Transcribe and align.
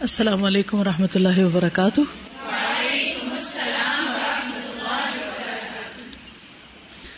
السلام 0.00 0.44
علیکم 0.44 0.78
و 0.78 0.84
رحمۃ 0.84 1.14
اللہ 1.14 1.38
وبرکاتہ۔ 1.38 2.00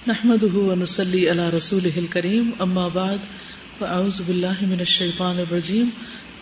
نحمد 0.07 0.43
ونسلی 0.57 1.31
علی 1.31 1.43
رسول 1.57 2.07
کریم 2.11 2.51
اما 2.59 2.89
بعد، 2.89 3.17
فاعوذ 3.79 4.21
باللہ 4.27 4.63
من 4.63 4.79
الشیطان 4.79 5.39
الرجیم، 5.39 5.89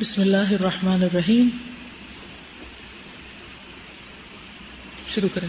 بسم 0.00 0.22
اللہ 0.22 0.52
الرحمن 0.52 1.02
الرحیم۔ 1.02 1.48
شروع 5.14 5.28
کریں۔ 5.34 5.48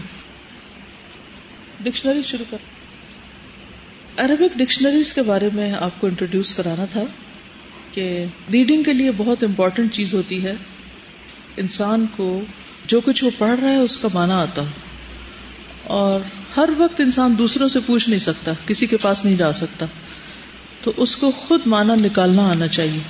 ڈکشنری 1.82 2.22
شروع 2.22 2.44
کر 2.50 2.58
عربک 4.16 4.58
ڈکشنریز 4.58 5.12
کے 5.12 5.22
بارے 5.22 5.48
میں 5.52 5.72
آپ 5.72 6.00
کو 6.00 6.06
انٹروڈیوس 6.06 6.54
کرانا 6.54 6.84
تھا 6.84 7.02
کہ 7.92 8.24
ریڈنگ 8.52 8.82
کے 8.82 8.92
لیے 8.92 9.10
بہت 9.16 9.42
امپورٹنٹ 9.42 9.94
چیز 9.94 10.14
ہوتی 10.14 10.44
ہے۔ 10.44 10.54
انسان 11.56 12.06
کو 12.16 12.40
جو 12.86 13.00
کچھ 13.00 13.24
وہ 13.24 13.30
پڑھ 13.38 13.60
رہا 13.60 13.70
ہے، 13.70 13.76
اس 13.76 13.98
کا 13.98 14.08
معنی 14.14 14.32
آتا 14.32 14.62
اور 15.84 16.20
ہر 16.56 16.68
وقت 16.78 17.00
انسان 17.00 17.34
دوسروں 17.38 17.68
سے 17.68 17.78
پوچھ 17.86 18.08
نہیں 18.08 18.18
سکتا، 18.18 18.52
کسی 18.66 18.86
کے 18.86 18.96
پاس 18.96 19.24
نہیں 19.24 19.36
جا 19.36 19.52
سکتا۔ 19.52 19.86
تو 20.84 20.92
اس 20.96 21.16
کو 21.16 21.30
خود 21.30 21.60
معنی 21.66 22.02
نکالنا 22.02 22.50
آنا 22.50 22.68
چاہیے۔ 22.68 23.00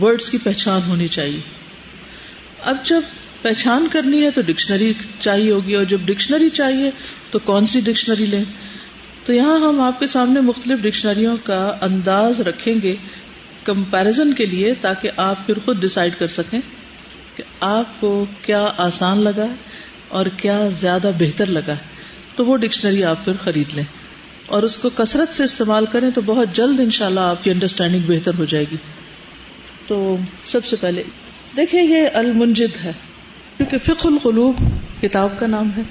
ورڈز 0.00 0.30
کی 0.30 0.38
پہچان 0.38 0.80
ہونی 0.86 1.08
چاہیے۔ 1.08 1.40
اب 2.62 2.76
جب 2.84 3.00
پہچان 3.42 3.86
کرنی 3.92 4.24
ہے 4.24 4.30
تو 4.30 4.40
ڈکشنری 4.40 4.92
چاہیے 5.20 5.50
ہوگی، 5.50 5.74
اور 5.74 5.84
جب 5.84 6.00
ڈکشنری 6.04 6.48
چاہیے 6.48 6.90
تو 7.30 7.38
کون 7.38 7.66
سی 7.66 7.80
ڈکشنری 7.80 8.26
لیں؟ 8.26 8.44
تو 9.26 9.32
یہاں 9.32 9.58
ہم 9.58 9.80
آپ 9.80 10.00
کے 10.00 10.06
سامنے 10.06 10.40
مختلف 10.40 10.78
ڈکشنریوں 10.82 11.36
کا 11.42 11.76
انداز 11.80 12.40
رکھیں 12.40 12.74
گے 12.82 12.96
کمپیرزن 13.64 14.32
کے 14.32 14.46
لیے، 14.46 14.74
تاکہ 14.80 15.10
آپ 15.16 15.46
پھر 15.46 15.54
خود 15.64 15.80
ڈسائڈ 15.80 16.12
کر 16.18 16.26
سکیں۔ 16.26 16.60
کہ 17.36 17.42
آپ 17.60 18.00
کو 18.00 18.24
کیا 18.42 18.72
آسان 18.76 19.18
لگا 19.18 19.46
اور 20.08 20.26
کیا 20.26 20.68
زیادہ 20.80 21.10
بہتر 21.18 21.46
لگا، 21.46 21.74
تو 22.36 22.46
وہ 22.46 22.56
ڈکشنری 22.56 23.04
آپ 23.04 23.24
پھر 23.24 23.32
خرید 23.44 23.74
لیں۔ 23.74 23.84
اور 24.46 24.62
اس 24.62 24.76
کو 24.76 24.90
کثرت 24.90 25.34
سے 25.34 25.44
استعمال 25.44 25.86
کریں 25.86 26.10
تو 26.10 26.20
بہت 26.26 26.48
جلد 26.52 26.80
ان 26.80 26.90
شاء 26.90 27.06
اللہ 27.06 27.20
آپ 27.20 27.44
کی 27.44 27.50
انڈرسٹینڈنگ 27.50 28.00
بہتر 28.06 28.30
ہو 28.38 28.44
جائے 28.44 28.64
گی۔ 28.72 28.76
تو 29.86 30.16
سب 30.44 30.64
سے 30.64 30.76
پہلے 30.76 31.02
دیکھیے 31.56 31.82
یہ 31.82 32.08
المنجد 32.14 32.84
ہے۔ 32.84 32.92
کیونکہ 33.56 33.78
فق 33.78 34.06
القلوب 34.06 34.56
کتاب 35.02 35.38
کا 35.38 35.46
نام 35.46 35.70
ہے۔ 35.76 35.82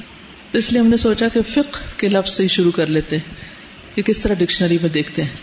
اس 0.53 0.71
لیے 0.71 0.81
ہم 0.81 0.87
نے 0.87 0.97
سوچا 0.97 1.27
کہ 1.27 1.41
فقہ 1.41 1.99
کے 1.99 2.07
لفظ 2.07 2.33
سے 2.33 2.47
شروع 2.47 2.71
کر 2.71 2.87
لیتے 2.87 3.17
ہیں 3.17 3.33
کہ 3.95 4.01
کس 4.01 4.19
طرح 4.19 4.33
ڈکشنری 4.33 4.77
میں 4.81 4.89
دیکھتے 4.89 5.23
ہیں۔ 5.23 5.35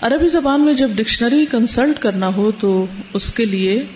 عربی 0.00 0.28
زبان 0.28 0.60
میں 0.60 0.74
جب 0.74 0.90
ڈکشنری 0.90 1.46
کنسلٹ 1.46 2.02
کرنا 2.02 2.28
ہو 2.28 2.50
تو 2.50 2.86
اس 3.12 3.32
کے 3.32 3.44
لیے 3.44 3.86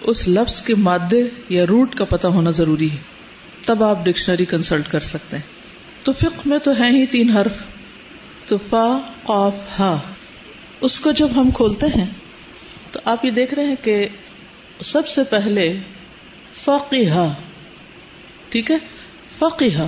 اس 0.00 0.28
لفظ 0.28 0.62
کے 0.62 0.74
مادے 0.74 1.22
یا 1.48 1.66
روٹ 1.66 1.94
کا 1.94 2.04
پتہ 2.04 2.26
ہونا 2.26 2.50
ضروری 2.50 2.90
ہے۔ 2.90 2.96
تب 3.66 3.84
آپ 3.84 4.04
ڈکشنری 4.04 4.44
کنسلٹ 4.44 4.88
کر 4.88 5.00
سکتے 5.00 5.36
ہیں۔ 5.36 5.44
تو 6.04 6.12
فقہ 6.12 6.48
میں 6.48 6.58
تو 6.58 6.70
ہے 6.78 6.90
ہی 6.90 7.06
تین 7.06 7.30
حرف۔ 7.30 7.52
تو 8.46 8.58
فا، 8.70 8.98
قاف، 9.24 9.54
ہا۔ 9.78 10.00
اس 10.80 11.00
کو 11.00 11.12
جب 11.12 11.28
ہم 11.36 11.50
کھولتے 11.50 11.86
ہیں، 11.86 12.06
تو 12.92 13.00
آپ 13.04 13.24
یہ 13.24 13.30
دیکھ 13.30 13.54
رہے 13.54 13.64
ہیں 13.64 13.76
کہ 13.82 14.08
سب 14.84 15.08
سے 15.08 15.24
پہلے 15.24 15.76
فقیہ 16.64 17.32
ٹھیک 18.48 18.70
ہے؟ 18.70 18.76
فقیہ 19.38 19.82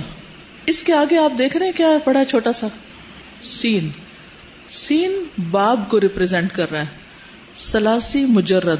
اس 0.65 0.83
کے 0.83 0.93
آگے 0.93 1.17
آپ 1.17 1.37
دیکھ 1.37 1.57
رہے 1.57 1.65
ہیں 1.65 1.73
کیا 1.73 1.89
پڑا 2.05 2.25
چھوٹا 2.25 2.51
سا۔ 2.51 2.67
سین۔ 3.41 3.89
سین 4.69 5.23
باب 5.51 5.89
کو 5.89 6.01
ریپرزینٹ 6.01 6.53
کر 6.53 6.71
رہا 6.71 6.81
ہے۔ 6.81 6.97
سلاسی 7.55 8.25
مجرد۔ 8.25 8.79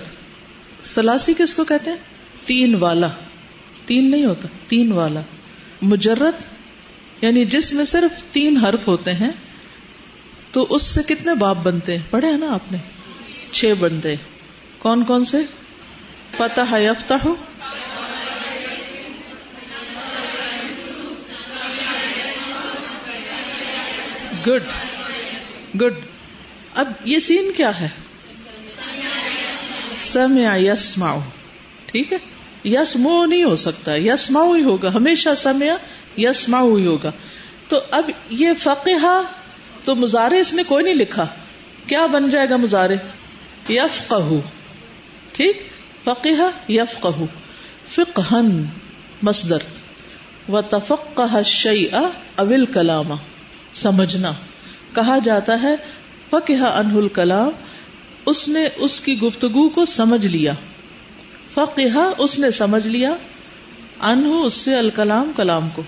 سلاسی 0.81 1.33
کس 1.37 1.53
کو 1.53 1.63
کہتے 1.63 1.89
ہیں؟ 1.89 1.97
تین 2.45 2.75
والا۔ 2.75 3.07
تین 3.85 4.11
نہیں 4.11 4.25
ہوتا، 4.25 4.47
تین 4.67 4.91
والا۔ 4.91 5.21
مجرد 5.81 6.43
یعنی 7.23 7.45
جس 7.45 7.73
میں 7.73 7.85
صرف 7.85 8.33
تین 8.33 8.57
حرف 8.57 8.88
ہوتے 8.88 9.13
ہیں، 9.13 9.31
تو 10.51 10.67
اس 10.69 10.83
سے 10.83 11.01
کتنے 11.07 11.35
باپ 11.35 11.57
بنتے 11.63 11.97
ہیں؟ 11.97 12.03
پڑھے 12.09 12.28
ہیں 12.28 12.38
نا 12.38 12.53
آپ 12.53 12.72
نے؟ 12.72 12.78
چھ 13.51 13.73
بنتے 13.79 14.16
کون 14.79 15.03
کون 15.03 15.25
سے؟ 15.25 15.38
فتح 16.38 16.78
یفتح۔ 16.78 17.27
گڈ۔ 24.47 24.63
گڈ۔ 25.81 25.94
اب 26.73 26.91
یہ 27.06 27.19
سین 27.19 27.51
کیا 27.57 27.79
ہے؟ 27.79 27.89
سمع 30.11 30.57
یسما 30.57 31.16
ٹھیک 31.85 32.13
ہے؟ 32.13 32.17
یس 32.66 32.95
مو 32.95 33.25
نہیں 33.25 33.44
ہو 33.44 33.55
سکتا 33.55 33.95
یس 33.95 34.31
ہی 34.55 34.63
ہوگا، 34.63 34.94
ہمیشہ 34.94 35.29
سمیا 35.38 35.77
یس 36.17 36.49
ہی 36.49 36.85
ہوگا۔ 36.85 37.11
تو 37.67 37.79
اب 37.91 38.11
یہ 38.29 38.50
فقہ 38.59 39.21
تو 39.83 39.95
مزارے 39.95 40.39
اس 40.39 40.53
نے 40.53 40.63
کوئی 40.63 40.83
نہیں 40.83 40.94
لکھا۔ 40.94 41.27
کیا 41.88 42.05
بن 42.05 42.29
جائے 42.29 42.50
گا 42.50 42.55
مزارے 42.55 42.95
یف 43.69 44.13
ٹھیک؟ 45.31 45.69
فقہ 46.03 46.71
یف 46.71 47.01
کہ 47.01 47.25
فقہن، 47.89 48.63
مصدر۔ 49.21 49.57
و 50.50 50.61
تفقہ 50.61 51.44
شعی 51.45 51.85
اول 52.35 52.66
کلام 52.66 53.07
سمجھنا۔ 53.73 54.31
کہا 54.95 55.17
جاتا 55.23 55.61
ہے 55.61 55.75
فقہ 56.29 56.66
انہ 56.66 56.97
الکلام 56.97 57.50
اس 58.25 58.47
نے 58.47 58.69
اس 58.75 59.01
کی 59.01 59.19
گفتگو 59.19 59.69
کو 59.69 59.85
سمجھ 59.85 60.27
لیا۔ 60.27 60.53
فقہ 61.53 62.11
اس 62.17 62.39
نے 62.39 62.51
سمجھ 62.51 62.87
لیا۔ 62.87 63.15
انہ 64.01 64.27
اس 64.27 64.53
سے 64.53 64.75
الکلام 64.75 65.31
کلام 65.35 65.69
کو۔ 65.69 65.81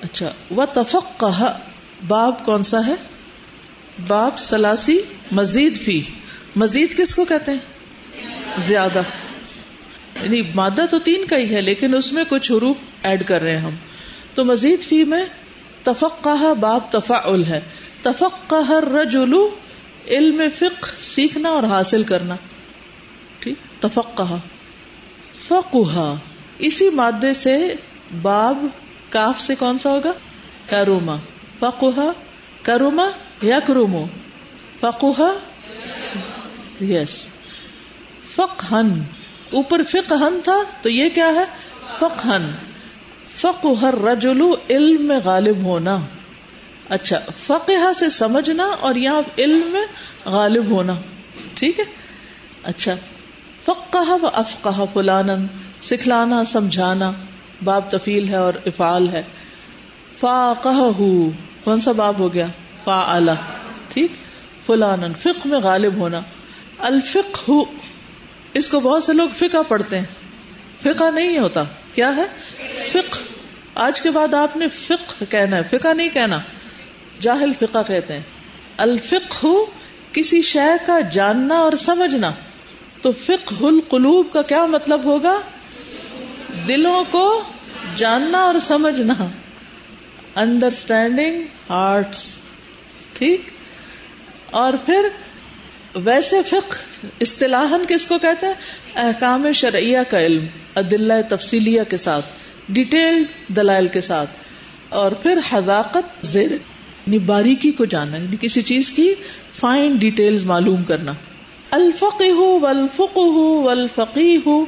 اچھا 0.00 0.32
وہ 0.50 0.64
تفق 0.74 1.24
باب 2.08 2.44
کون 2.44 2.62
سا 2.62 2.86
ہے؟ 2.86 2.94
باب 4.08 4.38
سلاسی 4.38 5.00
مزید 5.32 5.80
فی۔ 5.80 6.02
مزید 6.56 6.96
کس 6.96 7.14
کو 7.14 7.24
کہتے 7.24 7.52
ہیں؟ 7.52 7.58
زیادہ۔ 8.58 9.02
یعنی 10.22 10.42
مادہ 10.54 10.84
تو 10.90 10.98
تین 10.98 11.24
کا 11.24 11.36
ہی 11.36 11.54
ہے، 11.54 11.60
لیکن 11.60 11.94
اس 11.94 12.12
میں 12.12 12.24
کچھ 12.28 12.52
حروف 12.52 12.76
ایڈ 13.02 13.26
کر 13.26 13.42
رہے 13.42 13.56
ہیں 13.56 13.62
ہم۔ 13.62 13.74
تو 14.34 14.44
مزید 14.44 14.80
فی 14.80 15.04
میں 15.04 15.26
تفقہ 15.82 16.54
باب 16.54 16.92
تفا 16.92 17.20
ہے۔ 17.46 17.60
تفقہ 18.02 18.72
رجولو 18.72 19.50
علم 20.08 20.42
فقہ 20.56 20.90
سیکھنا 20.98 21.48
اور 21.48 21.62
حاصل 21.62 22.02
کرنا۔ 22.02 22.36
ٹھیک؟ 23.38 23.82
تفقہ 23.82 24.36
فقہ 25.48 26.14
اسی 26.58 26.90
مادے 26.90 27.34
سے 27.34 27.74
باب 28.22 28.66
کاف 29.08 29.40
سے 29.40 29.54
کون 29.54 29.78
سا 29.78 29.90
ہوگا؟ 29.90 30.12
کروما۔ 30.70 31.16
فقہ 31.58 32.12
کروما 32.62 33.10
یا 33.42 33.60
کرومو؟ 33.60 34.06
فقہ 34.80 35.38
یس۔ 36.84 37.28
فقہن۔ 38.34 39.00
اوپر 39.52 39.82
فقہن 39.82 40.40
تھا 40.44 40.62
تو 40.82 40.88
یہ 40.88 41.08
کیا 41.08 41.28
ہے؟ 41.28 41.44
فقہن۔ 41.98 42.50
فقہ 43.28 43.84
رجلو 43.84 44.54
علم 44.70 45.02
میں 45.02 45.18
غالب 45.24 45.58
ہونا۔ 45.58 45.96
اچھا 46.88 47.18
فقہ 47.36 47.92
سے 47.92 48.10
سمجھنا 48.10 48.64
اور 48.80 48.94
یہاں 48.94 49.22
علم 49.38 49.60
میں 49.66 49.84
غالب 50.24 50.70
ہونا، 50.70 50.94
ٹھیک 51.54 51.80
ہے؟ 51.80 51.84
اچھا 52.62 52.94
فقہ 53.64 54.10
و 54.22 54.28
افقہ 54.32 54.84
فلانن 54.92 55.46
سکھلانا، 55.82 56.44
سمجھانا، 56.44 57.10
باب 57.64 57.90
تفیل 57.90 58.28
ہے 58.28 58.36
اور 58.36 58.52
افعال 58.66 59.08
ہے۔ 59.08 59.22
فاقہ 60.20 60.90
کون 61.64 61.80
سا 61.80 61.92
باب 61.92 62.18
ہو 62.18 62.34
گیا؟ 62.34 62.46
فا 62.84 63.18
ٹھیک؟ 63.88 64.12
فلانن 64.66 65.14
فق 65.14 65.46
میں 65.46 65.58
غالب 65.58 65.96
ہونا۔ 65.96 66.20
الفق 66.78 67.48
ہو 67.48 67.62
اس 68.54 68.68
کو 68.68 68.80
بہت 68.80 69.04
سے 69.04 69.12
لوگ 69.12 69.28
فقہ 69.36 69.56
پڑھتے 69.68 69.98
ہیں۔ 69.98 70.06
فقہ 70.82 71.10
نہیں 71.14 71.38
ہوتا، 71.38 71.62
کیا 71.94 72.16
ہے؟ 72.16 72.26
فق 72.92 73.18
آج 73.74 74.00
کے 74.00 74.10
بعد 74.10 74.34
آپ 74.34 74.56
نے 74.56 74.68
فقہ 74.68 75.24
کہنا 75.24 75.56
ہے، 75.56 75.62
فقہ 75.62 75.94
نہیں 75.94 76.08
کہنا۔ 76.08 76.38
جاہل 77.20 77.52
فقہ 77.60 77.78
کہتے 77.86 78.14
ہیں۔ 78.14 78.20
الفق 78.76 79.44
ہو 79.44 79.66
کسی 80.12 80.42
شے 80.42 80.86
کا 80.86 81.00
جاننا 81.00 81.54
اور 81.54 81.72
سمجھنا۔ 81.72 82.32
تو 83.02 83.12
فقہ 83.12 83.64
القلوب 83.64 84.32
کا 84.32 84.42
کیا 84.42 84.66
مطلب 84.66 85.04
ہوگا؟ 85.04 85.40
دلوں 86.68 87.04
کو 87.10 87.42
جاننا 87.96 88.38
اور 88.38 88.54
سمجھنا۔ 88.58 89.14
انڈرسٹینڈنگ 90.34 91.42
ہارٹس 91.70 92.34
ٹھیک؟ 93.12 93.40
اور 94.50 94.72
پھر 94.72 95.08
ویسے 95.94 96.42
فقہ 96.42 97.06
اصطلاح 97.20 97.72
کس 97.88 98.06
کو 98.06 98.18
کہتے 98.18 98.46
ہیں؟ 98.46 98.54
احکام 98.94 99.52
شرعیہ 99.52 99.98
کا 100.10 100.20
علم 100.20 100.46
عدل 100.76 101.12
تفصیلیہ 101.28 101.82
کے 101.88 101.96
ساتھ 101.96 102.26
ڈیٹیل 102.68 103.24
دلائل 103.48 103.86
کے 103.86 104.00
ساتھ۔ 104.00 104.30
اور 104.88 105.12
پھر 105.12 105.38
حضاقت 105.50 106.26
زیر 106.26 106.50
یعنی 107.08 107.18
باریکی 107.18 107.72
کو 107.72 107.84
جاننا 107.84 108.16
یعنی 108.16 108.36
کسی 108.40 108.62
چیز 108.62 108.90
کی 108.90 109.14
فائن 109.54 109.96
ڈیٹیل 109.96 110.44
معلوم 110.44 110.84
کرنا۔ 110.84 111.12
الفق 111.70 112.22
ہو 112.22 112.60
ولفق 112.60 113.16
ہو 113.16 113.62
ولفقی 113.62 114.38
ہو 114.46 114.64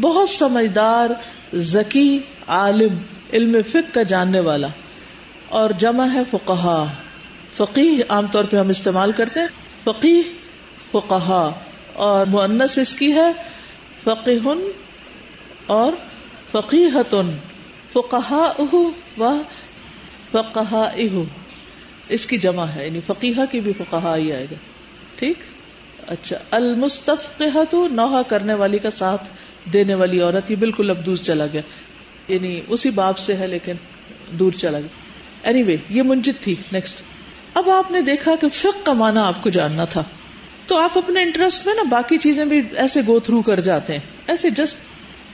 بہت 0.00 0.28
سمجھدار، 0.28 1.10
ذکی، 1.54 2.18
عالم، 2.46 2.94
علم 3.32 3.56
فک 3.68 3.94
کا 3.94 4.02
جاننے 4.02 4.40
والا۔ 4.40 4.66
اور 5.48 5.70
جمع 5.70 6.06
ہے 6.14 6.22
فقہا۔ 6.30 6.92
فقی 7.56 8.00
عام 8.08 8.26
طور 8.26 8.44
پہ 8.44 8.56
ہم 8.56 8.68
استعمال 8.68 9.12
کرتے 9.12 9.40
ہیں۔ 9.40 9.46
فقی 9.84 10.22
فقہا۔ 10.92 11.50
اور 11.92 12.26
معنس 12.26 12.78
اس 12.78 12.94
کی 12.94 13.12
ہے۔ 13.12 13.32
فقیح 14.04 14.48
اور 15.66 15.92
فقیحتن 16.52 17.36
فقہا 17.92 18.52
اہ 18.58 18.74
و 19.20 19.42
فقہا 20.32 20.82
اہ 20.82 21.43
اس 22.08 22.26
کی 22.26 22.38
جمع 22.38 22.64
ہے 22.64 22.86
یعنی 22.86 23.00
فقیہ 23.06 23.40
کی 23.50 23.60
بھی 23.60 23.72
فقہا 23.72 24.16
ہی 24.16 24.32
آئے 24.32 24.44
گا۔ 24.44 24.54
ٹھیک؟ 25.16 25.38
اچھا 26.06 26.36
المستفقہ 26.50 27.74
نوحہ 27.90 28.22
کرنے 28.22 28.54
والی 28.54 28.78
کا 28.78 28.90
ساتھ 28.90 29.28
دینے 29.72 29.94
والی 29.94 30.20
عورت 30.20 30.50
یہ 30.50 30.56
بالکل 30.56 30.90
اب 30.90 31.06
دور 31.06 31.16
چلا 31.16 31.46
گیا۔ 31.52 31.60
یعنی 32.28 32.60
اسی 32.68 32.90
باب 32.90 33.18
سے 33.18 33.36
ہے 33.36 33.46
لیکن 33.46 33.74
دور 34.30 34.52
چلا 34.52 34.80
گیا۔ 34.80 34.88
اینی 35.42 35.58
anyway, 35.60 35.80
یہ 35.88 36.02
منجد 36.02 36.42
تھی 36.42 36.54
نیکسٹ 36.72 36.96
اب 37.54 37.70
آپ 37.70 37.90
نے 37.90 38.00
دیکھا 38.00 38.34
کہ 38.40 38.48
فق 38.48 38.86
کا 38.86 38.92
معنی 38.92 39.18
آپ 39.18 39.42
کو 39.42 39.50
جاننا 39.50 39.84
تھا۔ 39.84 40.02
تو 40.66 40.78
آپ 40.78 40.98
اپنے 40.98 41.22
انٹرسٹ 41.22 41.66
میں 41.66 41.74
نا 41.74 41.82
باقی 41.82 42.18
چیزیں 42.18 42.44
بھی 42.44 42.62
ایسے 42.76 43.00
گو 43.06 43.20
تھرو 43.20 43.42
کر 43.42 43.60
جاتے 43.60 43.92
ہیں۔ 43.92 44.00
ایسے 44.26 44.50
جسٹ 44.50 44.76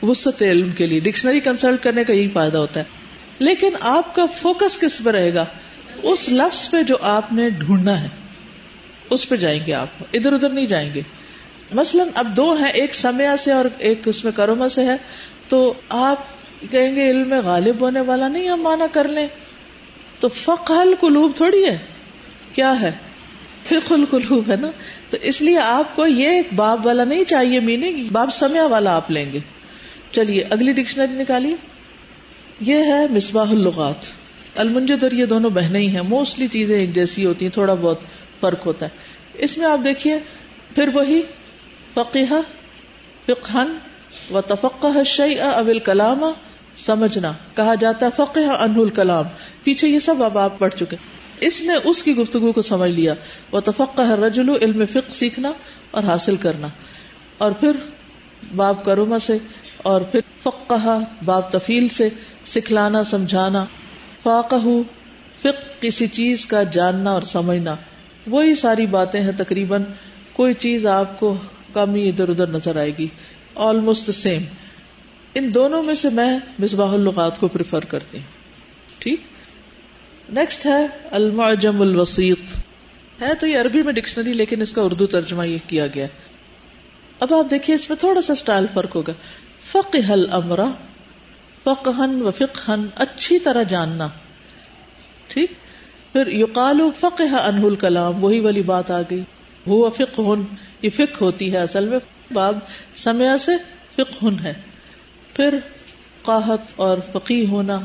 وسط 0.05 0.43
علم 0.43 0.71
کے 0.71 0.87
لیے 0.87 1.01
ڈکشنری 1.01 1.41
کنسلٹ 1.41 1.83
کرنے 1.83 2.05
کا 2.05 2.13
یہی 2.13 2.29
فائدہ 2.29 2.59
ہوتا 2.59 2.81
ہے۔ 2.81 2.85
لیکن 3.39 3.69
آپ 3.81 4.15
کا 4.15 4.27
فوکس 4.27 4.81
کس 4.81 5.01
پہ 5.05 5.11
رہے 5.11 5.35
گا؟ 5.35 5.45
اس 6.02 6.29
لفظ 6.29 6.70
پہ 6.70 6.82
جو 6.82 6.97
آپ 7.00 7.32
نے 7.32 7.50
ڈھونڈنا 7.50 8.02
ہے، 8.02 8.08
اس 9.11 9.29
پہ 9.29 9.37
جائیں 9.37 9.61
گے 9.67 9.75
آپ، 9.75 9.88
ادھر 10.12 10.32
ادھر 10.32 10.49
نہیں 10.49 10.67
جائیں 10.67 10.94
گے۔ 10.94 11.00
مثلاً 11.73 12.08
اب 12.14 12.37
دو 12.37 12.52
ہیں، 12.52 12.70
ایک 12.70 12.94
سمیا 12.94 13.37
سے 13.37 13.52
اور 13.52 13.64
ایک 13.79 14.08
اس 14.08 14.25
میں 14.25 14.32
کروما 14.32 14.69
سے 14.69 14.87
ہے۔ 14.87 14.97
تو 15.49 15.75
آپ 15.88 16.17
کہیں 16.70 16.97
گے 16.97 17.11
علم 17.11 17.29
میں 17.29 17.41
غالب 17.44 17.81
ہونے 17.81 18.00
والا 18.00 18.29
نہیں، 18.29 18.49
ہم 18.49 18.62
مانا 18.62 18.87
کر 18.93 19.08
لیں۔ 19.08 19.26
تو 20.20 20.29
فقل 20.29 20.94
قلوب 21.00 21.32
تھوڑی 21.37 21.64
ہے۔ 21.64 21.79
کیا 22.52 22.81
ہے؟ 22.81 22.91
فق 23.69 23.93
القلوب 23.93 24.50
ہے 24.50 24.56
نا؟ 24.56 24.70
تو 25.11 25.17
اس 25.23 25.43
لیے 25.43 25.58
آپ 25.58 25.97
کو 25.97 26.06
یہ 26.06 26.29
ایک 26.29 26.49
باب 26.55 26.87
والا 26.87 27.05
نہیں 27.05 27.25
چاہیے 27.25 27.61
میننگ 27.61 28.08
باب 28.12 28.29
سمیا 28.32 28.67
والا 28.67 28.97
آپ 28.97 29.11
لیں 29.11 29.32
گے۔ 29.32 29.38
چلیے، 30.12 30.44
اگلی 30.50 30.73
ڈکشنری 30.73 31.23
نکالیے۔ 31.23 31.56
یہ 32.61 32.75
ہے 32.75 33.06
مصباح 33.11 33.50
اللغات۔ 33.50 34.20
المنجد 34.55 35.02
اور 35.02 35.11
یہ 35.11 35.26
دونوں 35.26 35.50
بہنیں 35.50 35.81
ہی 35.81 35.88
ہیں۔ 35.88 36.02
موسٹلی 36.02 36.47
چیزیں 36.49 36.79
ایک 36.79 36.94
جیسی 36.94 37.26
ہوتی 37.26 37.44
ہیں، 37.44 37.52
تھوڑا 37.52 37.75
بہت 37.75 37.99
فرق 38.41 38.67
ہوتا 38.67 38.87
ہے۔ 38.87 38.91
اس 39.35 39.58
میں 39.58 39.67
آپ 39.67 39.85
دیکھیے، 39.85 40.19
پھر 40.75 40.88
وہی 40.94 41.23
فقیہ 41.94 42.35
فقہن 43.26 43.76
و 44.35 44.41
تفقہ 44.41 45.05
شیء 45.06 45.43
اب 45.43 45.69
الکلام 45.69 46.25
سمجھنا، 46.76 47.32
کہا 47.56 47.75
جاتا 47.75 48.06
ہے 48.06 48.11
فقہ 48.17 48.41
انہ 48.41 48.79
الکلام۔ 48.79 49.25
پیچھے 49.64 49.88
یہ 49.88 49.99
سب 49.99 50.23
اب 50.23 50.38
آپ 50.38 50.58
پڑھ 50.58 50.75
چکے۔ 50.79 50.97
اس 51.41 51.62
نے 51.62 51.73
اس 51.85 52.02
کی 52.02 52.17
گفتگو 52.17 52.52
کو 52.52 52.62
سمجھ 52.62 52.91
لیا۔ 52.91 53.14
وہ 53.52 53.61
تفقہ 53.61 54.02
رجل 54.02 54.49
علم 54.49 54.87
فقہ 54.87 55.12
سیکھنا 55.12 55.52
اور 55.91 56.02
حاصل 56.02 56.37
کرنا۔ 56.37 56.69
اور 57.38 57.52
پھر 57.52 57.73
باب 58.56 58.85
کروما 58.85 59.19
سے، 59.19 59.38
اور 59.76 60.00
پھر 60.00 60.20
فقہ 60.43 60.99
باب 61.25 61.52
تفیل 61.52 61.88
سے، 61.88 62.08
سکھلانا، 62.47 63.05
سمجھانا۔ 63.05 63.64
فاقہ 64.23 64.67
فق 65.39 65.83
کسی 65.83 66.07
چیز 66.07 66.47
کا 66.47 66.63
جاننا 66.63 67.11
اور 67.11 67.23
سمجھنا، 67.23 67.77
وہی 68.27 68.55
ساری 68.55 68.87
باتیں 68.87 69.21
ہیں 69.21 69.33
تقریباً، 69.33 69.83
کوئی 70.33 70.55
چیز 70.55 70.87
آپ 70.87 71.21
کو 71.21 71.37
کم 71.73 71.95
ہی 71.95 72.09
ادھر 72.09 72.29
ادھر 72.29 72.47
نظر 72.47 72.77
آئے 72.77 72.91
گی۔ 72.99 73.07
آلموسٹ 73.55 74.11
سیم 74.11 74.43
ان 75.35 75.55
دونوں 75.55 75.83
میں 75.83 75.95
سے 75.95 76.11
میں 76.11 76.39
مصباح 76.59 76.93
اللغات 76.93 77.41
کو 77.41 77.49
پریفر 77.49 77.85
کرتی 77.85 78.19
ہوں۔ 78.19 78.25
ٹھیک؟ 78.99 79.21
نیکسٹ 80.29 80.67
ہے 80.67 80.87
المعجم 81.11 81.81
الوسیط۔ 81.81 82.39
ہے 83.23 83.35
تو 83.35 83.47
یہ 83.47 83.59
عربی 83.59 83.83
میں 83.83 83.93
ڈکشنری 83.93 84.33
لیکن 84.33 84.61
اس 84.61 84.73
کا 84.73 84.83
اردو 84.83 85.07
ترجمہ 85.07 85.47
یہ 85.47 85.59
کیا 85.67 85.87
گیا۔ 85.87 86.07
اب 87.21 87.35
آپ 87.35 87.51
دیکھیے 87.51 87.77
اس 87.77 87.89
میں 87.89 87.97
تھوڑا 87.97 88.23
سا 88.23 88.33
اسٹائل 88.33 88.67
فرق 88.75 88.95
ہوگا۔ 88.97 89.13
فقہ 89.65 90.13
الامر 90.13 90.59
فقہن 91.65 92.23
و 92.23 92.31
فقہن 92.31 92.87
اچھی 92.95 93.39
طرح 93.39 93.62
جاننا۔ 93.62 94.09
ٹھیک؟ 95.29 95.53
پھر 96.12 96.27
یقال 96.27 96.81
فقہ 97.01 97.35
انہ 97.35 97.67
الکلام 97.67 98.25
وہی 98.25 98.41
والی 98.41 98.62
بات 98.62 98.91
آ 98.91 99.01
گئی۔ 99.11 99.23
وہ 99.67 99.91
فقہ 99.91 100.23
یہ 100.83 100.91
فقہ 100.91 101.25
ہوتی 101.25 101.53
ہے 101.53 101.57
اصل 101.57 101.89
میں۔ 101.89 101.99
باب 102.33 102.59
سمیا 102.95 103.39
سے 103.39 103.53
فقہ 103.93 104.45
ہے۔ 104.45 104.53
پھر 105.35 105.59
قاہت 106.23 106.61
اور 106.77 106.99
فقی 107.12 107.47
ہونا۔ 107.47 107.79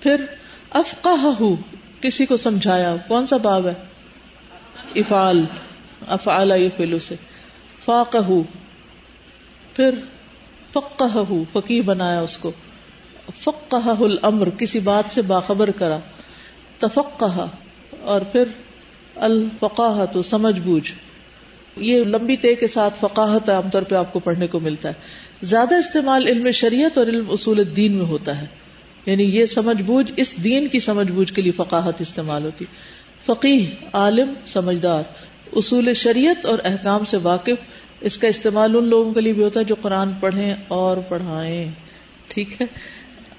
پھر 0.00 0.24
افقہ 0.70 1.26
ہو 1.40 1.56
کسی 2.00 2.26
کو 2.26 2.36
سمجھایا۔ 2.36 2.96
کون 3.08 3.26
سا 3.26 3.36
باب 3.36 3.66
ہے؟ 3.66 3.74
افعال 4.94 5.44
افعال 6.06 6.52
یہ 6.56 6.68
فلو 6.76 6.98
سے۔ 6.98 7.14
فاقہ 7.84 8.18
پھر 9.76 9.94
فقہ 10.72 11.04
ہو 11.04 11.44
فقی 11.52 11.80
بنایا 11.80 12.20
اس 12.20 12.38
کو۔ 12.38 12.52
فقہ 13.34 13.88
الامر، 14.00 14.50
کسی 14.50 14.78
بات 14.78 15.04
سے 15.10 15.22
باخبر 15.22 15.70
کرا۔ 15.70 15.98
تفقہ، 16.78 17.46
اور 18.00 18.20
پھر 18.20 18.44
الفقاہ 19.14 20.04
تو 20.12 20.22
سمجھ 20.22 20.60
بوجھ۔ 20.60 20.92
یہ 21.76 22.02
لمبی 22.04 22.36
تے 22.36 22.54
کے 22.54 22.66
ساتھ 22.66 22.94
فقاہت 23.00 23.50
عام 23.50 23.70
طور 23.70 23.82
پہ 23.82 23.94
آپ 23.94 24.12
کو 24.12 24.18
پڑھنے 24.18 24.46
کو 24.46 24.60
ملتا 24.60 24.88
ہے۔ 24.88 24.94
زیادہ 25.42 25.74
استعمال 25.74 26.26
علم 26.26 26.50
شریعت 26.50 26.98
اور 26.98 27.06
علم 27.06 27.30
اصول 27.30 27.76
دین 27.76 27.92
میں 27.92 28.06
ہوتا 28.06 28.40
ہے۔ 28.40 28.46
یعنی 29.06 29.22
یہ 29.22 29.46
سمجھ 29.46 29.82
بوجھ، 29.82 30.12
اس 30.16 30.44
دین 30.44 30.68
کی 30.68 30.80
سمجھ 30.80 31.12
بوجھ 31.12 31.32
کے 31.32 31.42
لیے 31.42 31.52
فقاہت 31.52 32.00
استعمال 32.00 32.44
ہوتی۔ 32.44 32.64
فقیح 33.26 33.66
عالم، 33.92 34.34
سمجھدار۔ 34.46 35.02
اصول 35.56 35.94
شریعت 35.94 36.46
اور 36.46 36.58
احکام 36.64 37.04
سے 37.04 37.16
واقف 37.16 37.81
اس 38.02 38.18
کا 38.18 38.28
استعمال 38.28 38.76
ان 38.76 38.88
لوگوں 38.88 39.14
کے 39.14 39.20
لیے 39.20 39.32
بھی 39.32 39.42
ہوتا 39.42 39.60
ہے 39.60 39.64
جو 39.64 39.74
قرآن 39.74 40.10
پڑھیں 40.20 40.54
اور 40.68 40.96
پڑھائیں۔ 40.96 41.70
ٹھیک 42.28 42.60
ہے؟ 42.60 42.66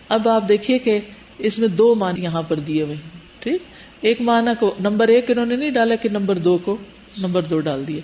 اب 0.10 0.30
آپ 0.30 0.50
دیکھیے 0.50 0.80
کہ 0.80 1.00
اس 1.38 1.60
میں 1.60 1.68
دو 1.68 1.96
مان 1.96 2.24
یہاں 2.24 2.42
پر 2.42 2.56
دیے 2.60 2.84
ہوئے 2.84 2.96
ٹھیک؟ 3.40 3.64
ایک 4.02 4.22
معنی 4.22 4.52
کو، 4.60 4.76
نمبر 4.80 5.08
ایک 5.08 5.32
انہوں 5.32 5.46
نے 5.46 5.56
نہیں 5.56 5.72
ڈالا 5.72 5.96
کہ 5.96 6.10
نمبر 6.10 6.38
دو 6.38 6.58
کو، 6.58 6.78
نمبر 7.18 7.42
دو 7.42 7.60
ڈال 7.60 7.88
دیے۔ 7.88 8.02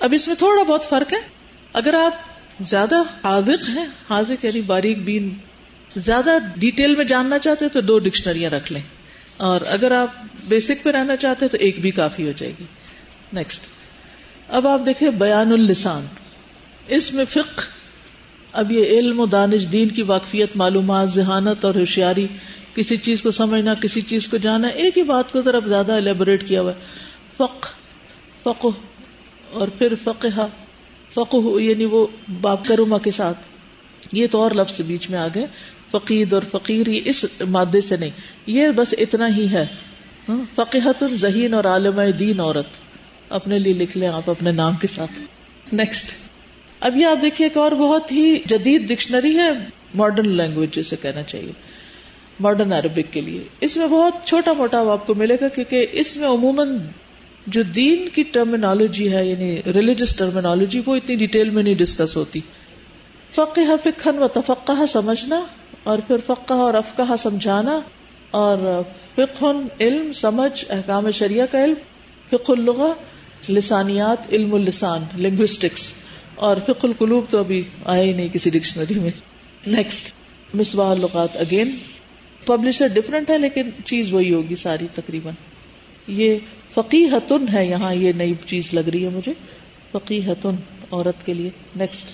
اب 0.00 0.12
اس 0.12 0.28
میں 0.28 0.36
تھوڑا 0.36 0.62
بہت 0.62 0.84
فرق 0.84 1.12
ہے۔ 1.12 1.18
اگر 1.72 1.94
آپ 1.94 2.12
زیادہ 2.60 3.02
حاضق 3.24 3.68
ہیں 3.68 3.86
حاضق 4.10 4.44
یعنی 4.44 4.60
باریک 4.60 4.98
بین، 4.98 5.30
زیادہ 5.96 6.30
ڈیٹیل 6.56 6.94
میں 6.94 7.04
جاننا 7.04 7.38
چاہتے 7.38 7.64
ہیں 7.64 7.72
تو 7.72 7.80
دو 7.80 7.98
ڈکشنریاں 7.98 8.50
رکھ 8.50 8.72
لیں۔ 8.72 8.82
اور 9.36 9.60
اگر 9.66 9.90
آپ 9.90 10.06
بیسک 10.48 10.82
پہ 10.82 10.90
رہنا 10.90 11.16
چاہتے 11.16 11.44
ہیں 11.44 11.52
تو 11.52 11.58
ایک 11.60 11.80
بھی 11.80 11.90
کافی 11.90 12.26
ہو 12.26 12.32
جائے 12.36 12.52
گی۔ 12.60 12.64
نیکسٹ۔ 13.32 13.77
اب 14.48 14.68
آپ 14.68 14.80
دیکھیں 14.86 15.10
بیان 15.10 15.52
السان 15.52 16.06
اس 16.88 17.14
میں 17.14 17.24
فقہ، 17.24 17.60
اب 18.52 18.72
یہ 18.72 18.84
علم 18.84 19.20
و 19.20 19.26
دانش، 19.26 19.72
دین 19.72 19.88
کی 19.88 20.02
واقفیت، 20.02 20.56
معلومات، 20.56 21.10
ذہانت 21.10 21.64
اور 21.64 21.74
ہوشیاری، 21.74 22.26
کسی 22.74 22.96
چیز 22.96 23.22
کو 23.22 23.30
سمجھنا، 23.30 23.74
کسی 23.74 24.00
چیز 24.00 24.28
کو 24.28 24.36
جانا 24.36 24.68
ایک 24.68 24.98
ہی 24.98 25.02
بات 25.02 25.32
کو 25.32 25.40
ذرا 25.40 25.58
زیادہ 25.66 25.92
الیبوریٹ 25.92 26.48
کیا 26.48 26.60
ہوا 26.60 26.72
ہے۔ 26.72 26.78
فق 27.36 27.66
فق 28.42 28.66
اور 29.52 29.68
پھر 29.68 29.94
فقہ 29.94 30.46
فقہ 31.10 31.60
یعنی 31.60 31.84
وہ 31.84 32.06
باب 32.40 32.66
کرما 32.66 32.98
کے 32.98 33.10
ساتھ۔ 33.10 33.38
یہ 34.12 34.26
تو 34.30 34.42
اور 34.42 34.50
لفظ 34.50 34.80
بیچ 34.80 35.10
میں 35.10 35.18
آ 35.18 35.28
گئے۔ 35.34 35.46
فقید 35.90 36.32
اور 36.32 36.42
فقیر 36.50 36.86
اس 37.04 37.24
مادے 37.48 37.80
سے 37.80 37.96
نہیں۔ 37.96 38.10
یہ 38.46 38.68
بس 38.68 38.94
اتنا 38.98 39.36
ہی 39.36 39.48
ہے۔ 39.52 39.66
ہاں، 40.28 40.38
فقیحت 40.54 41.02
الذہین 41.02 41.54
اور 41.54 41.64
عالم 41.64 42.00
دین 42.18 42.40
عورت۔ 42.40 42.87
اپنے 43.28 43.58
لیے 43.58 43.72
لکھ 43.72 43.98
لیں 43.98 44.08
آپ 44.08 44.30
اپنے 44.30 44.52
نام 44.52 44.76
کے 44.76 44.86
ساتھ۔ 44.86 45.20
نیکسٹ 45.74 46.06
اب 46.80 46.96
یہ 46.96 47.06
آپ 47.06 47.22
دیکھیے 47.22 47.46
ایک 47.46 47.56
اور 47.56 47.72
بہت 47.72 48.12
ہی 48.12 48.38
جدید 48.46 48.88
ڈکشنری 48.88 49.38
ہے 49.38 49.48
ماڈرن 49.94 50.28
لینگویج 50.28 50.74
جسے 50.74 50.96
کہنا 51.02 51.22
چاہیے۔ 51.22 51.52
ماڈرن 52.40 52.72
عربک 52.72 53.12
کے 53.12 53.20
لیے۔ 53.20 53.40
اس 53.60 53.76
میں 53.76 53.86
بہت 53.86 54.14
چھوٹا 54.24 54.52
موٹا 54.52 54.92
آپ 54.92 55.06
کو 55.06 55.14
ملے 55.14 55.36
گا 55.40 55.48
کیونکہ 55.48 55.86
اس 55.92 56.16
میں 56.16 56.28
عموماً 56.28 56.78
جو 57.46 57.62
دین 57.62 58.08
کی 58.08 58.22
ٹرمینالوجی 58.22 59.12
ہے 59.12 59.26
یعنی 59.26 59.62
ریلیجس 59.66 60.16
ٹرمینالوجی 60.16 60.82
وہ 60.86 60.96
اتنی 60.96 61.16
ڈیٹیل 61.16 61.50
میں 61.50 61.62
نہیں 61.62 61.74
ڈسکس 61.74 62.16
ہوتی۔ 62.16 62.40
فقہ 63.34 63.60
فکن 63.84 64.18
و 64.18 64.28
تفقہ 64.28 64.86
سمجھنا 64.86 65.40
اور 65.82 65.98
پھر 65.98 66.16
فقہ 66.26 66.54
اور 66.54 66.74
افقہ 66.74 67.16
سمجھانا۔ 67.18 67.80
اور 68.30 68.82
فقہ، 69.14 69.44
علم، 69.80 70.12
سمجھ، 70.12 70.64
احکام 70.68 71.10
شریعہ 71.10 71.46
کا 71.50 71.64
علم۔ 71.64 71.74
فق 72.30 72.50
الغا 72.50 72.92
لسانیات، 73.48 74.32
علم 74.32 74.54
السان 74.54 75.04
لنگوسٹکس 75.18 75.92
اور 76.34 76.56
فق 76.56 76.84
القلوب 76.84 77.24
تو 77.30 77.38
ابھی 77.38 77.62
آیا 77.84 78.02
ہی 78.02 78.12
نہیں 78.12 78.28
کسی 78.28 78.50
ڈکشنری 78.50 78.94
میں۔ 78.94 79.10
Next 79.66 80.12
Misbah 80.54 80.90
ul-Lughat 80.90 81.36
again 81.36 81.76
publisher 82.46 82.86
different 82.88 83.30
ہے 83.30 83.38
لیکن 83.38 83.70
چیز 83.84 84.12
وہی 84.12 84.34
ہوگی 84.34 84.56
ساری 84.56 84.86
تقریباً۔ 84.94 85.34
یہ 86.08 86.38
فقی 86.70 87.04
حتن 87.04 87.48
ہے 87.52 87.66
یہاں 87.66 87.94
یہ 87.94 88.12
نئی 88.12 88.34
چیز 88.46 88.74
لگ 88.74 88.80
رہی 88.80 89.04
ہے 89.04 89.08
مجھے۔ 89.08 89.32
فقی 89.92 90.18
حتن 90.26 90.54
عورت 90.90 91.26
کے 91.26 91.34
لیے۔ 91.34 91.50
نیکسٹ 91.76 92.06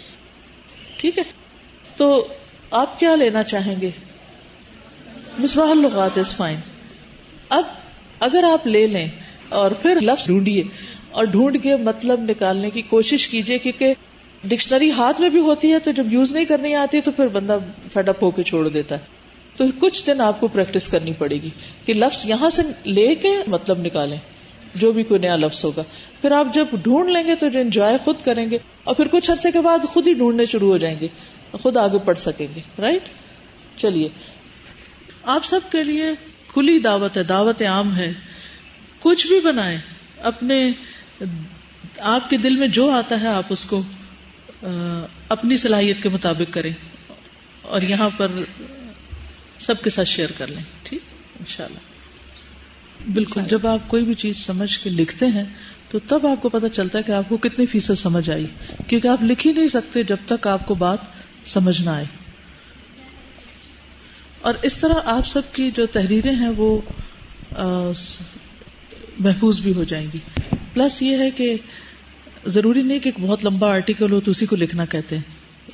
ٹھیک 0.96 1.18
ہے۔ 1.18 1.22
تو 1.96 2.28
آپ 2.70 3.00
کیا 3.00 3.16
لینا 3.16 3.42
چاہیں 3.42 3.80
گے؟ 3.80 3.90
مصباح 5.38 5.70
اللغات 5.70 6.18
از 6.18 6.36
فائن 6.36 6.56
اب 7.48 7.64
اگر 8.20 8.44
آپ 8.52 8.66
لے 8.66 8.86
لیں 8.86 9.08
اور 9.48 9.70
پھر 9.70 9.98
لفظ 10.02 10.26
ڈھونڈیے۔ 10.26 10.62
اور 11.14 11.24
ڈھونڈ 11.24 11.62
کے 11.62 11.76
مطلب 11.76 12.20
نکالنے 12.20 12.70
کی 12.70 12.82
کوشش 12.82 13.26
کیجیے 13.28 13.58
کیونکہ 13.58 13.94
ڈکشنری 14.44 14.90
ہاتھ 14.90 15.20
میں 15.20 15.28
بھی 15.28 15.40
ہوتی 15.40 15.72
ہے، 15.72 15.78
تو 15.78 15.90
جب 15.90 16.12
یوز 16.12 16.32
نہیں 16.32 16.44
کرنی 16.44 16.74
آتی 16.74 17.00
تو 17.00 17.10
پھر 17.10 17.28
بندہ 17.28 17.58
فیڈ 17.92 18.08
اپ 18.08 18.22
ہو 18.24 18.30
کے 18.30 18.42
چھوڑ 18.42 18.68
دیتا 18.68 18.94
ہے۔ 18.94 19.12
تو 19.56 19.64
کچھ 19.78 20.06
دن 20.06 20.20
آپ 20.20 20.40
کو 20.40 20.48
پریکٹس 20.48 20.88
کرنی 20.88 21.12
پڑے 21.18 21.36
گی 21.42 21.50
کہ 21.84 21.94
لفظ 21.94 22.24
یہاں 22.26 22.50
سے 22.50 22.62
لے 22.86 23.14
کے 23.14 23.32
مطلب 23.48 23.78
نکالیں، 23.80 24.16
جو 24.74 24.92
بھی 24.92 25.02
کوئی 25.02 25.20
نیا 25.20 25.36
لفظ 25.36 25.64
ہوگا۔ 25.64 25.82
پھر 26.20 26.32
آپ 26.32 26.54
جب 26.54 26.74
ڈھونڈ 26.82 27.10
لیں 27.10 27.22
گے 27.26 27.34
تو 27.34 27.46
انجوائے 27.54 27.96
خود 28.04 28.24
کریں 28.24 28.50
گے، 28.50 28.58
اور 28.84 28.94
پھر 28.94 29.08
کچھ 29.10 29.30
عرصے 29.30 29.50
کے 29.50 29.60
بعد 29.60 29.84
خود 29.88 30.08
ہی 30.08 30.12
ڈھونڈنے 30.14 30.46
شروع 30.46 30.70
ہو 30.70 30.78
جائیں 30.78 30.98
گے، 31.00 31.08
خود 31.52 31.76
آگے 31.76 31.98
پڑھ 32.04 32.18
سکیں 32.18 32.46
گے 32.56 32.60
رائٹ 32.78 33.08
چلیے۔ 33.76 34.08
آپ 35.24 35.44
سب 35.44 35.60
کے 35.72 35.84
لیے 35.84 36.10
کھلی 36.48 36.78
دعوت 36.78 37.16
ہے، 37.16 37.22
دعوت 37.22 37.62
عام 37.62 37.96
ہے۔ 37.96 38.12
کچھ 39.00 39.26
بھی 39.26 39.40
بنائیں، 39.40 39.78
اپنے 40.22 40.58
آپ 41.98 42.30
کے 42.30 42.36
دل 42.36 42.56
میں 42.56 42.68
جو 42.68 42.90
آتا 42.90 43.20
ہے 43.20 43.26
آپ 43.26 43.44
اس 43.48 43.64
کو 43.64 43.82
اپنی 45.28 45.56
صلاحیت 45.56 46.02
کے 46.02 46.08
مطابق 46.08 46.52
کریں 46.52 46.72
اور 47.62 47.82
یہاں 47.82 48.10
پر 48.16 48.32
سب 49.60 49.82
کے 49.82 49.90
ساتھ 49.90 50.08
شیئر 50.08 50.30
کر 50.38 50.46
لیں 50.46 50.62
ٹھیک؟ 50.82 51.00
ان 51.40 51.46
شاء 51.48 51.64
اللہ 51.64 51.78
بالکل 53.10 53.40
جب 53.48 53.66
آپ 53.66 53.78
کوئی 53.88 54.04
بھی 54.04 54.14
چیز 54.14 54.36
سمجھ 54.36 54.80
کے 54.80 54.90
لکھتے 54.90 55.26
ہیں 55.26 55.44
تو 55.90 55.98
تب 55.98 56.26
آپ 56.26 56.42
کو 56.42 56.48
پتا 56.48 56.68
چلتا 56.68 56.98
ہے 56.98 57.02
کہ 57.02 57.12
آپ 57.12 57.28
کو 57.28 57.36
کتنی 57.36 57.66
فیصد 57.66 57.98
سمجھ 57.98 58.30
آئی 58.30 58.46
کیونکہ 58.86 59.08
آپ 59.08 59.22
لکھ 59.22 59.46
ہی 59.46 59.52
نہیں 59.52 59.68
سکتے 59.68 60.02
جب 60.02 60.16
تک 60.26 60.46
آپ 60.46 60.66
کو 60.66 60.74
بات 60.74 60.98
سمجھ 61.44 61.82
نہ 61.82 61.90
آئے۔ 61.90 62.04
اور 64.40 64.54
اس 64.62 64.76
طرح 64.76 64.94
آپ 65.04 65.26
سب 65.26 65.42
کی 65.52 65.70
جو 65.70 65.86
تحریریں 65.86 66.34
ہیں 66.34 66.48
وہ 66.48 66.80
محفوظ 69.18 69.60
بھی 69.60 69.72
ہو 69.72 69.84
جائیں 69.84 70.06
گی۔ 70.14 70.18
پلس 70.74 71.02
یہ 71.02 71.16
ہے 71.16 71.30
کہ 71.30 71.56
ضروری 72.46 72.82
نہیں 72.82 72.98
کہ 72.98 73.08
ایک 73.08 73.26
بہت 73.26 73.44
لمبا 73.44 73.74
آرٹیکل 73.74 74.12
ہو 74.12 74.20
تو 74.20 74.30
اسی 74.30 74.46
کو 74.46 74.56
لکھنا 74.56 74.84
کہتے 74.84 75.16
ہیں۔ 75.16 75.22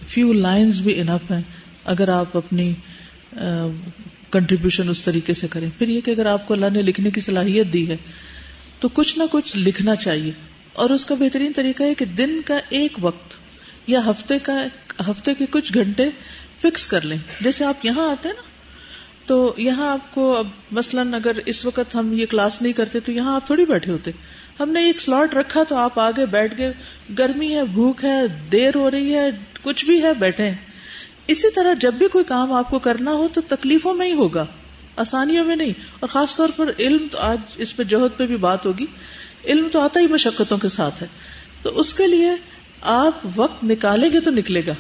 فیو 0.09 0.33
لائنز 0.33 0.81
بھی 0.81 1.01
انف 1.01 1.31
ہیں۔ 1.31 1.43
اگر 1.85 2.09
آپ 2.09 2.37
اپنی 2.37 2.75
کنٹریبیوشن 4.31 4.89
اس 4.89 5.03
طریقے 5.03 5.33
سے 5.33 5.49
کریں۔ 5.49 5.71
پھر 5.79 5.89
یہ 5.89 6.01
کہ 6.01 6.11
اگر 6.11 6.27
آپ 6.27 6.49
کو 6.49 6.55
اللہ 6.55 6.67
نے 6.73 6.83
لکھنے 6.83 7.11
کی 7.11 7.21
صلاحیت 7.21 7.73
دی 7.73 7.89
ہے 7.89 7.97
تو 8.81 8.89
کچھ 8.89 9.19
نہ 9.19 9.23
کچھ 9.31 9.57
لکھنا 9.57 9.97
چاہیے۔ 9.97 10.31
اور 10.73 10.91
اس 10.91 11.07
کا 11.07 11.15
بہترین 11.15 11.53
طریقہ 11.57 11.83
ہے 11.83 11.95
کہ 11.95 12.05
دن 12.05 12.41
کا 12.45 12.59
ایک 12.69 12.93
وقت 13.01 13.35
یا 13.87 14.01
ہفتے 14.07 14.39
کا 14.39 14.65
ہفتے 15.11 15.35
کے 15.35 15.47
کچھ 15.51 15.75
گھنٹے 15.75 16.09
فکس 16.63 16.87
کر 16.87 17.01
لیں۔ 17.01 17.19
جیسے 17.41 17.65
آپ 17.65 17.85
یہاں 17.85 18.11
آتے 18.11 18.29
ہیں 18.29 18.37
نا، 18.37 18.43
تو 19.27 19.55
یہاں 19.57 19.93
آپ 19.93 20.15
کو 20.15 20.37
اب 20.37 20.47
مثلاً 20.71 21.15
اگر 21.15 21.39
اس 21.47 21.65
وقت 21.65 21.95
ہم 21.95 22.13
یہ 22.13 22.27
کلاس 22.27 22.63
نہیں 22.63 22.73
کرتے 22.73 23.01
تو 23.01 23.13
یہاں 23.13 23.35
آپ 23.35 23.47
تھوڑی 23.47 23.65
بیٹھے 23.65 23.93
ہوتے۔ 23.93 24.11
ہم 24.61 24.71
نے 24.71 24.87
ایک 24.87 25.01
سلاٹ 25.01 25.35
رکھا 25.35 25.63
تو 25.63 25.77
آپ 25.77 25.99
آگے 25.99 26.27
بیٹھ 26.27 26.59
گئے۔ 26.59 26.73
گرمی 27.19 27.55
ہے، 27.55 27.65
بھوک 27.65 28.05
ہے، 28.05 28.27
دیر 28.27 28.75
ہو 28.75 28.91
رہی 28.91 29.15
ہے، 29.15 29.31
کچھ 29.63 29.85
بھی 29.85 30.03
ہے، 30.03 30.15
بیٹھے۔ 30.15 30.51
اسی 31.27 31.51
طرح 31.51 31.75
جب 31.81 31.95
بھی 31.95 32.09
کوئی 32.09 32.25
کام 32.25 32.53
آپ 32.53 32.71
کو 32.71 32.79
کرنا 32.79 33.13
ہو 33.13 33.29
تو 33.29 33.41
تکلیفوں 33.41 33.95
میں 33.95 34.07
ہی 34.07 34.13
ہوگا۔ 34.13 34.47
آسانیوں 34.97 35.45
میں 35.45 35.57
نہیں۔ 35.57 35.73
اور 36.01 36.09
خاص 36.09 36.37
طور 36.37 36.49
پر 36.57 36.73
علم 36.79 37.07
تو 37.11 37.19
آج 37.19 37.39
اس 37.57 37.77
پہ 37.77 37.83
جوہد 37.83 38.11
پہ 38.17 38.27
بھی 38.27 38.37
بات 38.37 38.67
ہوگی۔ 38.67 38.87
علم 39.45 39.69
تو 39.73 39.81
آتا 39.81 40.01
ہی 40.01 40.07
مشقتوں 40.07 40.59
کے 40.59 40.69
ساتھ 40.69 41.03
ہے۔ 41.03 41.09
تو 41.63 41.79
اس 41.79 41.95
کے 41.95 42.07
لیے 42.07 42.31
آپ 42.81 43.27
وقت 43.37 43.65
نکالیں 43.65 44.13
گے 44.13 44.21
تو 44.21 44.31
نکلے 44.31 44.67
گا۔ 44.67 44.73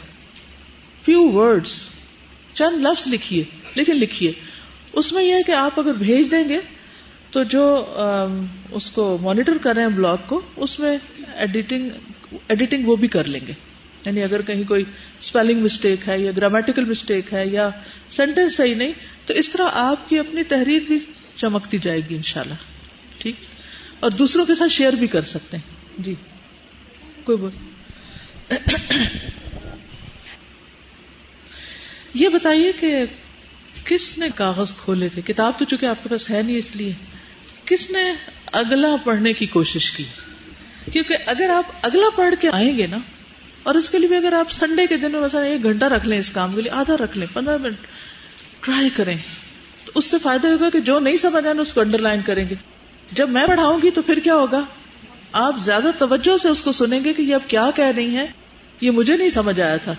فیو 1.04 1.30
ورڈس 1.30 1.88
چند 2.52 2.87
لفظ 2.87 3.06
لکھیے، 3.06 3.44
لیکن 3.75 3.96
لکھیے۔ 3.96 4.32
اس 4.92 5.12
میں 5.12 5.25
یہ 5.25 5.34
ہے 5.34 5.42
کہ 5.42 5.52
آپ 5.52 5.80
اگر 5.80 5.92
بھیج 5.92 6.30
دیں 6.30 6.49
گے 6.49 6.58
تو 7.30 7.42
جو 7.44 7.94
اس 8.70 8.90
کو 8.90 9.18
مانیٹر 9.20 9.52
کر 9.62 9.75
رہے 9.75 9.82
ہیں 9.82 9.88
بلاگ 9.88 10.16
کو، 10.26 10.40
اس 10.56 10.80
میں 10.80 10.99
ایڈیٹنگ 11.34 11.90
ایڈیٹنگ 12.49 12.87
وہ 12.87 12.96
بھی 12.96 13.08
کر 13.08 13.25
لیں 13.25 13.40
گے۔ 13.49 13.52
یعنی 14.06 14.22
اگر 14.22 14.42
کہیں 14.42 14.64
کوئی 14.64 14.84
اسپیلنگ 15.20 15.60
مسٹیک 15.60 16.08
ہے 16.08 16.18
یا 16.18 16.32
گرامیٹیکل 16.37 16.84
مسٹیک 16.84 17.34
ہے 17.34 17.46
یا 17.46 17.70
سینٹینس 18.10 18.56
صحیح 18.56 18.75
نہیں، 18.75 18.92
تو 19.26 19.34
اس 19.34 19.49
طرح 19.49 19.62
آپ 19.72 20.08
کی 20.08 20.18
اپنی 20.18 20.44
تحریر 20.44 20.82
بھی 20.88 20.99
چمکتی 21.37 21.78
جائے 21.78 22.00
گی 22.00 22.16
انشاءاللہ۔ 22.16 22.54
ٹھیک؟ 23.18 23.37
اور 24.00 24.10
دوسروں 24.10 24.46
کے 24.46 24.54
ساتھ 24.54 24.72
شیئر 24.72 24.92
بھی 24.92 25.06
کر 25.06 25.22
سکتے 25.22 25.56
ہیں۔ 25.56 25.76
جی۔ 25.99 26.14
کوئی 27.25 27.38
بول 27.38 27.50
یہ 32.14 32.28
بتائیے 32.28 32.72
کہ 32.80 33.04
کس 33.84 34.18
نے 34.18 34.26
کاغذ 34.34 34.72
کھولے 34.72 35.08
تھے؟ 35.08 35.22
کتاب 35.22 35.52
تو 35.58 35.64
چونکہ 35.64 35.87
آپ 35.87 36.02
کے 36.02 36.08
پاس 36.08 36.30
ہے 36.30 36.42
نہیں 36.42 36.56
اس 36.56 36.76
لیے۔ 36.76 36.92
کس 37.70 37.90
نے 37.90 38.12
اگلا 38.52 38.96
پڑھنے 39.04 39.32
کی 39.32 39.46
کوشش 39.46 39.92
کی؟ 39.92 40.04
کیونکہ 40.92 41.16
اگر 41.26 41.50
آپ 41.50 41.72
اگلا 41.82 42.06
پڑھ 42.16 42.34
کے 42.40 42.50
آئیں 42.52 42.78
گے 42.78 42.86
نا، 42.86 42.98
اور 43.62 43.74
اس 43.74 43.90
کے 43.90 43.98
لیے 43.98 44.08
بھی 44.08 44.16
اگر 44.16 44.32
آپ 44.32 44.50
سنڈے 44.50 44.86
کے 44.86 44.96
دن 44.96 45.12
میں 45.12 45.20
مثلا 45.20 45.40
ایک 45.40 45.62
گھنٹہ 45.62 45.84
رکھ 45.84 46.08
لیں 46.08 46.18
اس 46.18 46.30
کام 46.30 46.54
کے 46.54 46.60
لیے، 46.60 46.70
آدھا 46.70 46.96
رکھ 46.96 47.18
لیں، 47.18 47.26
پندرہ 47.32 47.56
منٹ 47.56 47.76
ٹرائی 48.60 48.90
کریں۔ 48.90 49.18
تو 49.84 49.92
اس 49.94 50.04
سے 50.04 50.16
فائدہ 50.22 50.48
ہوگا 50.48 50.70
کہ 50.70 50.80
جو 50.80 50.98
نہیں 50.98 51.16
سمجھ 51.16 51.46
آئے، 51.46 51.60
اس 51.60 51.74
کو 51.74 51.80
انڈر 51.80 51.98
لائن 51.98 52.20
کریں 52.22 52.48
گے۔ 52.48 52.54
جب 53.12 53.28
میں 53.28 53.46
پڑھاؤں 53.46 53.78
گی 53.82 53.90
تو 53.90 54.02
پھر 54.02 54.18
کیا 54.18 54.34
ہوگا؟ 54.34 54.60
آپ 55.32 55.58
زیادہ 55.58 55.90
توجہ 55.98 56.36
سے 56.36 56.48
اس 56.48 56.62
کو 56.62 56.72
سنیں 56.72 57.04
گے 57.04 57.12
کہ 57.12 57.22
یہ 57.22 57.34
اب 57.34 57.40
کیا 57.48 57.70
کہہ 57.74 57.96
رہی 57.96 58.16
ہیں، 58.16 58.26
یہ 58.80 58.90
مجھے 58.90 59.16
نہیں 59.16 59.30
سمجھ 59.30 59.60
آیا 59.60 59.76
تھا۔ 59.76 59.94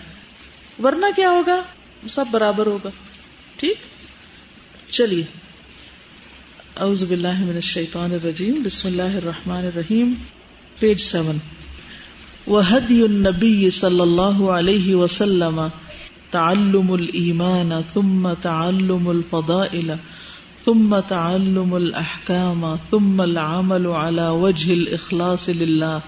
ورنہ 0.84 1.06
کیا 1.16 1.30
ہوگا؟ 1.30 1.62
سب 2.10 2.26
برابر 2.32 2.66
ہوگا۔ 2.66 2.90
ٹھیک؟ 3.56 3.78
چلیے۔ 4.92 5.24
اعوذ 6.82 7.06
باللہ 7.06 7.40
من 7.40 7.56
الشیطان 7.56 8.12
الرجیم، 8.12 8.62
بسم 8.66 8.88
اللہ 8.88 9.16
الرحمن 9.16 9.66
الرحیم، 9.66 10.14
پیج 10.80 11.00
سیون. 11.00 11.38
وهدي 12.48 13.02
النبي 13.04 13.70
صلى 13.70 14.02
الله 14.02 14.52
عليه 14.52 14.96
وسلم، 14.96 15.68
تعلم 16.32 16.94
الإيمان 16.94 17.72
ثم 17.94 18.34
تعلم 18.42 19.10
الفضائل، 19.10 19.92
ثم 20.66 21.00
تعلم 21.00 21.76
الأحكام، 21.76 22.76
ثم 22.90 23.22
العمل 23.22 23.88
على 23.88 24.28
وجه 24.28 24.74
الإخلاص 24.74 25.50
لله، 25.50 26.00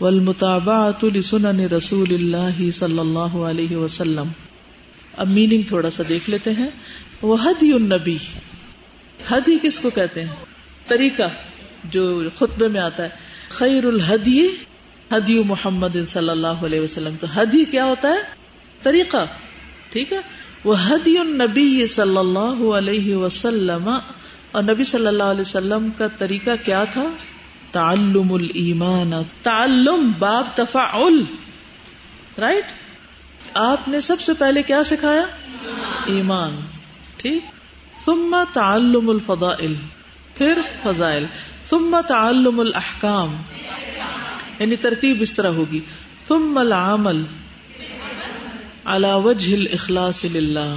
والمتابعة 0.00 1.04
لسنن 1.14 1.66
رسول 1.72 2.14
الله 2.14 2.70
صلى 2.70 3.00
الله 3.00 3.48
عليه 3.48 3.76
وسلم. 3.76 4.28
اب 5.16 5.28
میننگ 5.28 5.62
تھوڑا 5.68 5.90
سا 5.90 6.02
دیکھ 6.08 6.30
لیتے 6.30 6.50
ہیں. 6.50 6.70
وہ 7.22 7.36
حدی 7.44 7.72
النبی 7.72 8.16
حدی 9.30 9.58
کس 9.62 9.78
کو 9.78 9.90
کہتے 9.90 10.24
ہیں؟ 10.24 10.34
طریقہ 10.88 11.22
جو 11.84 12.22
خطبے 12.38 12.68
میں 12.68 12.80
آتا 12.80 13.02
ہے۔ 13.02 13.08
خیر 13.48 13.84
الحدی 13.84 14.48
حدی 15.12 15.42
محمد 15.42 15.96
صلی 16.08 16.28
اللہ 16.28 16.46
علیہ 16.46 16.80
وسلم۔ 16.80 17.14
تو 17.20 17.26
حدی 17.26 17.64
کیا 17.64 17.84
ہوتا 17.84 18.08
ہے؟ 18.08 18.18
طریقہ، 18.82 19.26
ٹھیک 19.92 20.12
ہے؟ 20.12 20.18
وہ 20.64 20.74
حدی 20.86 21.18
النبی 21.18 21.86
صلی 21.86 22.16
اللہ 22.16 22.64
علیہ 22.74 23.16
وسلم۔ 23.16 23.90
اور 24.50 24.62
نبی 24.62 24.84
صلی 24.84 25.06
اللہ 25.06 25.22
علیہ 25.22 25.40
وسلم 25.40 25.88
کا 25.98 26.06
طریقہ 26.06 26.50
کیا 26.64 26.84
تھا؟ 26.84 27.04
تعلم 27.72 28.32
المان 28.32 29.12
تعلم 29.42 30.12
باب 30.18 30.46
تفاعل 30.54 31.22
رائٹ 32.38 32.64
آپ 33.54 33.88
نے 33.88 34.00
سب 34.00 34.20
سے 34.20 34.32
پہلے 34.32 34.62
کیا 34.62 34.84
سکھایا؟ 34.84 35.26
ایمان۔ 36.06 36.60
ٹھیک؟ 37.16 37.44
ثم 38.04 38.44
تعلم 38.52 39.10
الفضائل، 39.10 39.74
پھر 40.38 40.60
فضائل، 40.82 41.26
ثم 41.70 42.00
تعلم 42.08 42.60
الاحکام 42.60 43.36
یعنی 44.58 44.76
ترتیب 44.76 45.16
اس 45.20 45.32
طرح 45.32 45.48
ہوگی، 45.48 45.80
ثم 46.28 46.58
العمل 46.58 47.22
على 48.84 49.12
وجه 49.12 49.56
الاخلاص 49.56 50.24
للہ۔ 50.24 50.74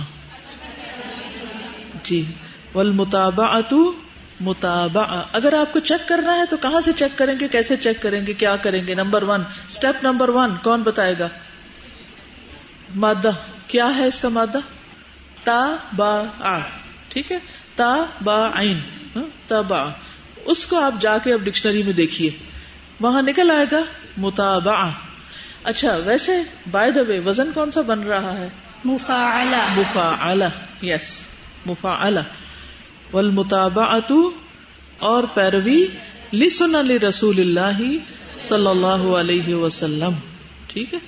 جی 2.03 2.23
والمتابعة 2.75 3.79
متابع 4.41 5.03
اگر 5.33 5.53
آپ 5.53 5.73
کو 5.73 5.79
چیک 5.79 6.07
کرنا 6.07 6.35
ہے 6.35 6.45
تو 6.49 6.57
کہاں 6.57 6.81
سے 6.81 6.91
چیک 6.93 7.17
کریں 7.17 7.35
گے؟ 7.39 7.47
کیسے 7.47 7.77
چیک 7.77 8.01
کریں 8.01 8.25
گے؟ 8.25 8.33
کیا 8.33 8.55
کریں 8.55 8.87
گے؟ 8.87 8.93
Number 8.93 9.23
one 9.23 9.41
step 9.67 10.03
number 10.03 10.29
one 10.29 10.49
کون 10.63 10.81
بتائے 10.81 11.15
گا؟ 11.19 11.27
مادہ۔ 12.95 13.31
کیا 13.67 13.97
ہے 13.97 14.07
اس 14.07 14.19
کا 14.19 14.29
مادہ؟ 14.29 14.57
تا 15.43 15.75
با 15.97 16.23
آ 16.39 16.59
ٹھیک 17.17 17.31
ہے؟ 17.31 17.37
تا 17.75 18.05
با 18.23 18.49
آئین 18.53 18.79
ہاں، 19.15 19.23
تا 19.47 19.61
با۔ 19.61 19.89
اس 20.45 20.65
کو 20.65 20.79
آپ 20.79 20.93
جا 21.01 21.17
کے 21.17 21.33
اب 21.33 21.41
ڈکشنری 21.41 21.83
میں 21.83 21.93
دیکھیے۔ 21.93 22.29
وہاں 22.99 23.21
نکل 23.21 23.51
آئے 23.51 23.65
گا 23.71 23.81
متابع 24.17 24.89
اچھا 25.63 25.95
ویسے 26.05 26.31
بائی 26.71 26.91
دا 26.91 27.01
وے 27.07 27.19
وزن 27.19 27.51
کون 27.53 27.71
سا 27.71 27.81
بن 27.81 27.99
رہا 27.99 28.37
ہے؟ 28.37 28.49
مفا 28.85 29.43
مفا 29.77 30.31
یس 30.81 31.23
مفا 31.65 32.09
والمتابعت 33.13 34.11
اور 34.99 35.23
پیروی 35.33 35.87
لسن 36.33 36.75
علی 36.75 36.99
رسول 36.99 37.39
اللہ 37.39 37.81
صلی 38.47 38.67
اللہ 38.67 39.15
علیہ 39.19 39.55
وسلم۔ 39.55 40.13
ٹھیک 40.67 40.93
ہے؟ 40.93 40.99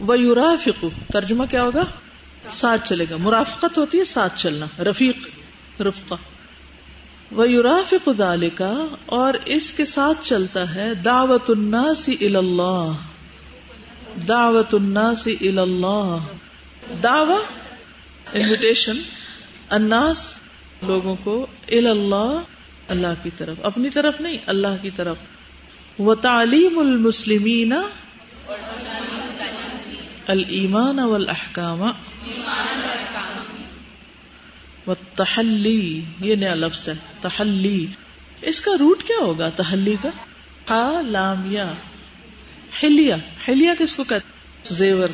وہ 0.00 0.18
یورافق 0.18 0.84
ترجمہ 1.12 1.44
کیا 1.44 1.62
ہوگا؟ 1.62 1.84
ساتھ 2.50 2.88
چلے 2.88 3.04
گا۔ 3.10 3.16
مرافقت 3.16 3.78
ہوتی 3.78 3.98
ہے، 3.98 4.04
ساتھ 4.04 4.40
چلنا۔ 4.40 4.66
رفیق، 4.82 5.28
رفقہ۔ 5.82 6.14
وہ 7.30 7.50
یورافق 7.50 8.08
کا 8.56 8.86
اور 9.06 9.34
اس 9.44 9.70
کے 9.70 9.84
ساتھ 9.84 10.24
چلتا 10.24 10.74
ہے 10.74 10.94
دعوت 10.94 11.50
الناس 11.50 12.08
اللہ۔ 12.20 12.92
دعوت 14.28 14.74
الناس 14.74 15.28
اللہ۔ 15.40 16.18
دعوی 17.02 17.54
انویٹیشن 18.32 18.96
اناس 19.70 20.40
لوگوں 20.82 21.16
کو 21.24 21.46
اللہ 21.68 22.40
اللہ 22.88 23.14
کی 23.22 23.30
طرف۔ 23.38 23.56
اپنی 23.62 23.90
طرف 23.90 24.20
نہیں، 24.20 24.38
اللہ 24.46 24.82
کی 24.82 24.90
طرف۔ 24.96 25.16
وہ 25.98 26.14
تعلیم 26.14 26.78
المسلمین 26.78 27.72
المان 30.28 30.98
والاحکام 30.98 31.82
و 34.86 34.94
تحلی 35.14 36.02
یہ 36.20 36.36
نیا 36.36 36.54
لفظ 36.54 36.88
ہے، 36.88 36.94
تحلی. 37.20 37.86
اس 38.42 38.60
کا 38.60 38.70
روٹ 38.80 39.02
کیا 39.02 39.16
ہوگا، 39.20 39.48
تحلی 39.48 39.96
کا؟ 40.02 40.08
ہا، 40.70 41.00
لام، 41.00 41.52
یا. 41.52 41.72
ہلیا 42.82 43.16
ہلیا 43.48 43.74
کس 43.78 43.94
کو 43.94 44.04
کہتے 44.04 44.74
زیور. 44.74 45.08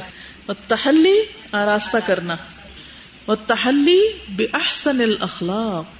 و 0.48 0.52
تحلی 0.68 1.14
آراستہ 1.52 1.96
کرنا. 2.06 2.36
و 3.28 3.34
تحلی 3.34 4.02
بے 4.28 4.46
احسن 4.52 5.00
الاخلاق 5.00 5.94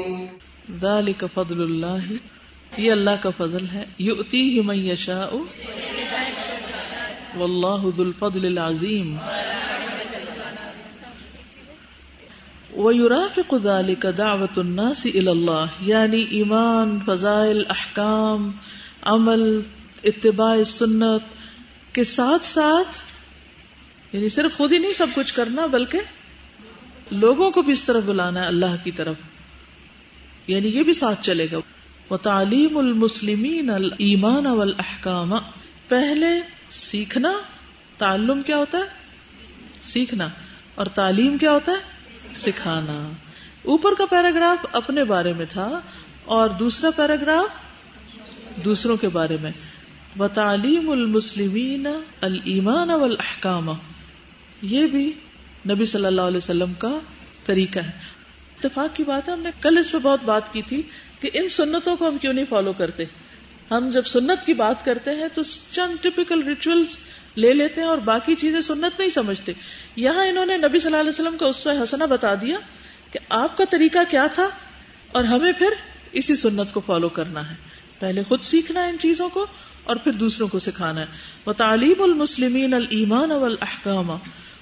ذلك 0.82 1.24
فضل 1.34 1.62
الله. 1.62 2.14
یہ 2.76 2.92
اللہ 2.92 3.22
کا 3.22 3.30
فضل 3.36 3.66
ہے. 3.74 3.84
یؤتیہ 3.98 4.62
من 4.62 4.74
یشاء 4.74 5.30
واللہ 7.36 7.86
ذو 7.96 8.02
الفضل 8.02 8.44
العظیم 8.44 9.16
وَيُرَافِقُ 12.76 13.58
ذَلِكَ 13.58 14.08
دَعْوَةُ 14.18 14.58
النَّاسِ 14.58 15.10
إِلَى 15.12 15.28
اللَّهِ 15.28 15.66
یعنی 15.80 16.22
ایمان، 16.22 16.98
فضائل، 17.06 17.62
احکام، 17.70 18.50
عمل، 19.02 19.60
اتباع 20.04 20.62
سنت 20.62 21.22
کے 21.94 22.04
ساتھ 22.04 22.46
ساتھ 22.46 23.02
یعنی 24.12 24.28
صرف 24.28 24.56
خود 24.56 24.72
ہی 24.72 24.78
نہیں 24.78 24.92
سب 24.92 25.06
کچھ 25.14 25.34
کرنا، 25.34 25.66
بلکہ 25.66 25.98
لوگوں 27.10 27.50
کو 27.50 27.62
بھی 27.62 27.72
اس 27.72 27.84
طرف 27.84 28.02
بلانا 28.06 28.42
ہے، 28.42 28.46
اللہ 28.46 28.84
کی 28.84 28.90
طرف۔ 28.90 29.14
یعنی 30.46 30.68
یہ 30.68 30.82
بھی 30.82 30.92
ساتھ 30.92 31.22
چلے 31.22 31.46
گا۔ 31.52 31.58
وہ 32.10 32.16
تعلیم 32.16 32.78
المسلمین 32.78 33.70
المان 33.70 34.46
اول 34.46 34.72
احکام 34.78 35.34
پہلے 35.88 36.40
سیکھنا، 36.70 37.32
تعلم 37.98 38.42
کیا 38.42 38.56
ہوتا 38.56 38.78
ہے؟ 38.78 38.84
سیکھنا۔ 39.82 40.28
اور 40.74 40.86
تعلیم 40.86 41.38
کیا 41.38 41.52
ہوتا 41.52 41.72
ہے؟ 41.72 41.93
سکھانا۔ 42.36 43.10
اوپر 43.64 43.94
کا 43.98 44.06
پیراگراف 44.06 44.66
اپنے 44.72 45.04
بارے 45.04 45.32
میں 45.32 45.46
تھا 45.48 45.80
اور 46.24 46.48
دوسرا 46.48 46.90
پیراگراف 46.90 47.48
دوسروں 48.64 48.96
کے 48.96 49.08
بارے 49.08 49.36
میں۔ 49.42 49.50
و 50.18 50.28
تعلیم 50.28 50.90
المسلمین 50.90 51.86
المان 52.20 52.90
احکام 52.90 53.70
یہ 54.62 54.86
بھی 54.86 55.12
نبی 55.70 55.84
صلی 55.84 56.06
اللہ 56.06 56.22
علیہ 56.22 56.36
وسلم 56.36 56.72
کا 56.78 56.98
طریقہ 57.46 57.78
ہے۔ 57.78 57.90
اتفاق 58.58 58.96
کی 58.96 59.04
بات 59.04 59.28
ہے، 59.28 59.32
ہم 59.32 59.40
نے 59.40 59.50
کل 59.60 59.78
اس 59.78 59.92
پہ 59.92 59.98
بہت 59.98 60.20
بات 60.24 60.52
کی 60.52 60.62
تھی 60.62 60.82
کہ 61.20 61.30
ان 61.34 61.48
سنتوں 61.48 61.96
کو 61.96 62.08
ہم 62.08 62.18
کیوں 62.18 62.32
نہیں 62.32 62.44
فالو 62.48 62.72
کرتے۔ 62.72 63.04
ہم 63.70 63.90
جب 63.90 64.04
سنت 64.04 64.46
کی 64.46 64.54
بات 64.54 64.84
کرتے 64.84 65.10
ہیں 65.10 65.28
تو 65.34 65.42
چند 65.70 65.96
ٹپیکل 66.02 66.42
ریچولس 66.42 66.96
لے 67.36 67.54
لیتے 67.54 67.80
ہیں 67.80 67.88
اور 67.88 67.98
باقی 67.98 68.34
چیزیں 68.34 68.60
سنت 68.60 69.00
نہیں 69.00 69.10
سمجھتے۔ 69.10 69.52
یہاں 69.96 70.26
انہوں 70.26 70.46
نے 70.46 70.56
نبی 70.56 70.78
صلی 70.78 70.86
اللہ 70.86 71.00
علیہ 71.00 71.08
وسلم 71.08 71.36
کا 71.38 71.46
اس 71.46 71.66
حسنا 71.66 72.04
بتا 72.04 72.34
دیا 72.34 72.56
کہ 73.10 73.18
آپ 73.28 73.56
کا 73.56 73.64
طریقہ 73.70 73.98
کیا 74.10 74.26
تھا 74.26 74.48
اور 75.12 75.24
ہمیں 75.24 75.52
پھر 75.52 75.68
اسی 76.12 76.36
سنت 76.36 76.74
کو 76.74 76.80
فالو 76.86 77.08
کرنا 77.08 77.50
ہے۔ 77.50 77.54
پہلے 77.98 78.22
خود 78.28 78.42
سیکھنا 78.42 78.84
ہے 78.84 78.90
ان 78.90 78.98
چیزوں 78.98 79.28
کو 79.28 79.46
اور 79.84 79.96
پھر 79.96 80.12
دوسروں 80.12 80.48
کو 80.48 80.58
سکھانا 80.58 81.00
ہے۔ 81.00 81.06
وہ 81.46 81.52
تعلیم 81.52 82.02
المسلمین 82.02 82.74
المان 82.74 83.32
اول 83.32 83.56
احکام 83.60 84.10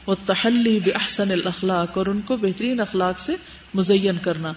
وہ 0.06 0.14
تحلی 0.26 0.80
بحسن 0.84 1.30
الاخلاق 1.30 1.98
اور 1.98 2.06
ان 2.06 2.20
کو 2.20 2.36
بہترین 2.36 2.80
اخلاق 2.80 3.18
سے 3.18 3.36
مزین 3.74 4.18
کرنا۔ 4.18 4.52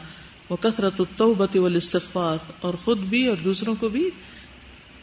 وہ 0.50 0.56
کثرت 0.56 0.94
التوبت 1.00 1.56
والاستغفار 1.56 2.38
اور 2.62 2.74
خود 2.74 3.00
بھی 3.00 3.28
اور 3.28 3.38
دوسروں 3.38 3.76
کو 3.80 3.90
بھی 3.90 4.10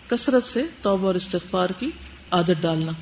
کثرت 0.09 0.43
سے 0.43 0.63
توبہ 0.83 1.07
اور 1.07 1.15
استغفار 1.15 1.71
کی 1.79 1.91
عادت 2.31 2.63
ڈالنا۔ 2.63 2.93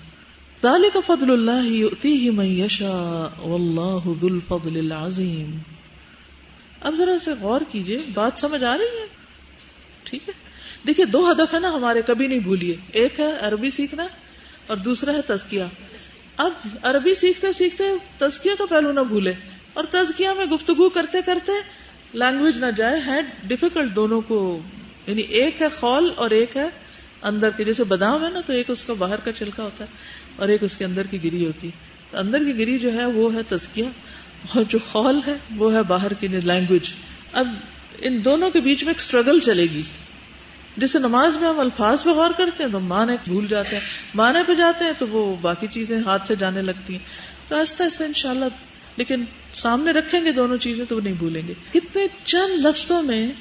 ذالک 0.62 0.96
فضل 1.06 1.30
اللہ 1.30 1.66
یؤتیہ 1.66 2.30
من 2.30 2.46
یشاء 2.46 3.40
واللہ 3.40 4.10
ذو 4.20 4.26
الفضل 4.26 4.76
العظیم 4.76 5.58
اب 6.80 6.94
ذرا 6.94 7.18
سے 7.18 7.30
غور 7.40 7.60
کیجیے، 7.70 7.98
بات 8.14 8.32
سمجھ 8.36 8.64
آ 8.64 8.78
رہی 8.78 8.84
ہے؟ 8.84 9.06
ٹھیک 10.02 10.28
ہے۔ 10.28 10.32
دیکھیے 10.86 11.06
دو 11.06 11.30
ہدف 11.30 11.54
ہے 11.54 11.58
نا 11.58 11.68
ہمارے، 11.74 12.02
کبھی 12.06 12.26
نہیں 12.26 12.38
بھولیے۔ 12.38 12.76
ایک 12.92 13.20
ہے 13.20 13.36
عربی 13.40 13.70
سیکھنا 13.70 14.06
اور 14.66 14.76
دوسرا 14.76 15.12
ہے 15.12 15.22
تزکیہ۔ 15.22 15.62
اب 16.36 16.52
عربی 16.82 17.14
سیکھتے 17.14 17.52
سیکھتے 17.52 17.84
تزکیہ 18.18 18.52
کا 18.58 18.64
پہلو 18.70 18.92
نہ 18.92 19.00
بھولے 19.00 19.32
اور 19.72 19.84
تزکیہ 19.90 20.28
میں 20.36 20.46
گفتگو 20.46 20.88
کرتے 20.88 21.22
کرتے 21.22 21.52
لینگویج 22.14 22.58
نہ 22.58 22.70
جائے 22.76 23.00
ہے 23.06 23.20
ڈیفیکلٹ 23.48 23.96
دونوں 23.96 24.20
کو۔ 24.20 24.60
یعنی 25.06 25.22
ایک 25.22 25.62
ہے 25.62 25.66
خول 25.80 26.10
اور 26.16 26.30
ایک 26.30 26.56
ہے 26.56 26.68
اندر 27.22 27.50
کی 27.50 27.64
جیسے 27.64 27.84
بادام 27.84 28.24
ہے 28.24 28.30
نا، 28.30 28.40
تو 28.40 28.52
ایک 28.52 28.70
اس 28.70 28.84
کا 28.84 28.92
باہر 28.92 29.16
کا 29.16 29.32
چھلکا 29.32 29.62
ہوتا 29.62 29.84
ہے۔ 29.84 30.19
اور 30.40 30.48
ایک 30.48 30.64
اس 30.64 30.76
کے 30.76 30.84
اندر 30.84 31.06
کی 31.06 31.24
گری 31.24 31.46
ہوتی 31.46 31.68
ہے۔ 31.68 31.90
اندر 32.16 32.44
کی 32.44 32.58
گری 32.58 32.78
جو 32.78 32.92
ہے 32.92 33.04
وہ 33.04 33.34
ہے 33.34 33.42
تزکیہ 33.42 33.84
اور 34.54 34.64
جو 34.68 34.78
خول 34.90 35.20
ہے 35.26 35.34
وہ 35.56 35.74
ہے 35.74 35.82
باہر 35.82 36.12
کی 36.12 36.28
لینگویج 36.28 36.92
اب 37.32 37.48
ان 37.98 38.24
دونوں 38.24 38.50
کے 38.50 38.60
بیچ 38.60 38.82
میں 38.84 38.90
ایک 38.90 39.00
اسٹرگل 39.00 39.40
چلے 39.40 39.62
گی۔ 39.62 39.82
جیسے 40.76 40.98
نماز 40.98 41.36
میں 41.36 41.48
ہم 41.48 41.60
الفاظ 41.60 42.04
پہ 42.04 42.10
غور 42.10 42.30
کرتے 42.38 42.64
ہیں 42.64 42.70
تو 42.70 42.80
مانے 42.80 43.16
بھول 43.24 43.46
جاتے 43.46 43.76
ہیں۔ 43.76 43.82
مانے 44.14 44.38
پہ 44.46 44.54
جاتے 44.54 44.84
ہیں 44.84 44.92
تو 44.98 45.06
وہ 45.06 45.36
باقی 45.40 45.66
چیزیں 45.66 46.00
ہاتھ 46.00 46.26
سے 46.26 46.36
جانے 46.36 46.62
لگتی 46.62 46.92
ہیں۔ 46.92 47.00
تو 47.48 47.56
آہستہ 47.56 47.82
آہستہ 47.82 48.04
ان 48.04 48.12
شاء 48.12 48.30
اللہ 48.30 48.44
لیکن 48.96 49.24
سامنے 49.54 49.90
رکھیں 49.90 50.24
گے 50.24 50.32
دونوں 50.32 50.56
چیزیں 50.56 50.84
تو 50.88 50.96
وہ 50.96 51.00
نہیں 51.00 51.14
بھولیں 51.14 51.42
گے۔ 51.48 51.54
کتنے 51.72 52.06
چند 52.24 52.66
لفظوں 52.66 53.02
میں 53.02 53.32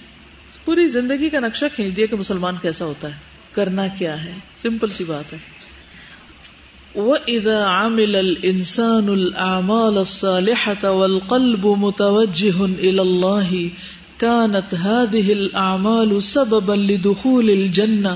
پوری 0.66 0.88
زندگی 0.88 1.30
کا 1.30 1.40
نقشہ 1.40 1.66
کھینچ 1.76 1.96
دیا 1.96 2.06
کہ 2.06 2.16
مسلمان 2.16 2.56
کیسا 2.62 2.86
ہوتا 2.86 3.08
ہے، 3.08 3.14
کرنا 3.52 3.88
کیا 3.88 4.24
ہے۔ 4.24 4.34
سمپل 4.62 4.90
سی 4.90 5.04
بات 5.04 5.34
ہے۔ 5.34 5.59
وَإِذَا 6.96 7.64
عَمِلَ 7.64 8.16
الْإِنسَانُ 8.16 9.10
الْأَعْمَالَ 9.10 9.98
الصَّالِحَةَ 9.98 10.92
وَالْقَلْبُ 10.92 11.68
مُتَوَجِّهٌ 11.68 12.66
إِلَى 12.66 13.02
اللَّهِ، 13.02 13.68
كانت 14.20 14.74
هذه 14.74 15.34
الأعمال 15.34 16.24
سببا 16.24 16.74
لدخول 16.74 17.50
الجنة. 17.50 18.16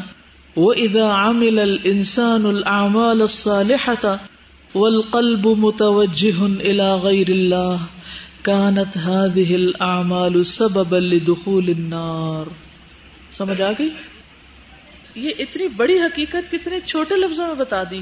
وإذا 0.56 1.04
عمل 1.04 1.60
الإنسان 1.60 2.46
الأعمال 2.46 3.22
الصالحة 3.22 4.16
والقلب 4.76 5.48
متوجه 5.48 6.46
إلى 6.46 6.96
غير 6.96 7.26
الله، 7.30 7.78
كانت 8.44 8.98
هذه 8.98 9.56
الأعمال 9.56 10.44
سببا 10.44 11.00
لدخول 11.00 11.70
النار. 11.70 12.44
سمجھ 13.32 13.62
آ 13.62 13.72
گئی؟ 13.80 13.90
یہ 15.16 15.30
اتنی 15.40 15.68
بڑی 15.68 15.98
حقیقت 15.98 16.52
کتنے 16.52 16.80
چھوٹے 16.86 17.16
لفظوں 17.16 17.48
میں 17.48 17.56
بتا 17.56 17.84
دی۔ 17.92 18.00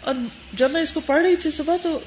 اور 0.00 0.14
جب 0.52 0.70
میں 0.70 0.82
اس 0.82 0.92
کو 0.92 1.00
پڑھ 1.00 1.22
رہی 1.22 1.36
تھی 1.36 1.50
صبح 1.50 1.76
تو 1.82 1.98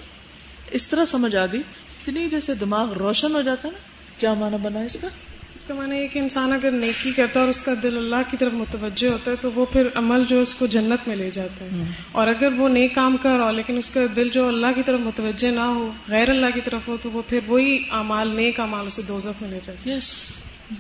اس 0.72 0.88
طرح 0.88 1.06
سمجھ 1.06 1.36
آ 1.36 1.46
گئی 1.46 1.60
اتنی 1.60 2.30
جیسے 2.30 2.54
دماغ 2.54 2.94
روشن 2.94 3.36
ہو 3.36 3.42
جاتا 3.42 3.68
نا 3.68 3.78
کیا 4.20 4.34
مانا 4.34 4.58
بنا 4.58 4.80
اس 4.80 4.98
کا؟ 5.02 5.08
اس 5.56 5.66
کا 5.66 5.74
مانا 5.74 5.96
یہ 5.96 6.08
کہ 6.08 6.20
انسان 6.20 6.54
اگر 6.54 6.72
نیکی 6.72 7.12
کرتا 7.12 7.40
ہے 7.40 7.40
اور 7.40 7.50
اس 7.50 7.62
کا 7.62 7.74
دل 7.84 7.98
اللہ 7.98 8.16
کی 8.32 8.38
طرف 8.38 8.54
متوجہ 8.54 9.08
ہوتا 9.08 9.32
ہے 9.32 9.36
تو 9.36 9.52
وہ 9.52 9.66
پھر 9.66 9.88
عمل 9.96 10.24
جو 10.28 10.42
اس 10.42 10.54
کو 10.54 10.66
جنت 10.66 11.08
میں 11.08 11.16
لے 11.16 11.32
جاتا 11.32 11.66
ہے۔ 11.66 11.84
اور 12.12 12.28
اگر 12.28 12.54
وہ 12.58 12.70
نیک 12.70 12.96
کام 12.96 13.18
کر 13.22 13.30
رہا 13.38 13.46
ہو 13.46 13.52
لیکن 13.52 13.78
اس 13.78 13.90
کا 13.90 14.00
دل 14.16 14.30
جو 14.30 14.48
اللہ 14.48 14.68
کی 14.76 14.84
طرف 14.84 15.00
متوجہ 15.00 15.48
نہ 15.48 15.60
ہو 15.60 15.92
غیر 16.08 16.30
اللہ 16.30 16.46
کی 16.54 16.62
طرف 16.62 16.88
ہو 16.88 16.98
تو 17.02 17.12
وہ 17.12 17.22
پھر 17.28 17.40
وہی 17.48 17.84
امال 17.90 18.36
نیک 18.36 18.60
امال 18.60 18.88
اسے 18.88 19.02
دوزخ 19.02 19.42
میں 19.42 19.50
لے 19.50 19.60
جاتا 19.64 19.90
ہے 19.90 19.96
یس 19.96 20.32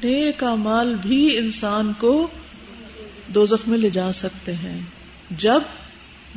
نیک 0.03 0.43
امال 0.43 0.95
بھی 1.01 1.37
انسان 1.37 1.91
کو 1.97 2.27
دو 3.27 3.45
میں 3.67 3.77
لے 3.77 3.89
جا 3.89 4.11
سکتے 4.11 4.53
ہیں۔ 4.53 4.81
جب 5.31 5.59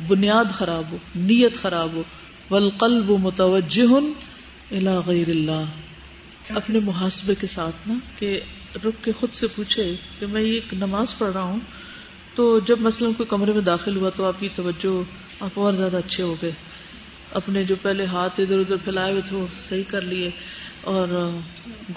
بنیاد 0.07 0.45
خراب 0.53 0.83
ہو، 0.91 0.97
نیت 1.15 1.61
خراب 1.61 1.89
ہو۔ 1.93 2.03
والقلب 2.51 3.09
متوجہ 3.09 3.93
الى 4.71 4.97
غیر 5.05 5.29
اللہ 5.29 5.63
اپنے 6.49 6.79
محاسبے 6.79 7.35
کے 7.35 7.47
ساتھ 7.47 7.87
نا، 7.87 7.93
کہ 8.19 8.39
رک 8.75 9.03
کے 9.03 9.11
خود 9.11 9.33
سے 9.33 9.47
پوچھے 9.47 9.95
کہ 10.19 10.25
میں 10.25 10.41
یہ 10.41 10.59
نماز 10.71 11.17
پڑھ 11.17 11.33
رہا 11.33 11.41
ہوں، 11.41 11.59
تو 12.35 12.59
جب 12.59 12.79
مثلاً 12.79 13.13
کوئی 13.13 13.27
کمرے 13.29 13.51
میں 13.53 13.61
داخل 13.61 13.97
ہوا 13.97 14.09
تو 14.09 14.25
آپ 14.25 14.39
کی 14.39 14.49
توجہ، 14.55 15.03
آپ 15.39 15.49
اور 15.53 15.73
زیادہ 15.73 15.97
اچھے 15.97 16.23
ہو 16.23 16.35
گئے۔ 16.41 16.51
اپنے 17.33 17.63
جو 17.63 17.75
پہلے 17.81 18.05
ہاتھ 18.05 18.39
ادھر 18.39 18.59
ادھر 18.59 18.75
پھیلائے 18.75 19.11
ہوئے 19.11 19.21
تھے 19.29 19.35
وہ 19.35 19.47
صحیح 19.69 19.83
کر 19.87 20.01
لیے۔ 20.01 20.29
اور 20.81 21.31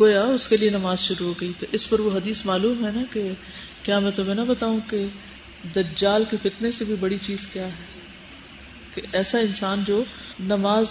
گویا 0.00 0.22
اس 0.22 0.48
کے 0.48 0.56
لیے 0.56 0.70
نماز 0.70 0.98
شروع 0.98 1.28
ہو 1.28 1.34
گئی۔ 1.40 1.52
تو 1.58 1.66
اس 1.72 1.90
پر 1.90 2.00
وہ 2.00 2.10
حدیث 2.10 2.46
معلوم 2.46 2.86
ہے 2.86 2.90
نا 2.94 3.02
کہ 3.12 3.32
کیا 3.82 3.98
میں 3.98 4.10
تمہیں 4.10 4.34
نہ 4.34 4.40
بتاؤں 4.40 4.80
کہ 4.90 5.04
دجال 5.76 6.24
کے 6.30 6.36
فتنے 6.42 6.70
سے 6.70 6.84
بھی 6.84 6.94
بڑی 7.00 7.18
چیز 7.26 7.48
کیا 7.52 7.66
ہے؟ 7.66 7.70
کہ 8.94 9.02
ایسا 9.12 9.38
انسان 9.38 9.84
جو 9.86 10.04
نماز 10.40 10.86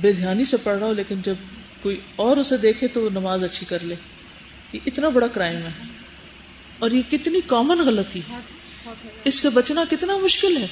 بے 0.00 0.12
دھیانی 0.12 0.44
سے 0.44 0.56
پڑھ 0.56 0.78
رہا 0.78 0.86
ہو، 0.86 0.92
لیکن 0.92 1.22
جب 1.22 1.34
کوئی 1.82 2.00
اور 2.16 2.36
اسے 2.36 2.56
دیکھے 2.56 2.88
تو 2.88 3.02
وہ 3.02 3.10
نماز 3.10 3.44
اچھی 3.44 3.66
کر 3.66 3.78
لے۔ 3.82 3.94
یہ 4.72 4.78
اتنا 4.86 5.08
بڑا 5.08 5.26
کرائم 5.26 5.56
ہے۔ 5.56 5.70
اور 6.78 6.90
یہ 6.90 7.02
کتنی 7.10 7.40
کامن 7.46 7.78
غلطی 7.78 8.20
اس 9.24 9.34
سے 9.34 9.50
بچنا 9.50 9.84
کتنا 9.90 10.16
مشکل 10.16 10.56
ہے۔ 10.56 10.66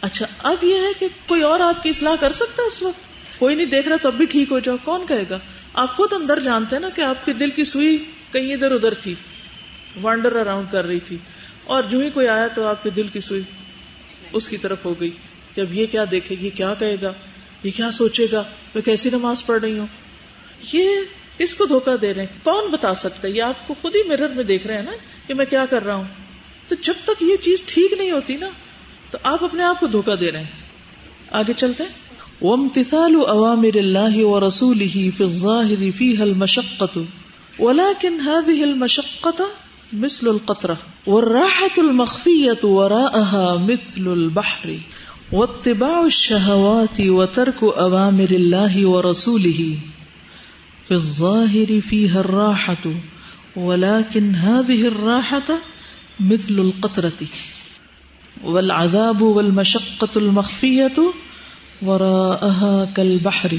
اچھا 0.00 0.26
اب 0.38 0.64
یہ 0.64 0.74
ہے 0.74 0.92
کہ 0.98 1.08
کوئی 1.26 1.42
اور 1.42 1.60
آپ 1.60 1.82
کی 1.82 1.90
اصلاح 1.90 2.14
کر 2.20 2.32
سکتا 2.32 2.62
ہے 2.62 2.66
اس 2.66 2.82
وقت؟ 2.82 3.00
کوئی 3.38 3.54
نہیں 3.54 3.66
دیکھ 3.66 3.88
رہا 3.88 3.96
تو 3.96 4.08
اب 4.08 4.14
بھی 4.14 4.26
ٹھیک 4.26 4.52
ہو 4.52 4.58
جاؤ۔ 4.58 4.76
کون 4.84 5.06
کہے 5.06 5.24
گا؟ 5.30 5.38
آپ 5.74 5.96
خود 5.96 6.12
اندر 6.12 6.40
جانتے 6.40 6.76
ہیں 6.76 6.80
نا 6.80 6.88
کہ 6.88 7.00
آپ 7.00 7.26
کے 7.26 7.32
دل 7.32 7.50
کی 7.50 7.64
سوئی 7.64 8.04
کہیں 8.32 8.54
ادھر 8.54 8.70
ادھر 8.70 8.94
تھی۔ 8.94 9.14
وانڈر 10.02 10.36
اراؤنڈ 10.36 10.72
کر 10.72 10.84
رہی 10.84 11.00
تھی۔ 11.00 11.16
اور 11.64 11.82
جو 11.82 11.98
ہی 11.98 12.10
کوئی 12.10 12.28
آیا 12.28 12.48
تو 12.48 12.66
آپ 12.66 12.82
کے 12.82 12.90
دل 12.90 13.06
کی 13.12 13.20
سوئی 13.20 13.42
اس 14.32 14.48
کی 14.48 14.56
طرف 14.56 14.84
ہو 14.84 15.00
گئی 15.00 15.10
کہ 15.54 15.60
اب 15.60 15.74
یہ 15.74 15.86
کیا 15.86 16.04
دیکھے 16.10 16.36
گی 16.40 16.50
کیا 16.50 16.74
کہے 16.74 16.96
گا؟ 17.02 17.12
یہ 17.62 17.70
کیا 17.76 17.90
سوچے 17.90 18.26
گا؟ 18.32 18.42
میں 18.74 18.82
کیسی 18.82 19.10
نماز 19.10 19.46
پڑھ 19.46 19.60
رہی 19.60 19.78
ہوں؟ 19.78 19.86
یہ 20.72 20.88
کس 21.38 21.56
کو 21.56 21.66
دھوکا 21.66 21.94
دے 22.02 22.14
رہے 22.14 22.22
ہیں۔ 22.22 22.44
کون 22.44 22.70
بتا 22.70 22.94
سکتا 22.94 23.28
ہے؟ 23.28 23.32
یہ 23.32 23.42
آپ 23.42 23.68
کو 23.68 23.74
خود 23.82 23.94
ہی 23.94 24.08
میرر 24.08 24.28
میں 24.28 24.44
دیکھ 24.44 24.66
رہے 24.66 24.74
ہیں 24.74 24.82
نا 24.82 24.90
کہ 25.26 25.34
میں 25.34 25.46
کیا 25.46 25.66
کر 25.70 25.84
رہا 25.84 25.94
ہوں۔ 25.94 26.04
تو 26.68 26.74
جب 26.74 26.94
تک 27.04 27.22
یہ 27.22 27.36
چیز 27.36 27.62
ٹھیک 27.62 27.92
نہیں 27.92 28.10
ہوتی 28.10 28.36
نا، 28.36 28.48
تو 29.10 29.18
آپ 29.22 29.44
اپنے 29.44 29.62
آپ 29.62 29.80
کو 29.80 29.86
دھوکا 29.86 30.14
دے 30.20 30.32
رہے 30.32 30.38
ہیں۔ 30.38 30.50
آگے 31.30 31.52
چلتے 31.56 31.84
ہیں۔ 31.84 32.10
وامتثال 32.44 33.14
اوامر 33.28 33.70
الله 33.74 34.12
ورسوله 34.16 35.10
في 35.16 35.24
الظاهر 35.24 35.90
فيها 35.96 36.24
المشقة 36.24 37.02
ولكن 37.58 38.20
هذه 38.20 38.62
المشقة 38.62 39.44
مثل 39.92 40.28
القطرة. 40.28 40.76
والراحة 41.06 41.74
المخفية 41.78 42.64
وراءها 42.64 43.56
مثل 43.56 44.12
البحر. 44.12 44.76
واتباع 45.32 46.04
الشهوات 46.04 47.00
وترك 47.00 47.62
اوامر 47.62 48.30
الله 48.30 48.86
ورسوله. 48.86 49.74
في 50.82 50.94
الظاهر 50.94 51.80
فيها 51.80 52.20
الراحة. 52.20 52.90
ولكن 53.56 54.34
هذه 54.34 54.88
الراحة 54.88 55.54
مثل 56.20 56.58
القطرة. 56.58 57.24
والعذاب 58.42 59.22
والمشقة 59.22 60.20
المخفية 60.20 61.10
کل 62.94 63.18
بحری 63.22 63.58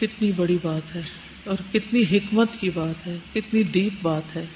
کتنی 0.00 0.32
بڑی 0.32 0.58
بات 0.62 0.96
ہے۔ 0.96 1.02
اور 1.44 1.56
کتنی 1.72 2.02
حکمت 2.02 2.48
کی 2.60 2.70
بات 2.70 3.06
ہے، 3.06 3.18
کتنی 3.34 3.62
ڈیپ 3.62 3.92
بات 4.02 4.36
ہے۔ 4.36 4.46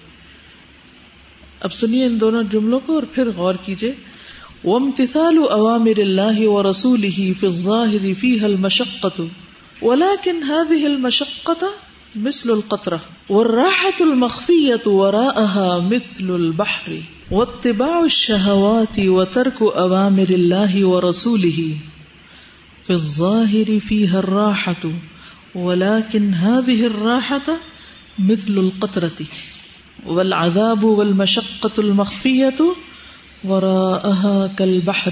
اب 1.61 1.73
سنیے 1.73 2.07
ان 2.07 2.21
دونوں 2.21 2.43
جملوں 2.43 2.81
کو 2.87 2.95
اور 2.95 3.03
پھر 3.03 3.31
غور 3.37 3.55
کیجیے۔ 3.65 3.93
وامتثال 4.65 5.39
اوامر 5.51 5.93
الله 5.97 6.35
ورسوله 6.39 7.33
في 7.41 7.47
الظاهر 7.47 8.15
فيها 8.19 8.47
المشقة 8.47 9.25
ولكن 9.83 10.43
هذه 10.43 10.85
المشقة 10.85 11.67
مثل 12.17 12.51
القطرة 12.51 12.97
والراحة 13.31 14.01
المخفية 14.01 14.93
وراءها 14.93 15.79
مثل 15.79 16.35
البحر۔ 16.35 16.93
واتباع 17.31 17.99
الشهوات 17.99 18.99
وترك 18.99 19.63
أوامر 19.63 20.31
الله 20.31 20.89
ورسوله 20.89 21.75
في 22.87 22.93
الظاهر 22.93 23.71
فيها 23.89 24.19
الراحة 24.19 24.89
ولكن 25.55 26.35
هذه 26.35 26.85
الراحة 26.85 27.53
مثل 28.19 28.59
القطرة. 28.59 29.25
والعذاب 30.07 30.85
والمشقة 30.85 31.83
المخفية 31.85 32.67
وراءها 33.45 34.47
كالبحر. 34.57 35.11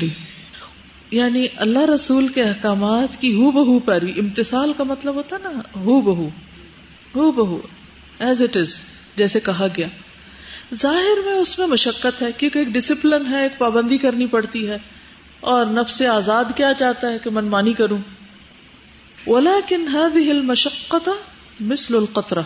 یعنی 1.10 1.46
اللہ 1.56 1.78
رسول 1.78 2.28
کے 2.28 2.42
احکامات 2.42 3.20
کی 3.20 3.34
ہو 3.34 3.50
بہو 3.50 3.78
پیروی 3.78 4.12
امتصال 4.18 4.72
کا 4.76 4.84
مطلب 4.84 5.14
ہوتا 5.14 5.36
نا، 5.42 5.48
ہو 5.76 6.00
بہو 6.00 6.28
ہو 7.14 7.32
بہو 7.32 7.60
ایز 8.18 8.42
اٹ 8.42 8.56
از 8.56 8.80
جیسے 9.16 9.40
کہا 9.40 9.66
گیا۔ 9.76 9.86
ظاہر 10.74 11.24
میں 11.24 11.32
اس 11.32 11.58
میں 11.58 11.66
مشقت 11.66 12.22
ہے، 12.22 12.32
کیونکہ 12.36 12.58
ایک 12.58 12.68
ڈسپلن 12.68 13.26
ہے، 13.30 13.42
ایک 13.42 13.58
پابندی 13.58 13.98
کرنی 13.98 14.26
پڑتی 14.26 14.68
ہے۔ 14.68 14.76
اور 15.40 15.66
نفس 15.66 15.94
سے 15.94 16.08
آزاد 16.08 16.44
کیا 16.56 16.72
چاہتا 16.78 17.08
ہے 17.08 17.18
کہ 17.18 17.30
منمانی 17.30 17.72
کروں؟ 17.72 17.98
اولا 19.26 19.54
کن 19.68 19.88
ہے 19.92 20.32
مشقت 20.32 21.08
مسل 21.60 21.96
القطرہ 21.96 22.42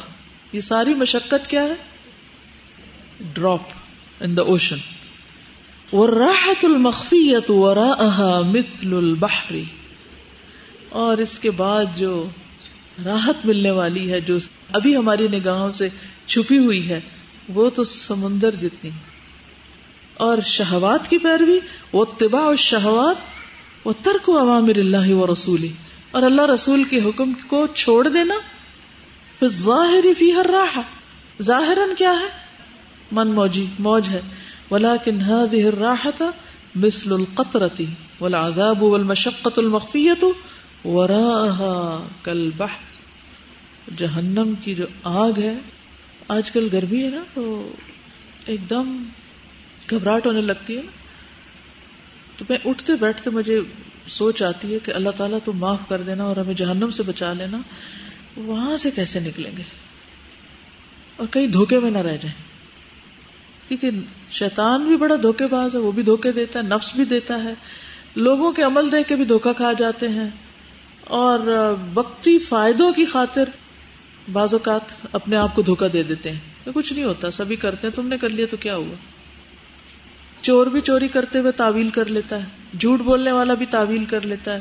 یہ 0.53 0.61
ساری 0.61 0.95
مشقت 0.95 1.51
کیا 1.51 1.63
ہے؟ 1.63 1.75
ڈراپ 3.35 3.61
ان 4.21 4.37
دا 4.37 4.43
اوشن 4.43 4.77
راحت 5.93 6.65
المخفیت 6.65 7.51
ورا 7.51 8.41
مثل 8.41 8.97
البحری 8.97 9.65
اور 10.89 11.19
اس 11.19 11.39
کے 11.39 11.51
بعد 11.51 11.85
جو 11.97 12.29
راحت 13.05 13.47
ملنے 13.47 13.71
والی 13.71 14.13
ہے، 14.13 14.21
جو 14.21 14.39
ابھی 14.73 14.97
ہماری 14.97 15.29
نگاہوں 15.29 15.73
سے 15.73 15.89
چھپی 16.27 16.59
ہوئی 16.59 16.89
ہے، 16.89 17.01
وہ 17.49 17.71
تو 17.71 17.85
سمندر 17.85 18.55
جتنی۔ 18.55 18.91
اور 20.15 20.39
شہوات 20.45 21.11
کی 21.11 21.19
پیروی 21.19 21.59
وہ 21.93 22.05
طبا 22.19 22.41
اور 22.41 22.57
شہوات 22.57 23.17
وہ 23.85 23.93
ترک 24.03 24.29
عوامر 24.29 24.77
اللہ 24.77 25.13
و 25.13 25.33
رسولی 25.33 25.73
اور 26.14 26.22
اللہ 26.22 26.42
رسول 26.42 26.85
کے 26.85 26.98
حکم 26.98 27.33
کو 27.46 27.66
چھوڑ 27.66 28.09
دینا 28.09 28.35
پھر 29.38 29.48
ظاہر 29.48 30.05
فی 30.18 30.35
ہر 30.35 30.46
راہ 30.46 30.81
ظاہر 31.42 31.79
کیا 31.98 32.12
ہے؟ 32.12 32.27
من 33.12 33.29
موجی، 33.29 33.66
موج 33.79 34.09
ہے۔ 34.09 34.20
ولا 34.70 34.96
کن 34.96 35.20
راحت 35.81 36.22
مسل 36.74 37.12
القطرتی 37.12 37.87
والعذاب 38.20 38.83
والمشقت 38.83 39.59
المخفیت 39.59 40.24
وراءها 40.85 42.07
كالبحر 42.22 43.92
جہنم 43.96 44.55
کی 44.64 44.74
جو 44.74 44.85
آگ 45.05 45.33
ہے، 45.38 45.59
آج 46.29 46.50
کل 46.50 46.68
گرمی 46.72 47.05
ہے 47.05 47.11
نا، 47.11 47.22
تو 47.35 47.72
ایک 48.46 48.70
دم 48.70 49.05
گھبراہٹ 49.90 50.27
ہونے 50.27 50.40
لگتی 50.40 50.77
ہے 50.77 50.83
نا۔ 50.83 50.90
تو 52.37 52.44
میں 52.48 52.59
اٹھتے 52.64 52.92
بیٹھتے 53.00 53.31
مجھے 53.31 53.61
سوچ 54.07 54.43
آتی 54.43 54.75
ہے 54.75 54.79
کہ 54.79 54.90
اللہ 54.90 55.11
تعالیٰ 55.11 55.38
تو 55.45 55.53
معاف 55.53 55.79
کر 55.88 56.03
دینا 56.03 56.25
اور 56.25 56.37
ہمیں 56.37 56.55
جہنم 56.55 56.90
سے 56.90 57.03
بچا 57.03 57.33
لینا، 57.33 57.59
وہاں 58.37 58.77
سے 58.77 58.90
کیسے 58.90 59.21
نکلیں 59.21 59.51
گے؟ 59.57 59.62
اور 61.17 61.27
کہیں 61.31 61.47
دھوکے 61.47 61.79
میں 61.79 61.90
نہ 61.90 61.99
رہ 61.99 62.17
جائیں۔ 62.17 62.55
کیونکہ 63.69 63.90
شیطان 64.33 64.85
بھی 64.85 64.97
بڑا 64.97 65.14
دھوکے 65.23 65.47
باز 65.47 65.75
ہے، 65.75 65.81
وہ 65.81 65.93
بھی 65.93 66.03
دھوکے 66.03 66.33
دیتا 66.33 66.59
ہے، 66.59 66.64
نفس 66.64 66.95
بھی 66.95 67.05
دیتا 67.05 67.45
ہے۔ 67.45 67.55
لوگوں 68.17 68.53
کے 68.53 68.62
عمل 68.62 68.93
دیکھ 68.93 69.09
کے 69.09 69.17
بھی 69.17 69.25
دھوکا 69.25 69.53
کھا 69.53 69.73
جاتے 69.73 70.09
ہیں۔ 70.09 70.31
اور 71.01 71.40
وقتی 71.95 72.38
فائدوں 72.38 72.93
کی 72.93 73.05
خاطر 73.05 73.45
بعض 74.33 74.55
اوقات 74.55 75.07
اپنے 75.12 75.37
آپ 75.37 75.55
کو 75.55 75.62
دھوکا 75.62 75.87
دے 75.93 76.03
دیتے 76.03 76.31
ہیں۔ 76.31 76.38
کچھ 76.75 76.93
نہیں 76.93 77.05
ہوتا، 77.05 77.31
سبھی 77.31 77.57
کرتے 77.57 77.87
ہیں، 77.87 77.95
تم 77.95 78.09
نے 78.09 78.19
کر 78.19 78.29
لیا 78.29 78.47
تو 78.51 78.57
کیا 78.57 78.77
ہوا؟ 78.77 78.95
چور 80.45 80.67
بھی 80.67 80.81
چوری 80.81 81.09
کرتے 81.09 81.39
ہوئے 81.39 81.53
تعویل 81.53 81.91
کر 81.91 82.07
لیتا 82.07 82.39
ہے 82.39 82.45
جھوٹ 82.79 83.01
بولنے 83.01 83.33
والا 83.33 83.55
بھی 83.55 83.67
تعویل 83.67 84.05
کر 84.05 84.21
لیتا 84.21 84.55
ہے۔ 84.55 84.61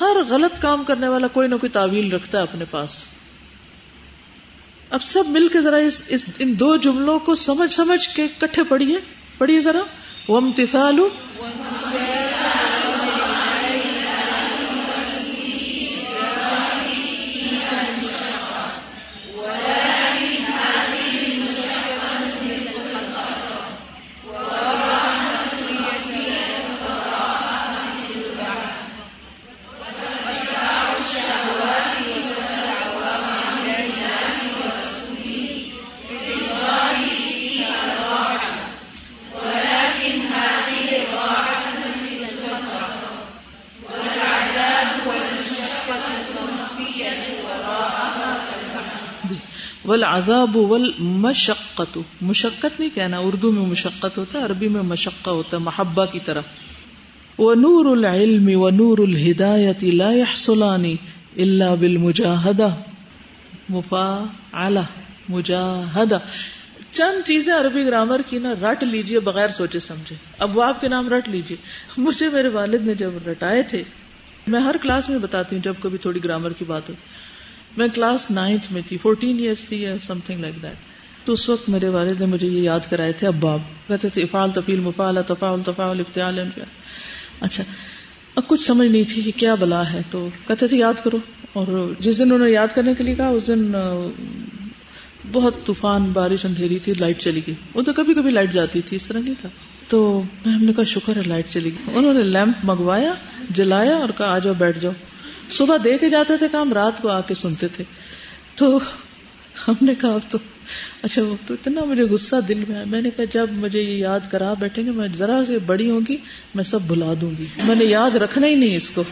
ہر 0.00 0.16
غلط 0.28 0.62
کام 0.62 0.84
کرنے 0.84 1.08
والا 1.08 1.26
کوئی 1.26 1.48
نہ 1.48 1.54
کوئی 1.54 1.70
تعویل 1.70 2.12
رکھتا 2.12 2.38
ہے 2.38 2.42
اپنے 2.42 2.64
پاس۔ 2.70 3.04
اب 4.90 5.02
سب 5.02 5.24
مل 5.28 5.48
کے 5.48 5.60
ذرا 5.60 5.76
اس, 5.76 6.02
اس 6.08 6.24
ان 6.38 6.58
دو 6.58 6.76
جملوں 6.76 7.18
کو 7.18 7.34
سمجھ 7.34 7.72
سمجھ 7.72 8.16
کے 8.16 8.28
کٹھے 8.38 8.62
پڑھیے۔ 8.64 8.98
پڑھیے 9.38 9.60
ذرا۔ 9.60 9.80
وہ 10.28 10.36
امتفال 10.36 10.98
والعذاب 49.92 50.56
والمشقت 50.56 51.98
مشقت 52.22 52.78
نہیں 52.80 52.94
کہنا، 52.94 53.18
اردو 53.20 53.50
میں 53.52 53.66
مشقت 53.66 54.18
ہوتا 54.18 54.38
ہے، 54.38 54.44
عربی 54.44 54.68
میں 54.68 54.82
مشقہ 54.90 55.30
ہوتا 55.30 55.56
ہے، 55.56 55.62
محبہ 55.62 56.04
کی 56.12 56.20
طرح 56.24 56.42
ونور 57.38 57.86
العلم 57.90 58.48
ونور 58.54 58.98
الہدایت 58.98 59.84
لا 59.94 60.10
يحصلان 60.12 60.84
الا 61.36 61.74
بالمجاہدہ 61.74 62.68
مفاعلہ 63.68 64.80
مجاہدہ 65.28 66.18
چند 66.90 67.26
چیزیں 67.26 67.52
عربی 67.54 67.84
گرامر 67.86 68.20
کی 68.28 68.38
نا، 68.38 68.52
رٹ 68.62 68.82
لیجیے 68.84 69.20
بغیر 69.26 69.50
سوچے 69.50 69.80
سمجھے. 69.80 70.16
اب 70.38 70.56
وہ 70.56 70.62
آپ 70.64 70.80
کے 70.80 70.88
نام 70.88 71.08
رٹ 71.08 71.28
لیجیے. 71.28 71.56
مجھے 71.98 72.28
میرے 72.32 72.48
والد 72.56 72.86
نے 72.86 72.94
جب 72.94 73.12
رٹائے 73.28 73.62
تھے، 73.70 73.82
میں 74.46 74.60
ہر 74.60 74.76
کلاس 74.82 75.08
میں 75.08 75.18
بتاتی 75.18 75.56
ہوں 75.56 75.62
جب 75.62 75.74
کبھی 75.82 75.98
تھوڑی 75.98 76.24
گرامر 76.24 76.52
کی 76.58 76.64
بات 76.64 76.88
ہو 76.88 76.94
میں 77.76 77.88
کلاس 77.94 78.30
نائنتھ 78.30 78.72
میں 78.72 78.82
تھی 78.88 78.98
فورٹین 79.02 79.38
ایئرس 79.38 79.64
تھی 79.64 79.82
یا 79.82 79.98
سم 80.06 80.18
تھنگ 80.26 80.40
لائک 80.40 80.62
دیٹ 80.62 80.74
تو 81.26 81.32
اس 81.32 81.48
وقت 81.48 81.68
میرے 81.68 81.88
والد 81.88 82.20
نے 82.20 82.26
مجھے 82.26 82.48
یہ 82.48 82.60
یاد 82.60 82.80
کرائے 82.90 83.12
تھے 83.12 83.26
اباب 83.26 83.58
کہتے 83.88 84.08
تھے، 84.08 84.22
افعال 84.22 84.50
تفیل 84.50 84.80
مفال 84.80 85.18
تفاول 85.26 85.62
تفاول 85.62 86.00
افتعال 86.00 86.38
اچھا 87.40 87.64
اب 88.36 88.46
کچھ 88.46 88.62
سمجھ 88.62 88.88
نہیں 88.88 89.02
تھی 89.02 89.22
کہ 89.22 89.30
کیا 89.36 89.54
بلا 89.54 89.92
ہے۔ 89.92 90.00
تو 90.10 90.28
کہتے 90.48 90.66
تھے، 90.66 90.76
یاد 90.76 90.94
کرو۔ 91.04 91.16
اور 91.52 91.92
جس 92.00 92.18
دن 92.18 92.22
انہوں 92.22 92.38
نے 92.38 92.50
یاد 92.50 92.68
کرنے 92.74 92.94
کے 92.94 93.02
لیے 93.02 93.14
کہا، 93.14 93.28
اس 93.28 93.46
دن، 93.46 93.72
بہت 95.32 95.54
طوفان، 95.66 96.02
بارش 96.02 96.44
اندھیری 96.44 96.78
تھی، 96.78 96.92
لائٹ 97.00 97.18
چلی 97.18 97.40
گئی۔ 97.46 97.54
وہ 97.74 97.82
تو 97.82 97.92
کبھی 97.92 98.14
کبھی 98.14 98.30
لائٹ 98.30 98.52
جاتی 98.52 98.80
تھی، 98.80 98.96
اس 98.96 99.06
طرح 99.06 99.18
نہیں 99.18 99.34
تھا۔ 99.40 99.48
تو 99.88 100.22
میں 100.46 100.54
ہم 100.54 100.64
نے 100.64 100.72
کہا، 100.72 100.84
شکر 100.84 101.16
ہے، 101.16 101.22
لائٹ 101.26 101.46
چلی 101.50 101.70
گئی۔ 101.70 101.98
انہوں 101.98 102.14
نے 102.14 102.20
لیمپ 102.20 102.54
منگوایا، 102.64 103.14
جلایا 103.50 103.96
اور 103.96 104.08
کہا، 104.18 104.26
آ 104.26 104.38
جاؤ، 104.38 104.54
بیٹھ 104.54 104.78
جاؤ۔ 104.78 104.92
صبح 105.52 105.76
دے 105.84 105.98
کے 105.98 106.10
جاتے 106.10 106.36
تھے 106.36 106.46
کام، 106.52 106.72
رات 106.72 107.02
کو 107.02 107.08
آ 107.08 107.20
کے 107.20 107.34
سنتے 107.34 107.68
تھے۔ 107.68 107.84
تو 108.54 108.80
ہم 109.68 109.74
نے 109.80 109.94
کہا 109.94 110.18
تو 110.28 110.38
اچھا 111.02 111.22
وہ 111.22 111.36
تو 111.46 111.54
اتنا 111.54 111.84
مجھے 111.84 112.02
غصہ 112.02 112.36
دل 112.48 112.64
میں 112.68 112.76
آیا۔ 112.76 112.84
میں 112.86 113.02
نے 113.02 113.10
کہا 113.10 113.24
جب 113.34 113.46
مجھے 113.52 113.80
یہ 113.80 113.96
یاد 113.98 114.20
کرا 114.30 114.54
بیٹھیں 114.54 114.86
گے، 114.86 114.90
میں 114.90 115.08
ذرا 115.16 115.42
سے 115.46 115.58
بڑی 115.58 115.90
ہوں 115.90 116.00
گی، 116.08 116.16
میں 116.54 116.64
سب 116.64 116.82
بھلا 116.82 117.14
دوں 117.20 117.30
گی۔ 117.38 117.44
میں 117.64 117.74
نے 117.74 117.84
یاد 117.84 118.16
رکھنا 118.16 118.46
ہی 118.46 118.54
نہیں 118.54 118.76
اس 118.76 118.90
کو۔ 118.90 119.04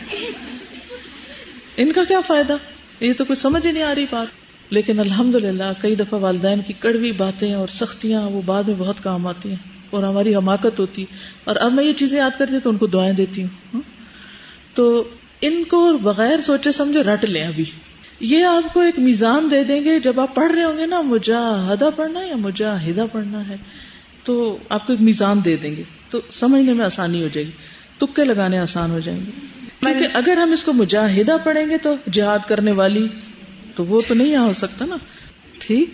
ان 1.77 1.93
کا 1.93 2.05
کیا 2.05 2.21
فائدہ؟ 2.21 2.57
یہ 3.01 3.13
تو 3.13 3.25
کچھ 3.25 3.39
سمجھ 3.39 3.67
ہی 3.67 3.73
نہیں 3.73 3.83
آ 3.83 3.95
رہی 3.95 4.07
بات۔ 4.11 4.27
لیکن 4.73 5.01
الحمد 5.01 5.35
للہ 5.35 5.73
کئی 5.81 5.95
دفعہ 5.95 6.21
والدین 6.21 6.61
کی 6.61 6.73
کڑوی 6.73 7.13
باتیں 7.13 7.55
اور 7.55 7.69
سختیاں، 7.69 8.23
وہ 8.23 8.43
بعد 8.47 8.63
میں 8.63 8.75
بہت 8.79 8.97
کام 9.03 9.27
آتی 9.27 9.49
ہیں 9.49 9.57
اور 9.91 10.03
ہماری 10.03 10.35
حماقت 10.35 10.81
ہوتی۔ 10.81 11.05
اور 11.45 11.57
اب 11.57 11.73
میں 11.73 11.85
یہ 11.85 11.93
چیزیں 11.93 12.19
یاد 12.19 12.39
کرتی 12.39 12.61
تو 12.63 12.71
ان 12.71 12.77
کو 12.77 12.87
دعائیں 12.87 13.13
دیتی 13.13 13.43
ہوں۔ 13.43 13.49
ہاں؟ 13.75 13.81
تو 14.75 15.05
ان 15.41 15.65
کو 15.65 15.99
بغیر 15.99 16.41
سوچے 16.41 16.73
سمجھے 16.73 17.03
رٹ 17.03 17.25
لیں 17.25 17.45
ابھی۔ 17.45 17.65
یہ 18.21 18.45
آپ 18.45 18.75
کو 18.75 18.81
ایک 18.81 18.99
میزان 18.99 19.49
دے 19.51 19.65
دیں 19.65 19.85
گے 19.85 20.01
جب 20.01 20.21
آپ 20.21 20.35
پڑھ 20.35 20.53
رہے 20.53 20.65
ہوں 20.65 20.77
گے 20.77 20.87
نا 20.87 21.01
مجاہدہ 21.01 21.91
پڑھنا 21.97 22.21
یا 22.21 22.37
مجاہدہ 22.37 23.05
پڑھنا 23.13 23.49
ہے 23.49 23.57
تو 24.25 24.59
آپ 24.69 24.87
کو 24.87 24.93
ایک 24.93 25.03
میزان 25.03 25.41
دے 25.45 25.57
دیں 25.57 25.77
گے۔ 25.77 25.83
تو 26.11 26.21
سمجھنے 26.31 26.73
میں 26.73 26.85
آسانی 26.85 27.23
ہو 27.23 27.29
جائے 27.33 27.47
گی۔ 27.47 27.51
تکے 27.99 28.25
لگانے 28.25 28.59
آسان 28.59 28.91
ہو 28.91 29.01
جائیں 29.01 29.21
گے۔ 29.21 29.31
کیونکہ 29.81 30.07
اگر 30.15 30.37
ہم 30.37 30.53
اس 30.53 30.65
کو 30.65 30.73
مجاہدہ 30.73 31.37
پڑھیں 31.45 31.71
گے 31.71 31.79
تو 31.79 31.95
جہاد 32.13 32.39
کرنے 32.49 32.73
والی 32.73 33.09
تو 33.77 33.85
وہ 33.85 34.01
تو 34.09 34.15
نہیں 34.15 34.37
ہو 34.37 34.53
سکتا 34.53 34.85
نا۔ 34.85 34.97
ٹھیک؟ 35.59 35.91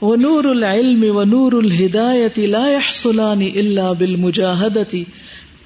وہ 0.00 0.16
نور 0.16 0.44
العلم 0.44 1.16
و 1.16 1.24
نور 1.24 1.52
الہدایت 1.52 2.38
لا 2.38 2.68
يحصلان 2.68 3.42
الا 3.54 3.92
بالمجاہدت 3.92 4.96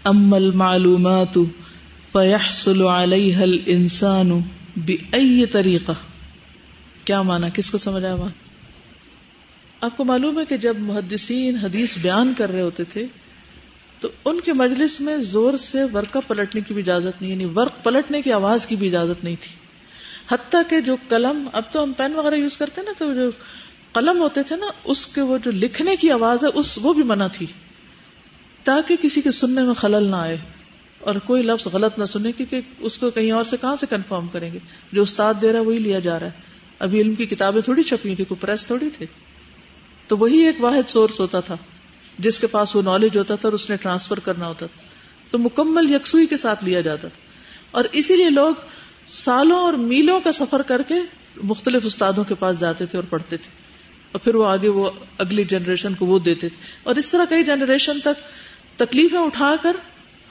اما 0.04 0.36
المعلومات 0.36 1.38
فيحصل 2.12 2.82
عليها 2.82 3.42
الانسان 3.42 4.40
باي 4.76 5.44
طریقہ 5.44 5.92
کیا 7.04 7.22
مانا؟ 7.22 7.48
کس 7.48 7.70
کو 7.70 7.78
سمجھ 7.78 8.04
آیا 8.04 8.16
آپ 9.80 9.96
کو 9.96 10.04
معلوم 10.04 10.40
ہے 10.40 10.44
کہ 10.44 10.56
جب 10.56 10.76
محدثین 10.78 11.56
حدیث 11.56 11.98
بیان 11.98 12.32
کر 12.38 12.52
رہے 12.52 12.62
ہوتے 12.62 12.84
تھے، 12.84 13.06
تو 14.00 14.08
ان 14.24 14.40
کے 14.40 14.52
مجلس 14.52 15.00
میں 15.00 15.16
زور 15.16 15.56
سے 15.56 15.84
ورقہ 15.84 16.18
پلٹنے 16.28 16.60
کی 16.60 16.74
بھی 16.74 16.82
اجازت 16.82 17.22
نہیں 17.22 17.30
یعنی 17.30 17.44
ورق 17.44 17.82
پلٹنے 17.82 18.22
کی 18.22 18.32
آواز 18.32 18.66
کی 18.66 18.76
بھی 18.76 18.86
اجازت 18.86 19.24
نہیں 19.24 19.36
تھی۔ 19.40 19.56
حتیٰ 20.32 20.62
کہ 20.68 20.80
جو 20.80 20.96
قلم، 21.08 21.48
اب 21.52 21.62
تو 21.72 21.82
ہم 21.82 21.92
پین 21.92 22.14
وغیرہ 22.14 22.34
یوز 22.34 22.56
کرتے 22.56 22.80
نا، 22.80 22.92
تو 22.98 23.14
جو 23.14 23.30
قلم 23.92 24.18
ہوتے 24.18 24.42
تھے 24.42 24.56
نا، 24.56 24.66
اس 24.84 25.06
کے 25.06 25.20
وہ 25.20 25.38
جو 25.38 25.50
لکھنے 25.50 25.96
کی 25.96 26.10
آواز 26.10 26.44
ہے، 26.44 26.48
اس 26.54 26.78
وہ 26.82 26.94
بھی 26.94 27.02
منع 27.02 27.26
تھی۔ 27.26 27.46
تاکہ 28.64 28.96
کسی 28.96 29.20
کے 29.20 29.30
سننے 29.30 29.62
میں 29.62 29.74
خلل 29.74 30.10
نہ 30.10 30.16
آئے۔ 30.16 30.36
اور 31.02 31.14
کوئی 31.14 31.42
لفظ 31.42 31.66
غلط 31.66 31.98
نہ 31.98 32.04
سنے 32.04 32.32
کیونکہ 32.32 32.60
اس 32.78 32.98
کو 32.98 33.10
کہیں 33.10 33.30
اور 33.30 33.44
سے 33.44 33.56
کہاں 33.60 33.76
سے 33.76 33.86
کنفرم 33.90 34.28
کریں 34.28 34.52
گے؟ 34.52 34.58
جو 34.92 35.02
استاد 35.02 35.34
دے 35.42 35.52
رہا 35.52 35.60
ہے 35.60 35.64
وہی 35.64 35.78
لیا 35.78 35.98
جا 35.98 36.20
رہا 36.20 36.26
ہے۔ 36.26 36.52
ابھی 36.78 37.00
علم 37.00 37.14
کی 37.14 37.26
کتابیں 37.26 37.60
تھوڑی 37.60 37.82
چھپی 37.82 38.14
تھی 38.14 38.24
کوئی 38.24 38.38
پریس 38.40 38.66
تھوڑی 38.66 38.90
تھے 38.90 39.06
تو 40.08 40.16
وہی 40.16 40.46
ایک 40.46 40.56
واحد 40.60 40.88
سورس 40.88 41.20
ہوتا 41.20 41.40
تھا، 41.40 41.56
جس 42.18 42.38
کے 42.38 42.46
پاس 42.46 42.76
وہ 42.76 42.82
نالج 42.82 43.18
ہوتا 43.18 43.34
تھا 43.34 43.48
اور 43.48 43.52
اس 43.52 43.70
نے 43.70 43.76
ٹرانسفر 43.76 44.18
کرنا 44.18 44.46
ہوتا 44.46 44.66
تھا۔ 44.66 44.82
تو 45.30 45.38
مکمل 45.38 45.94
یکسوئی 45.94 46.26
کے 46.26 46.36
ساتھ 46.36 46.64
لیا 46.64 46.80
جاتا 46.80 47.08
تھا۔ 47.08 47.20
اور 47.70 47.84
اسی 47.92 48.16
لیے 48.16 48.30
لوگ 48.30 48.54
سالوں 49.06 49.58
اور 49.58 49.72
میلوں 49.72 50.20
کا 50.20 50.32
سفر 50.32 50.62
کر 50.62 50.82
کے 50.82 50.94
مختلف 51.42 51.82
استادوں 51.84 52.24
کے 52.24 52.34
پاس 52.34 52.60
جاتے 52.60 52.86
تھے 52.86 52.98
اور 52.98 53.04
پڑھتے 53.10 53.36
تھے۔ 53.36 53.50
اور 54.12 54.20
پھر 54.20 54.34
وہ 54.34 54.46
آگے 54.46 54.68
وہ 54.68 54.90
اگلی 55.18 55.44
جنریشن 55.44 55.94
کو 55.94 56.06
وہ 56.06 56.18
دیتے 56.18 56.48
تھے۔ 56.48 56.60
اور 56.82 56.96
اس 56.96 57.10
طرح 57.10 57.24
کئی 57.28 57.44
جنریشن 57.44 58.00
تک 58.00 58.22
تکلیفیں 58.78 59.18
اٹھا 59.18 59.54
کر 59.62 59.76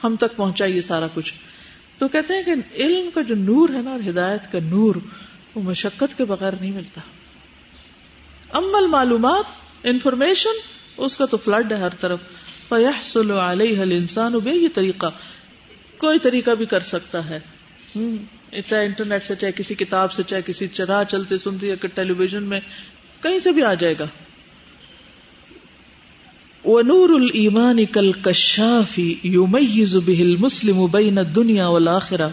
ہم 0.04 0.16
تک 0.16 0.36
پہنچا 0.36 0.64
یہ 0.64 0.80
سارا 0.80 1.06
کچھ۔ 1.14 1.34
تو 1.98 2.08
کہتے 2.08 2.34
ہیں 2.34 2.42
کہ 2.42 2.50
علم 2.74 3.10
کا 3.14 3.22
جو 3.22 3.34
نور 3.34 3.68
ہے 3.68 3.82
نا 3.82 3.90
اور 3.90 4.08
ہدایت 4.08 4.52
کا 4.52 4.58
نور، 4.62 4.94
وہ 5.54 5.62
مشقت 5.62 6.18
کے 6.18 6.24
بغیر 6.24 6.52
نہیں 6.60 6.70
ملتا۔ 6.70 7.00
امل 8.52 8.86
معلومات 8.86 9.44
انفارمیشن 9.82 10.60
اس 10.96 11.16
کا 11.16 11.26
تو 11.26 11.36
فلڈ 11.36 11.72
ہے 11.72 11.76
ہر 11.76 11.88
طرف۔ 11.88 12.20
علیہ 13.48 13.80
انسان 13.80 14.32
بے 14.32 14.50
یہ 14.50 14.68
طریقہ۔ 14.74 15.06
کوئی 15.98 16.18
طریقہ 16.18 16.50
بھی 16.50 16.66
کر 16.66 16.80
سکتا 16.80 17.30
ہے۔ 17.30 17.40
چاہے 18.66 18.86
انٹرنیٹ 18.86 19.24
سے، 19.24 19.34
چاہے 19.34 19.52
کسی 19.52 19.74
کتاب 19.74 20.12
سے، 20.12 20.22
چاہے 20.22 20.42
کسی 20.46 20.66
چراہ 20.66 21.04
چلتے، 21.04 21.36
سنتے 21.36 21.68
یا 21.68 21.74
ٹیلی 21.94 22.12
ویژن 22.12 22.42
میں 22.42 22.60
کہیں 23.22 23.38
سے 23.38 23.52
بھی 23.52 23.64
آ 23.64 23.74
جائے 23.74 23.94
گا۔ 23.98 24.04
ونور 26.64 27.10
المان 27.10 27.84
کل 27.84 28.10
کشافی 28.24 29.14
یومیز 29.24 29.96
به 29.96 30.22
المسلم 30.22 30.86
بین 30.86 31.18
الدنیا 31.18 31.68
والآخرہ 31.68 32.28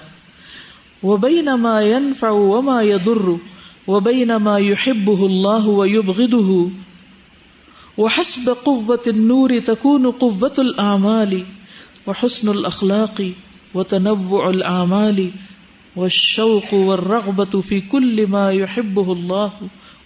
وبین 1.03 1.49
ما 1.61 1.81
ينفع 1.81 2.29
وما 2.29 2.81
يضر 2.81 3.31
وبین 3.87 4.35
ما 4.35 4.57
يحبه 4.57 5.25
الله 5.25 5.67
ويبغضه 5.67 6.69
وحسب 7.97 8.49
قوة 8.49 9.01
النور 9.07 9.59
تكون 9.59 10.11
قوة 10.11 10.53
الأعمال 10.59 11.45
وحسن 12.07 12.49
الأخلاق 12.49 13.31
وتنوع 13.73 14.49
الأعمال 14.49 15.31
والشوق 15.95 16.73
والرغبة 16.73 17.61
في 17.61 17.81
كل 17.81 18.27
ما 18.27 18.51
يحبه 18.51 19.13
الله 19.13 19.51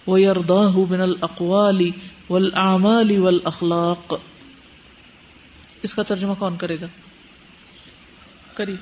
ويرضاه 0.06 0.80
من 0.90 1.00
الأقوال 1.00 1.90
والأعمال 2.30 3.18
والأخلاق۔ 3.18 4.14
اس 5.82 5.94
کا 5.94 6.02
ترجمہ 6.02 6.34
کون 6.38 6.56
کرے 6.56 6.80
گا؟ 6.80 6.86
کری 8.54 8.76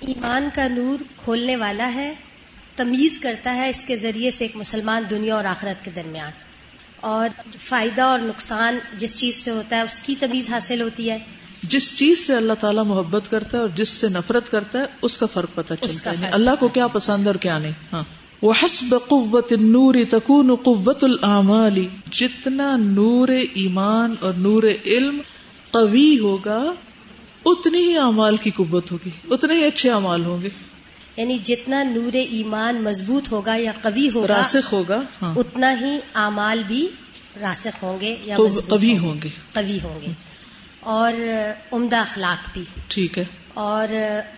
ایمان 0.00 0.48
کا 0.54 0.68
نور 0.68 1.02
کھولنے 1.16 1.56
والا 1.56 1.94
ہے، 1.94 2.14
تمیز 2.76 3.18
کرتا 3.18 3.56
ہے 3.56 3.68
اس 3.68 3.84
کے 3.84 3.96
ذریعے 3.96 4.30
سے 4.30 4.44
ایک 4.44 4.56
مسلمان 4.56 5.02
دنیا 5.10 5.34
اور 5.34 5.44
آخرت 5.44 5.84
کے 5.84 5.90
درمیان۔ 5.90 6.32
اور 6.96 7.28
فائدہ 7.58 8.02
اور 8.02 8.18
نقصان 8.18 8.78
جس 8.96 9.20
چیز 9.20 9.34
سے 9.34 9.50
ہوتا 9.50 9.76
ہے، 9.76 9.80
اس 9.80 10.02
کی 10.02 10.14
تمیز 10.14 10.50
حاصل 10.50 10.80
ہوتی 10.80 11.10
ہے۔ 11.10 11.18
جس 11.70 11.98
چیز 11.98 12.26
سے 12.26 12.34
اللہ 12.34 12.52
تعالیٰ 12.60 12.84
محبت 12.84 13.30
کرتا 13.30 13.56
ہے 13.56 13.62
اور 13.62 13.68
جس 13.74 13.88
سے 13.88 14.08
نفرت 14.08 14.50
کرتا 14.50 14.78
ہے 14.78 14.84
اس 15.02 15.18
کا 15.18 15.26
فرق 15.26 15.54
پتہ 15.54 15.74
چلتا 15.80 16.10
ہے۔ 16.20 16.26
اللہ 16.26 16.50
کو 16.60 16.68
کیا 16.68 16.86
پسند 16.86 17.26
اور 17.26 17.34
کیا 17.34 17.58
نہیں؟ 17.58 17.72
ہاں۔ 17.92 18.02
وہ 18.42 18.52
حسب 18.62 18.94
قوت 19.08 19.52
نور 19.52 19.94
تکون 20.10 20.54
قوت 20.54 21.04
العمال 21.04 21.84
جتنا 22.10 22.76
نور 22.76 23.28
ایمان 23.54 24.14
اور 24.20 24.32
نور 24.36 24.62
علم 24.86 25.20
قوی 25.70 26.18
ہوگا 26.18 26.72
اتنی 27.44 27.78
ہی 27.78 27.96
اعمال 27.98 28.36
کی 28.36 28.50
قوت 28.50 28.92
ہوگی 28.92 29.10
اتنے 29.30 29.54
ہی 29.54 29.64
اچھے 29.64 29.90
اعمال 29.90 30.24
ہوں 30.24 30.42
گے۔ 30.42 30.48
یعنی 31.16 31.38
جتنا 31.38 31.82
نور 31.82 32.16
ایمان 32.30 32.82
مضبوط 32.82 33.32
ہوگا 33.32 33.56
یا 33.56 33.72
قوی 33.82 34.08
ہوگا 34.14 34.26
راسخ 34.28 34.72
ہوگا 34.72 35.00
ہاں۔ 35.22 35.34
اتنا 35.36 35.72
ہی 35.80 35.98
اعمال 36.14 36.62
بھی 36.66 36.88
راسخ 37.40 37.82
ہوں 37.82 38.00
گے 38.00 38.16
یا 38.24 38.36
قوی 38.68 38.98
ہوں 38.98 39.14
گے۔ 39.24 39.28
قوی 39.52 39.78
ہوں 39.84 40.00
گے۔ 40.02 40.29
اور 40.80 41.12
عمدہ 41.72 41.96
اخلاق 41.96 42.48
بھی۔ 42.52 42.64
ٹھیک 42.88 43.18
ہے۔ 43.18 43.24
اور 43.54 43.88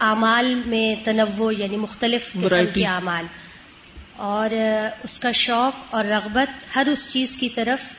اعمال 0.01 0.55
میں 0.55 1.05
تنوع 1.05 1.53
یعنی 1.59 1.77
مختلف 1.77 2.33
قسم 2.33 2.67
کے 2.75 2.87
اعمال۔ 2.87 3.25
اور 4.17 4.51
اس 5.03 5.19
کا 5.19 5.33
شوق 5.33 5.95
اور 5.95 6.05
رغبت 6.05 6.77
ہر 6.77 6.89
اس 6.93 7.13
چیز 7.13 7.37
کی 7.37 7.49
طرف 7.49 7.95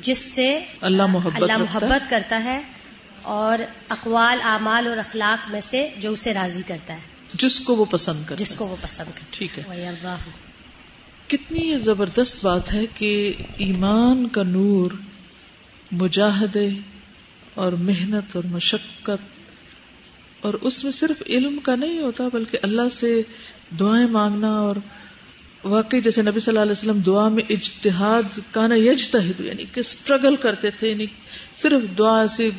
جس 0.00 0.18
سے 0.18 0.64
اللہ 0.80 1.06
محبت 1.06 1.42
اللہ 1.42 1.56
محبت 1.56 2.10
کرتا 2.10 2.44
ہے۔ 2.44 2.62
اور 3.22 3.58
اقوال 3.88 4.38
اعمال 4.42 4.86
اور 4.86 4.96
اخلاق 4.96 5.50
میں 5.50 5.60
سے 5.60 5.88
جو 5.98 6.12
اسے 6.12 6.34
راضی 6.34 6.62
کرتا 6.66 6.94
ہے۔ 6.94 7.00
جس 7.34 7.60
کو 7.60 7.76
وہ 7.76 7.84
پسند 7.84 8.24
کرتا 8.26 8.44
جس 8.44 8.54
کو 8.54 8.66
وہ 8.66 8.76
پسند 8.80 9.06
کرتا 9.06 9.26
ٹھیک 9.30 9.58
ہے۔ 9.58 9.90
کتنی 11.26 11.60
یہ 11.60 11.78
زبردست 11.78 12.44
بات 12.44 12.72
ہے 12.74 12.86
کہ 12.94 13.32
ایمان 13.56 14.28
کا 14.28 14.42
نور 14.42 14.90
مجاہدے 15.92 16.68
اور 17.58 17.72
محنت 17.72 18.36
اور 18.36 18.44
مشقت 18.50 19.26
اور 20.40 20.54
اس 20.60 20.82
میں 20.84 20.92
صرف 20.92 21.22
علم 21.26 21.58
کا 21.62 21.74
نہیں 21.74 22.00
ہوتا 22.00 22.24
بلکہ 22.32 22.58
اللہ 22.62 22.88
سے 22.90 23.22
دعائیں 23.80 24.06
مانگنا 24.06 24.50
اور 24.58 24.76
واقعی 25.64 26.00
جیسے 26.00 26.22
نبی 26.22 26.40
صلی 26.40 26.52
اللہ 26.52 26.62
علیہ 26.62 26.72
وسلم 26.72 27.00
دعا 27.06 27.28
میں 27.28 27.42
اجتہاد 27.48 28.38
کانا 28.50 28.74
یجتہد 28.74 29.40
یعنی 29.40 29.64
کہ 29.72 29.80
اسٹرگل 29.80 30.36
کرتے 30.36 30.70
تھے 30.70 30.90
یعنی 30.90 31.06
صرف 31.56 31.98
دعا 31.98 32.26
سے 32.26 32.50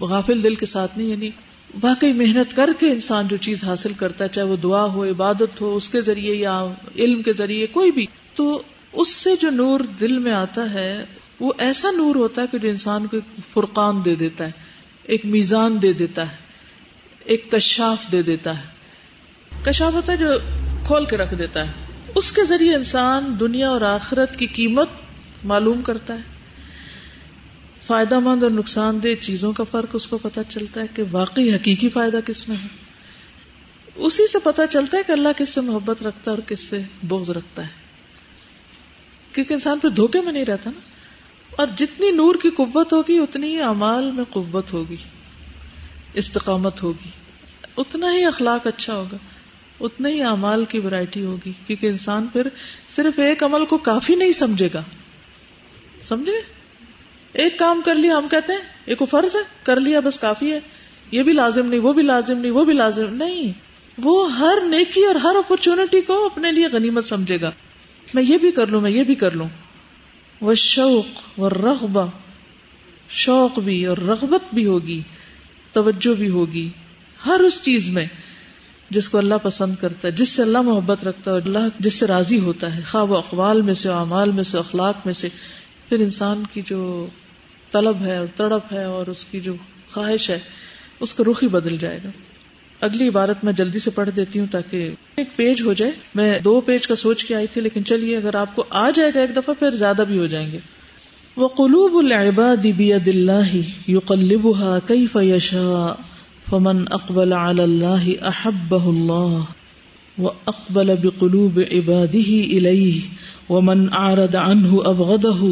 غافل 0.00 0.42
دل 0.42 0.54
کے 0.54 0.66
ساتھ 0.66 0.98
نہیں 0.98 1.08
یعنی 1.08 1.30
واقعی 1.82 2.12
محنت 2.12 2.56
کر 2.56 2.70
کے 2.78 2.90
انسان 2.92 3.28
جو 3.28 3.36
چیز 3.36 3.64
حاصل 3.64 3.92
کرتا 3.92 4.24
ہے، 4.24 4.28
چاہے 4.28 4.46
وہ 4.46 4.56
دعا 4.56 4.84
ہو، 4.84 5.04
عبادت 5.04 5.60
ہو، 5.60 5.74
اس 5.76 5.88
کے 5.88 6.00
ذریعے 6.00 6.34
یا 6.34 6.64
علم 6.96 7.22
کے 7.22 7.32
ذریعے، 7.32 7.66
کوئی 7.66 7.92
بھی، 7.92 8.06
تو 8.34 8.62
اس 8.92 9.08
سے 9.08 9.30
جو 9.40 9.50
نور 9.50 9.80
دل 10.00 10.18
میں 10.18 10.32
آتا 10.32 10.72
ہے 10.72 11.04
وہ 11.40 11.52
ایسا 11.58 11.90
نور 11.90 12.14
ہوتا 12.14 12.42
ہے 12.42 12.46
کہ 12.46 12.58
جو 12.58 12.68
انسان 12.68 13.06
کو 13.06 13.16
ایک 13.16 13.40
فرقان 13.52 14.04
دے 14.04 14.14
دیتا 14.14 14.46
ہے، 14.46 14.50
ایک 15.02 15.24
میزان 15.24 15.82
دے 15.82 15.92
دیتا 15.92 16.32
ہے، 16.32 16.36
ایک 17.24 17.52
کشاف 17.52 18.12
دے 18.12 18.22
دیتا 18.22 18.58
ہے۔ 18.58 18.78
کشاف 19.64 19.92
ہوتا 19.92 20.12
ہے 20.12 20.16
جو 20.16 20.26
کھول 20.86 21.04
کے 21.04 21.16
رکھ 21.16 21.34
دیتا 21.34 21.66
ہے۔ 21.66 21.72
اس 22.14 22.32
کے 22.32 22.44
ذریعے 22.44 22.76
انسان 22.76 23.36
دنیا 23.40 23.70
اور 23.70 23.80
آخرت 23.80 24.36
کی 24.36 24.46
قیمت 24.46 24.88
معلوم 25.44 25.82
کرتا 25.82 26.14
ہے۔ 26.14 26.38
فائدہ 27.82 28.18
مند 28.18 28.42
اور 28.42 28.50
نقصان 28.50 28.98
دہ 29.02 29.22
چیزوں 29.22 29.52
کا 29.52 29.64
فرق 29.64 29.88
اس 29.92 30.06
کو 30.06 30.18
پتا 30.18 30.44
چلتا 30.44 30.80
ہے 30.80 30.86
کہ 30.94 31.02
واقعی 31.10 31.54
حقیقی 31.54 31.88
فائدہ 31.88 32.20
کس 32.26 32.48
میں 32.48 32.56
ہے۔ 32.56 32.68
اسی 33.94 34.26
سے 34.26 34.38
پتا 34.44 34.66
چلتا 34.66 34.98
ہے 34.98 35.02
کہ 35.06 35.12
اللہ 35.12 35.28
کس 35.36 35.48
سے 35.48 35.60
محبت 35.60 36.02
رکھتا 36.02 36.30
ہے 36.30 36.36
اور 36.36 36.48
کس 36.48 36.60
سے 36.60 36.82
بغض 37.02 37.30
رکھتا 37.30 37.62
ہے۔ 37.62 37.68
کیونکہ 39.32 39.54
انسان 39.54 39.78
پھر 39.78 39.88
دھوکے 39.88 40.20
میں 40.20 40.32
نہیں 40.32 40.44
رہتا 40.44 40.70
نا۔ 40.70 40.97
اور 41.58 41.66
جتنی 41.76 42.10
نور 42.10 42.34
کی 42.34 42.50
قوت 42.50 42.92
ہوگی، 42.92 43.18
اتنی 43.18 43.46
ہی 43.46 43.60
امال 43.60 44.10
میں 44.10 44.24
قوت 44.30 44.72
ہوگی، 44.72 44.96
استقامت 46.14 46.82
ہوگی، 46.82 47.08
اتنا 47.76 48.12
ہی 48.12 48.24
اخلاق 48.24 48.66
اچھا 48.66 48.96
ہوگا 48.96 49.16
اتنا 49.80 50.08
ہی 50.08 50.22
امال 50.22 50.64
کی 50.64 50.78
ورائٹی 50.78 51.24
ہوگی، 51.24 51.52
کیونکہ 51.66 51.86
انسان 51.86 52.26
پھر 52.32 52.48
صرف 52.88 53.18
ایک 53.18 53.42
عمل 53.42 53.66
کو 53.66 53.78
کافی 53.78 54.14
نہیں 54.14 54.32
سمجھے 54.32 54.68
گا۔ 54.74 54.82
سمجھے؟ 56.02 56.32
ایک 57.32 57.58
کام 57.58 57.80
کر 57.84 57.94
لیا، 57.94 58.18
ہم 58.18 58.28
کہتے 58.28 58.52
ہیں 58.52 58.60
ایک 58.84 59.02
فرض 59.10 59.36
ہے؟ 59.36 59.40
کر 59.62 59.80
لیا، 59.80 60.00
بس 60.00 60.18
کافی 60.18 60.52
ہے۔ 60.52 60.60
یہ 61.10 61.22
بھی 61.22 61.32
لازم 61.32 61.66
نہیں، 61.66 61.80
وہ 61.80 61.92
بھی 61.92 62.02
لازم 62.02 62.38
نہیں، 62.38 62.52
وہ 62.52 62.64
بھی 62.64 62.72
لازم 62.72 63.14
نہیں۔ 63.14 63.52
وہ 64.02 64.36
ہر 64.36 64.58
نیکی 64.66 65.04
اور 65.04 65.14
ہر 65.14 65.36
اپرچونٹی 65.36 66.00
کو 66.00 66.26
اپنے 66.26 66.52
لیے 66.52 66.66
غنیمت 66.66 67.04
سمجھے 67.04 67.40
گا۔ 67.40 67.50
میں 68.14 68.22
یہ 68.22 68.38
بھی 68.38 68.50
کر 68.50 68.66
لوں، 68.66 68.80
میں 68.80 68.90
یہ 68.90 69.04
بھی 69.04 69.14
کر 69.14 69.30
لوں۔ 69.30 69.48
وہ 70.40 70.54
شوق 70.54 71.40
و 71.40 71.50
رغبہ 71.50 72.06
شوق 73.10 73.58
بھی 73.58 73.86
اور 73.86 73.96
رغبت 73.96 74.54
بھی 74.54 74.66
ہوگی، 74.66 75.02
توجہ 75.72 76.14
بھی 76.14 76.28
ہوگی 76.28 76.70
ہر 77.26 77.40
اس 77.40 77.62
چیز 77.62 77.88
میں 77.88 78.06
جس 78.90 79.08
کو 79.08 79.18
اللہ 79.18 79.34
پسند 79.42 79.74
کرتا 79.80 80.08
ہے، 80.08 80.12
جس 80.12 80.28
سے 80.28 80.42
اللہ 80.42 80.62
محبت 80.62 81.04
رکھتا 81.04 81.30
ہے 81.30 81.36
اور 81.36 81.42
اللہ 81.46 81.68
جس 81.78 81.94
سے 81.94 82.06
راضی 82.06 82.40
ہوتا 82.40 82.76
ہے 82.76 82.80
خواہ 82.90 83.04
وہ 83.04 83.16
اقوال 83.16 83.62
میں 83.62 83.74
سے 83.74 83.88
اعمال 83.88 84.30
میں 84.30 84.42
سے، 84.42 84.58
اخلاق 84.58 84.96
میں 85.04 85.14
سے۔ 85.14 85.28
پھر 85.88 85.98
انسان 85.98 86.42
کی 86.52 86.62
جو 86.66 87.06
طلب 87.70 88.02
ہے 88.02 88.16
اور 88.16 88.26
تڑپ 88.34 88.72
ہے 88.72 88.84
اور 88.84 89.06
اس 89.06 89.24
کی 89.24 89.40
جو 89.40 89.54
خواہش 89.90 90.30
ہے، 90.30 90.38
اس 91.00 91.14
کا 91.14 91.24
رخ 91.30 91.42
ہی 91.42 91.48
بدل 91.48 91.78
جائے 91.78 91.98
گا۔ 92.04 92.08
اگلی 92.80 93.08
عبارت 93.08 93.44
میں 93.44 93.52
جلدی 93.52 93.78
سے 93.78 93.90
پڑھ 93.90 94.10
دیتی 94.16 94.38
ہوں 94.38 94.46
تاکہ 94.46 94.90
ایک 95.16 95.36
پیج 95.36 95.62
ہو 95.62 95.72
جائے۔ 95.72 95.92
میں 96.14 96.38
دو 96.38 96.60
پیج 96.60 96.86
کا 96.86 96.94
سوچ 96.94 97.24
کے 97.24 97.34
آئی 97.34 97.46
تھی، 97.46 97.60
لیکن 97.60 97.84
چلیے، 97.84 98.16
اگر 98.16 98.34
آپ 98.34 98.56
کو 98.56 98.64
آ 98.70 98.90
جائے 98.90 99.10
گا 99.14 99.20
ایک 99.20 99.36
دفعہ، 99.36 99.54
پھر 99.58 99.70
زیادہ 99.70 100.02
بھی 100.08 100.18
ہو 100.18 100.26
جائیں 100.26 100.52
گے۔ 100.52 100.58
وہ 101.36 101.48
قلوب 101.48 101.96
العباد 101.96 102.66
بید 102.76 103.08
اللہ 103.08 103.56
یو 103.86 103.98
قلبها 103.98 104.78
کیف 104.86 105.16
یشاء 105.22 106.02
فمن 106.50 106.84
اقبل 106.90 107.32
على 107.32 107.62
الله 107.62 108.14
احبه 108.22 108.82
الله 108.86 109.44
واقبل 110.18 110.94
بقلوب 111.02 111.60
عباده 111.72 112.38
الیہ 112.56 113.00
ومن 113.52 113.84
اعرض 113.92 114.36
عنه 114.36 114.80
ابغضه 114.84 115.50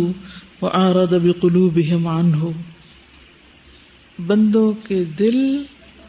واعرض 0.62 1.14
بقلوبهم 1.22 2.08
عنه 2.08 2.50
بندوں 4.26 4.72
کے 4.88 5.04
دل 5.18 5.40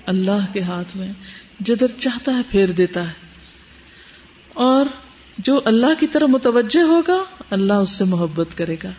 اللہ 0.08 0.54
کے 0.54 0.62
ہاتھ 0.62 0.98
میں، 0.98 1.13
جدھر 1.60 1.88
چاہتا 2.00 2.38
ہے 2.38 2.41
پھیر 2.52 2.70
دیتا 2.70 3.08
ہے۔ 3.08 3.13
اور 4.54 4.86
جو 5.38 5.62
اللہ 5.65 6.00
کی 6.00 6.08
طرف 6.08 6.30
متوجہ 6.30 6.82
ہوگا، 6.82 7.24
اللہ 7.50 7.74
اس 7.74 7.89
سے 7.89 8.04
محبت 8.04 8.58
کرے 8.58 8.76
گا۔ 8.84 8.91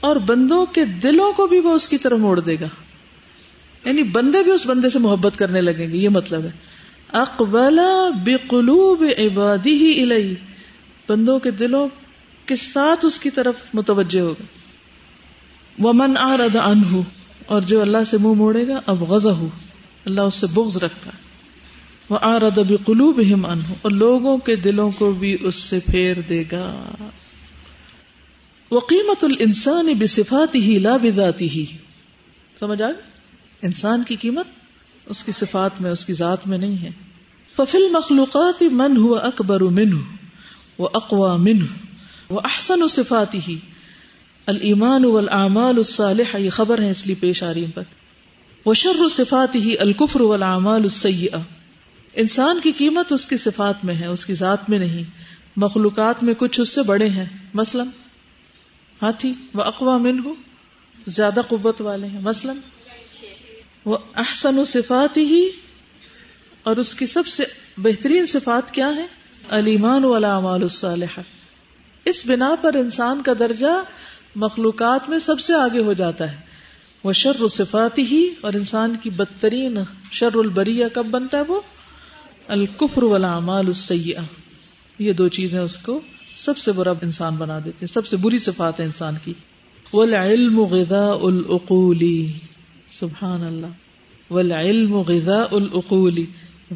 اور 0.00 0.16
بندوں 0.16 0.66
کے 0.66 0.84
دلوں 0.84 1.32
کو 1.32 1.46
بھی 1.46 1.60
وہ 1.60 1.74
اس 1.74 1.88
کی 1.88 1.98
طرف 1.98 2.18
موڑ 2.18 2.40
دے 2.40 2.56
گا۔ 2.60 2.66
یعنی 3.84 4.02
بندے 4.02 4.42
بھی 4.42 4.52
اس 4.52 4.66
بندے 4.66 4.88
سے 4.88 4.98
محبت 4.98 5.38
کرنے 5.38 5.60
لگیں 5.60 5.92
گے، 5.92 5.96
یہ 5.96 6.08
مطلب 6.08 6.44
ہے۔ 6.44 6.50
اقبال 7.12 7.78
بقلوب 8.24 9.04
عبادی 9.18 9.70
ہی 9.70 10.02
الہی 10.02 10.34
بندوں 11.08 11.38
کے 11.38 11.50
دلوں 11.50 11.88
کے 12.46 12.56
ساتھ 12.56 13.06
اس 13.06 13.18
کی 13.18 13.30
طرف 13.30 13.54
متوجہ 13.74 14.20
ہوگا۔ 14.20 14.42
ومن 15.82 16.16
آرد 16.16 16.56
عنہ 16.56 17.00
اور 17.46 17.62
جو 17.62 17.80
اللہ 17.80 18.04
سے 18.06 18.16
منہ 18.16 18.32
موڑے 18.32 18.68
گا 18.68 18.80
اب 18.86 19.02
غزہ 19.02 19.28
ہو 19.28 19.48
اللہ 20.08 20.20
اس 20.20 20.34
سے 20.34 20.46
بغض 20.54 20.76
رکھتا 20.76 21.10
ہے۔ 21.10 21.28
وہ 22.08 22.18
آرد 22.22 22.58
اب 22.58 22.72
قلوب 22.86 23.20
ہم 23.34 23.46
انہ 23.46 23.72
اور 23.82 23.90
لوگوں 23.90 24.38
کے 24.38 24.56
دلوں 24.56 24.90
کو 24.90 25.12
بھی 25.12 25.36
اس 25.40 25.54
سے 25.54 25.80
پھیر 25.80 26.20
دے 26.20 26.44
گا۔ 26.52 26.84
وہ 28.70 28.80
قیمت 28.80 29.24
الانسان 29.24 29.86
بصفات 29.98 30.54
ہی 30.54 30.78
لا 30.78 30.96
بذاتی 30.96 31.50
ہی 31.50 31.66
سمجھ 32.60 32.82
آ 32.82 32.86
انسان 33.62 34.02
کی 34.08 34.16
قیمت 34.16 34.46
اس 35.06 35.24
کی 35.24 35.32
صفات 35.32 35.80
میں، 35.80 35.90
اس 35.90 36.04
کی 36.04 36.12
ذات 36.12 36.46
میں 36.46 36.58
نہیں 36.58 36.82
ہے۔ 36.82 36.90
ففل 37.56 37.88
مخلوقات 37.92 38.62
من 38.62 38.96
ہوا 38.96 39.18
اکبر 39.18 39.60
منہ 39.60 39.94
وہ 40.78 40.88
اقوا 40.94 41.36
منہ 41.36 41.64
وہ 42.30 42.40
احسن 42.44 42.82
و 42.82 42.88
صفاتی 42.88 43.40
ہی 43.48 43.58
المان 44.46 45.04
والآمال 45.04 45.76
الصالحہ 45.76 46.36
یہ 46.36 46.50
خبر 46.50 46.82
ہے 46.82 46.90
اس 46.90 47.06
لیے 47.06 47.16
پیش 47.20 47.42
آ 47.42 47.54
رہی 47.54 47.64
ان 47.64 47.70
پر 47.70 47.82
وہ 48.68 48.74
شر 48.74 49.08
صفات 49.10 49.54
ہی 49.54 49.78
الکفر 49.78 50.20
والعمال 50.20 50.82
السیئہ 50.82 51.36
انسان 52.14 52.60
کی 52.60 52.72
قیمت 52.72 53.12
اس 53.12 53.26
کی 53.26 53.36
صفات 53.36 53.84
میں 53.84 53.94
ہے، 53.94 54.06
اس 54.06 54.26
کی 54.26 54.34
ذات 54.34 54.70
میں 54.70 54.78
نہیں۔ 54.78 55.02
مخلوقات 55.56 56.22
میں 56.22 56.34
کچھ 56.34 56.60
اس 56.60 56.68
سے 56.68 56.82
بڑے 56.82 57.08
ہیں۔ 57.08 57.24
مثلا، 57.54 57.82
ہاتھی، 59.02 59.32
وہ 59.54 59.62
اقوا 59.62 59.96
من 59.96 60.18
ہو 60.24 60.34
زیادہ 61.06 61.40
قوت 61.48 61.80
والے 61.80 62.06
ہیں۔ 62.06 62.20
مثلا، 62.20 62.52
وہ 63.84 63.98
احسن 64.16 64.58
و 64.58 64.64
صفات 64.64 65.16
ہی 65.16 65.48
اور 66.62 66.76
اس 66.76 66.94
کی 66.94 67.06
سب 67.06 67.26
سے 67.26 67.44
بہترین 67.78 68.26
صفات 68.26 68.70
کیا 68.70 68.88
ہے 68.96 69.06
علیمان 69.48 70.04
والا 70.04 70.36
امال 70.36 70.62
الصالحہ۔ 70.62 71.20
اس 72.04 72.26
بنا 72.26 72.54
پر 72.62 72.74
انسان 72.74 73.22
کا 73.22 73.32
درجہ 73.38 73.82
مخلوقات 74.36 75.08
میں 75.08 75.18
سب 75.18 75.40
سے 75.40 75.54
آگے 75.54 75.80
ہو 75.80 75.92
جاتا 75.92 76.32
ہے۔ 76.32 76.57
وہ 77.04 77.12
شر 77.12 77.48
صفاتی 77.48 78.02
ہی 78.02 78.28
اور 78.40 78.52
انسان 78.52 78.96
کی 79.02 79.10
بدترین 79.10 79.78
شر 80.12 80.34
البریہ 80.34 80.86
کب 80.92 81.06
بنتا 81.06 81.38
ہے 81.38 81.42
وہ؟ 81.42 81.60
الکفر 82.48 83.02
والعمال 83.02 83.66
السیئہ۔ 83.66 84.20
یہ 84.98 85.12
دو 85.12 85.28
چیزیں 85.28 85.60
اس 85.60 85.76
کو 85.76 86.00
سب 86.34 86.58
سے 86.58 86.72
برا 86.72 86.92
انسان 87.02 87.36
بنا 87.36 87.58
دیتے 87.58 87.78
ہیں، 87.82 87.86
سب 87.86 88.06
سے 88.06 88.16
بری 88.16 88.38
صفات 88.38 88.80
ہے 88.80 88.84
انسان 88.84 89.14
کی۔ 89.24 89.32
والعلم 89.92 90.60
غذاء 90.60 91.16
العقول۔ 91.22 92.26
سبحان 92.90 93.44
اللہ۔ 93.44 93.66
والعلم 94.30 94.94
غذاء 94.94 95.44
العقول۔ 95.52 96.24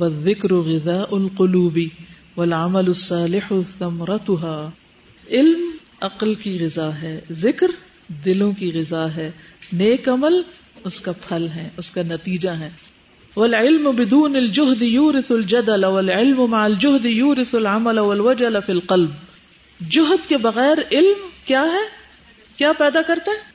والذکر 0.00 0.54
غذاء 0.54 1.04
القلوب۔ 1.10 1.78
والعمل 2.36 2.86
الصالح 2.86 3.52
ثمرتها۔ 3.78 4.70
علم 5.30 5.60
عقل 6.00 6.34
کی 6.34 6.58
غذا 6.60 6.88
ہے، 7.02 7.20
ذکر 7.30 7.66
دلوں 8.24 8.52
کی 8.52 8.72
غذا 8.74 9.10
ہے۔ 9.10 9.30
نیک 9.72 10.08
عمل 10.08 10.42
اس 10.84 11.00
کا 11.00 11.12
پھل 11.28 11.48
ہے 11.48 11.68
اس 11.76 11.90
کا 11.90 12.02
نتیجہ 12.02 12.48
ہے 12.48 12.70
والعلم 13.36 13.90
بدون 13.90 14.36
الجهد 14.36 14.82
يورث 14.82 15.30
الجدل 15.30 15.84
والعلم 15.84 16.46
مع 16.46 16.64
الجهد 16.64 17.06
يورث 17.06 17.54
العمل 17.54 17.98
والوجل 17.98 18.56
في 18.66 18.72
القلب۔ 18.72 19.10
جہد 19.90 20.28
کے 20.28 20.36
بغیر 20.36 20.78
علم 20.92 21.28
کیا 21.44 21.62
ہے؟ 21.62 21.88
کیا 22.56 22.72
پیدا 22.78 23.02
کرتا 23.02 23.32
ہے؟ 23.32 23.52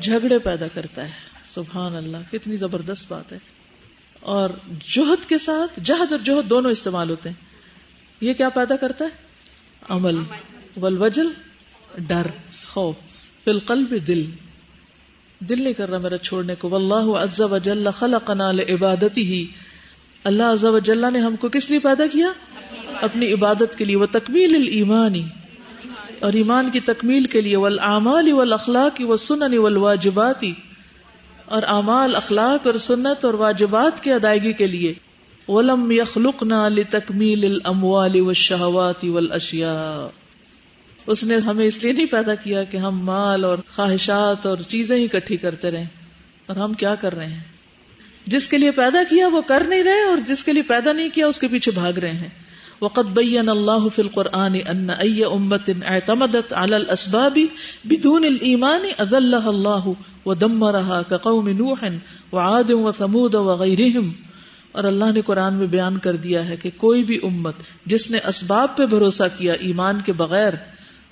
جھگڑے 0.00 0.38
پیدا 0.38 0.68
کرتا 0.74 1.04
ہے۔ 1.04 1.10
سبحان 1.44 1.96
اللہ 1.96 2.16
کتنی 2.32 2.56
زبردست 2.56 3.12
بات 3.12 3.32
ہے۔ 3.32 3.38
اور 4.20 4.50
جوہد 4.68 5.28
کے 5.28 5.38
ساتھ 5.38 5.80
جہد 5.84 6.12
اور 6.12 6.18
جوہد 6.18 6.50
دونوں 6.50 6.70
استعمال 6.70 7.10
ہوتے 7.10 7.28
ہیں۔ 7.28 7.44
یہ 8.20 8.32
کیا 8.32 8.48
پیدا 8.48 8.76
کرتا 8.76 9.04
ہے؟ 9.04 9.10
عمل۔ 9.88 10.18
والوجل 10.76 11.28
ڈر 11.98 12.26
خوف۔ 12.66 12.94
فی 13.46 13.50
القلب 13.50 13.94
دل۔ 14.06 14.24
دل 15.40 15.62
نہیں 15.62 15.72
کر 15.72 15.90
رہا 15.90 15.98
میرا 15.98 16.18
چھوڑنے 16.18 16.54
کو۔ 16.54 16.68
واللہ 16.68 17.18
عز 17.18 17.40
و 17.40 17.58
جل 17.58 17.88
خلقنا 17.98 18.52
لعبادتی 18.52 19.26
ہی 19.26 19.46
اللہ 20.24 20.42
عز 20.42 20.64
و 20.64 20.78
جل 20.78 21.12
نے 21.12 21.18
ہم 21.18 21.36
کو 21.36 21.48
کس 21.48 21.70
لیے 21.70 21.78
پیدا 21.78 22.06
کیا؟ 22.06 22.28
اپنی 23.02 23.32
عبادت 23.32 23.78
کے 23.78 23.84
لیے۔ 23.84 23.96
وہ 23.96 24.06
تکمیل 24.12 24.68
ایمانی 24.70 25.22
اور 26.20 26.32
ایمان 26.32 26.70
کی 26.72 26.80
تکمیل 26.80 27.24
کے 27.24 27.40
لیے۔ 27.40 27.56
والعمال 27.56 28.32
والاخلاق 28.32 29.00
والسنن 29.00 29.58
والواجبات۔ 29.58 30.44
اور 31.44 31.62
اعمال، 31.62 32.16
اخلاق 32.16 32.66
اور 32.66 32.74
سنت 32.74 33.24
اور 33.24 33.34
واجبات 33.34 34.02
کی 34.02 34.12
ادائیگی 34.12 34.52
کے 34.52 34.66
لیے۔ 34.66 34.94
ولم 35.48 35.90
يخلقنا 35.90 36.68
لتکمیل 36.68 37.44
الاموال 37.44 38.20
والشهوات 38.20 39.04
والاشیاء۔ 39.04 40.25
اس 41.06 41.24
نے 41.24 41.36
ہمیں 41.36 41.66
اس 41.66 41.82
لیے 41.82 41.92
نہیں 41.92 42.06
پیدا 42.06 42.34
کیا 42.34 42.64
کہ 42.64 42.76
ہم 42.76 42.98
مال 43.04 43.44
اور 43.44 43.58
خواہشات 43.74 44.46
اور 44.46 44.58
چیزیں 44.58 44.96
ہی 44.96 45.04
اکٹھی 45.04 45.36
کرتے 45.36 45.70
رہیں 45.70 45.86
اور 46.46 46.56
ہم 46.56 46.72
کیا 46.72 46.94
کر 46.94 47.14
رہے 47.14 47.26
ہیں؟ 47.26 47.40
جس 48.26 48.48
کے 48.48 48.58
لیے 48.58 48.70
پیدا 48.70 49.02
کیا 49.10 49.28
وہ 49.28 49.40
کر 49.40 49.62
نہیں 49.68 49.82
رہے 49.82 50.02
اور 50.02 50.18
جس 50.26 50.44
کے 50.44 50.52
لیے 50.52 50.62
پیدا 50.62 50.92
نہیں 50.92 51.08
کیا 51.08 51.26
اس 51.26 51.38
کے 51.38 51.48
پیچھے 51.48 51.72
بھاگ 51.72 51.92
رہے 51.92 52.12
ہیں۔ 52.12 52.28
وقت 52.82 53.10
بین 53.14 53.48
اللہ 53.48 53.88
فی 53.96 54.02
القرآن 54.02 54.54
ان 54.68 54.90
ای 54.98 55.24
امت 55.24 55.70
اعتمدت 55.86 56.52
علی 56.52 56.74
الاسباب 56.74 57.38
بدون 57.84 58.24
الایمان 58.24 58.84
اذلها 58.98 59.48
اللہ 59.48 59.88
ودمرها 60.26 61.02
كقوم 61.02 61.48
نوح 61.48 61.84
وعاد 62.32 62.70
وثمود 62.70 63.34
وغیرهم 63.34 64.12
اور 64.72 64.84
اللہ 64.84 65.12
نے 65.12 65.20
قرآن 65.20 65.54
میں 65.54 65.66
بیان 65.66 65.98
کر 65.98 66.16
دیا 66.16 66.48
ہے 66.48 66.56
کہ 66.56 66.70
کوئی 66.76 67.02
بھی 67.02 67.18
امت 67.22 67.54
جس 67.86 68.10
نے 68.10 68.18
اسباب 68.24 68.76
پہ 68.76 68.86
بھروسہ 68.86 69.22
کیا 69.38 69.52
ایمان 69.52 70.00
کے 70.00 70.12
بغیر 70.12 70.52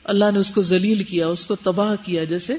اللہ 0.04 0.30
نے 0.32 0.38
اس 0.38 0.50
کو 0.50 0.62
ذلیل 0.62 1.02
کیا، 1.02 1.28
اس 1.28 1.46
کو 1.46 1.54
تباہ 1.54 1.94
کیا، 2.04 2.24
جیسے 2.24 2.56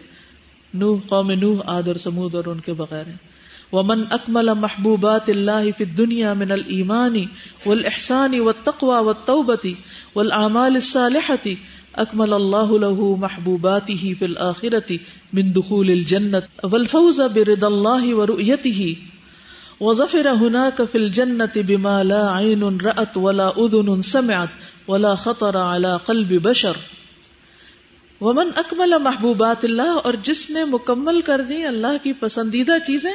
نوح، 0.73 0.99
قوم 1.07 1.31
نوح، 1.31 1.61
عاد 1.67 1.87
اور 1.87 1.95
سمود 1.95 2.35
اور 2.35 2.45
ان 2.45 2.59
کے 2.59 2.73
بغیر 2.73 3.07
ہیں۔ 3.07 3.35
ومن 3.71 4.03
اکمل 4.09 4.53
محبوبات 4.53 5.29
اللہ 5.29 5.65
فی 5.77 5.83
الدنیا 5.83 6.33
من 6.33 6.51
الایمان 6.51 7.15
والاحسان 7.65 8.39
والتقوى 8.39 8.99
والتوبة 9.05 9.73
والاعمال 10.15 10.75
الصالحة 10.75 11.53
اکمل 12.03 12.33
اللہ 12.33 12.71
له 12.83 13.09
محبوباته 13.15 14.13
فی 14.19 14.25
الاخرة 14.25 14.99
من 15.33 15.51
دخول 15.53 15.91
الجنة 15.91 16.71
والفوز 16.73 17.21
برضا 17.35 17.67
اللہ 17.67 18.07
ورؤيته 18.13 18.95
وظفر 19.81 20.29
هناك 20.33 20.83
في 20.91 20.97
الجنة 20.97 21.65
بما 21.71 21.95
لا 22.03 22.21
عين 22.33 22.67
رأت 22.81 23.17
ولا 23.17 23.49
اذن 23.57 24.01
سمعت 24.01 24.87
ولا 24.87 25.15
خطر 25.15 25.57
على 25.63 25.97
قلب 26.11 26.37
بشر 26.49 26.85
ومن 28.21 28.49
اکمل 28.55 28.93
محبوبات 29.01 29.65
اللہ 29.65 29.97
اور 30.03 30.13
جس 30.23 30.49
نے 30.49 30.63
مکمل 30.63 31.21
کر 31.21 31.41
دی 31.41 31.63
اللہ 31.65 32.03
کی 32.03 32.13
پسندیدہ 32.13 32.77
چیزیں، 32.85 33.11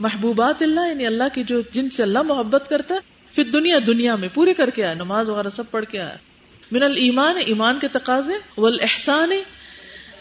محبوبات 0.00 0.62
اللہ 0.62 0.88
یعنی 0.88 1.06
اللہ 1.06 1.28
کی 1.34 1.42
جو 1.42 1.60
جن 1.72 1.90
سے 1.90 2.02
اللہ 2.02 2.22
محبت 2.22 2.68
کرتا 2.68 2.94
ہے 2.94 3.00
پھر 3.34 3.44
دنیا 3.44 3.78
دنیا 3.86 4.14
میں 4.16 4.28
پورے 4.34 4.54
کر 4.54 4.70
کے 4.70 4.84
آئے 4.84 4.94
نماز 4.94 5.28
وغیرہ 5.30 5.48
سب 5.48 5.70
پڑھ 5.70 5.84
کے 5.84 6.00
آیا۔ 6.00 6.16
من 6.72 6.82
المان 6.82 7.36
ایمان 7.46 7.78
کے 7.78 7.88
تقاضے 7.88 8.32
و 8.58 8.66
احسان 8.66 9.32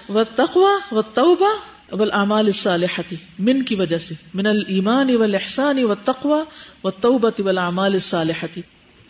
و 0.09 0.23
تقوا 0.35 0.75
و 0.91 1.01
توبہ 1.01 1.51
اول 1.91 2.11
الصالحتی 2.11 3.15
من 3.39 3.61
کی 3.63 3.75
وجہ 3.75 3.97
سے؟ 3.97 4.15
من 4.33 4.47
المان 4.47 5.15
و 5.15 5.23
احسان 5.23 5.83
و 5.83 5.95
تقوا 5.95 6.43
و 6.83 6.89
توبت 6.89 7.41
ول 7.45 7.57
اعمال 7.57 7.93
الصالحتی 7.93 8.61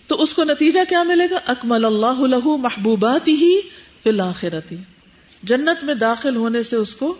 تو 0.07 0.21
اس 0.21 0.33
کو 0.33 0.43
نتیجہ 0.43 0.79
کیا 0.89 1.03
ملے 1.03 1.29
گا؟ 1.31 1.39
اکمل 1.47 1.85
اللہ 1.85 2.25
له 2.27 2.57
محبوبات 2.65 3.27
ہی 3.27 3.53
فی 4.03 4.09
الآخرتی 4.09 4.77
جنت 5.43 5.83
میں 5.83 5.95
داخل 5.95 6.35
ہونے 6.35 6.63
سے 6.63 6.75
اس 6.75 6.95
کو 6.95 7.17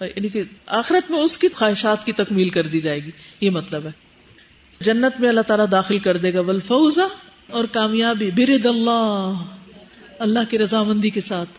یعنی 0.00 0.28
کہ 0.28 0.42
آخرت 0.66 1.10
میں 1.10 1.18
اس 1.18 1.38
کی 1.38 1.48
خواہشات 1.54 2.06
کی 2.06 2.12
تکمیل 2.12 2.50
کر 2.50 2.66
دی 2.66 2.80
جائے 2.80 3.04
گی، 3.04 3.10
یہ 3.40 3.50
مطلب 3.50 3.86
ہے۔ 3.86 3.90
جنت 4.80 5.20
میں 5.20 5.28
اللہ 5.28 5.40
تعالیٰ 5.40 5.66
داخل 5.72 5.98
کر 5.98 6.16
دے 6.16 6.34
گا 6.34 6.40
ولفوزا 6.40 7.06
اور 7.50 7.64
کامیابی، 7.64 8.30
برد 8.30 8.66
اللہ 8.66 9.44
اللہ 10.18 10.38
کی 10.50 10.58
رضامندی 10.58 11.10
کے 11.10 11.20
ساتھ۔ 11.20 11.50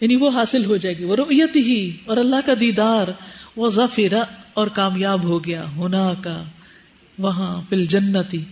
یعنی 0.00 0.16
وہ 0.16 0.30
حاصل 0.30 0.64
ہو 0.64 0.76
جائے 0.76 0.98
گی 0.98 1.04
وہ 1.04 1.16
رویت 1.16 1.56
ہی 1.56 1.96
اور 2.06 2.16
اللہ 2.16 2.36
کا 2.46 2.52
دیدار۔ 2.60 3.08
وہ 3.56 3.70
ظفیر 3.70 4.12
اور 4.54 4.66
کامیاب 4.66 5.24
ہو 5.24 5.44
گیا 5.44 5.70
ہونا 5.76 6.14
کا 6.14 6.42
وہاں 7.18 7.62
فل 7.68 7.84
جنتی 7.84 8.44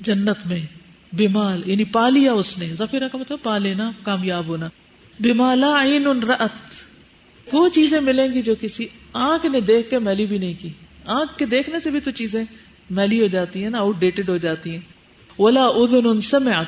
جنت 0.00 0.46
میں 0.46 0.60
بیمال 1.12 1.62
یعنی 1.66 1.84
پا 1.84 2.08
لیا 2.08 2.32
اس 2.32 2.58
نے۔ 2.58 2.74
ظفیرہ 2.74 3.08
کا 3.08 3.18
مطلب 3.18 3.38
پا 3.42 3.58
لینا 3.58 3.92
کامیاب 4.02 4.46
ہونا۔ 4.46 4.68
بیمالا 5.20 5.82
عین 5.82 6.06
رت 6.06 6.74
وہ 7.52 7.68
چیزیں 7.68 8.00
ملیں 8.00 8.28
گی 8.28 8.42
جو 8.42 8.54
کسی 8.60 8.86
آنکھ 9.12 9.46
نے 9.46 9.60
دیکھ 9.60 9.90
کے 9.90 9.98
میلی 9.98 10.26
بھی 10.26 10.38
نہیں 10.38 10.54
کی۔ 10.58 10.68
آنکھ 11.06 11.38
کے 11.38 11.46
دیکھنے 11.46 11.80
سے 11.80 11.90
بھی 11.90 12.00
تو 12.00 12.10
چیزیں 12.10 12.44
میلی 12.90 13.22
ہو 13.22 13.26
جاتی 13.26 13.62
ہیں 13.62 13.70
نا 13.70 13.78
آؤٹ 13.78 13.96
ڈیٹڈ 13.98 14.28
ہو 14.28 14.36
جاتی 14.36 14.70
ہیں۔ 14.70 14.78
ولا 15.38 15.64
ادن 15.64 16.20
سمعت۔ 16.20 16.66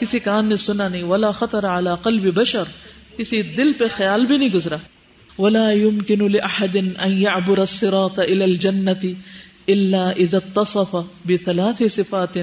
کسی 0.00 0.18
کان 0.18 0.46
نے 0.46 0.56
سنا 0.56 0.88
نہیں۔ 0.88 1.02
ولا 1.02 1.30
خطر 1.30 1.64
اعلی 1.64 1.90
قلب 2.02 2.34
بشر۔ 2.34 2.62
کسی 3.16 3.42
دل 3.42 3.72
پہ 3.72 3.84
خیال 3.96 4.26
بھی 4.26 4.36
نہیں 4.36 4.48
گزرا۔ 4.48 4.76
ولا 5.38 5.70
يمكن 5.70 6.32
لاحد 6.32 6.76
ان 6.76 7.12
يعبر 7.12 7.58
الصراط 7.58 8.18
الى 8.18 8.42
الجنه 8.42 9.08
الا 9.68 10.08
اذا 10.08 10.38
اتصف 10.38 10.96
بثلاث 11.24 11.82
صفات۔ 11.90 12.38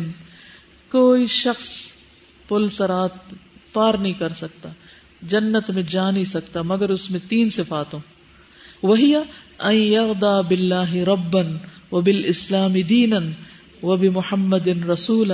کوئی 0.92 1.26
شخص 1.26 1.88
پل 2.48 2.68
سرات 2.68 3.34
پار 3.74 3.94
نہیں 3.94 4.14
کر 4.14 4.34
سکتا۔ 4.34 4.70
جنت 5.22 5.70
میں 5.70 5.84
جا 5.84 6.12
نہیں 6.12 6.24
سکتا، 6.24 6.62
مگر 6.62 6.90
اس 6.90 7.12
میں 7.12 7.20
تین 7.30 7.50
صفاتوں۔ 7.50 8.00
وہی 8.84 9.16
بلّہ 10.50 10.96
ربن 10.96 11.58
و 11.92 12.02
بال 12.02 12.22
اسلام 12.26 12.74
دین 12.82 13.14
و 13.84 13.96
بھی 13.96 14.10
محمد 14.10 14.68
ان 14.68 14.84
رسول 14.84 15.32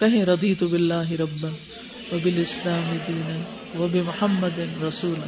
کہیں 0.00 0.24
ردی 0.24 0.54
تو 0.54 0.68
بلّہ 0.68 1.12
ربن 1.12 1.52
و 2.12 2.18
بال 2.24 2.38
اسلام 2.38 2.96
دین 3.08 3.42
و 3.78 3.86
بھی 3.86 4.00
محمد 4.00 4.58
ان 4.58 4.82
رسول 4.82 5.20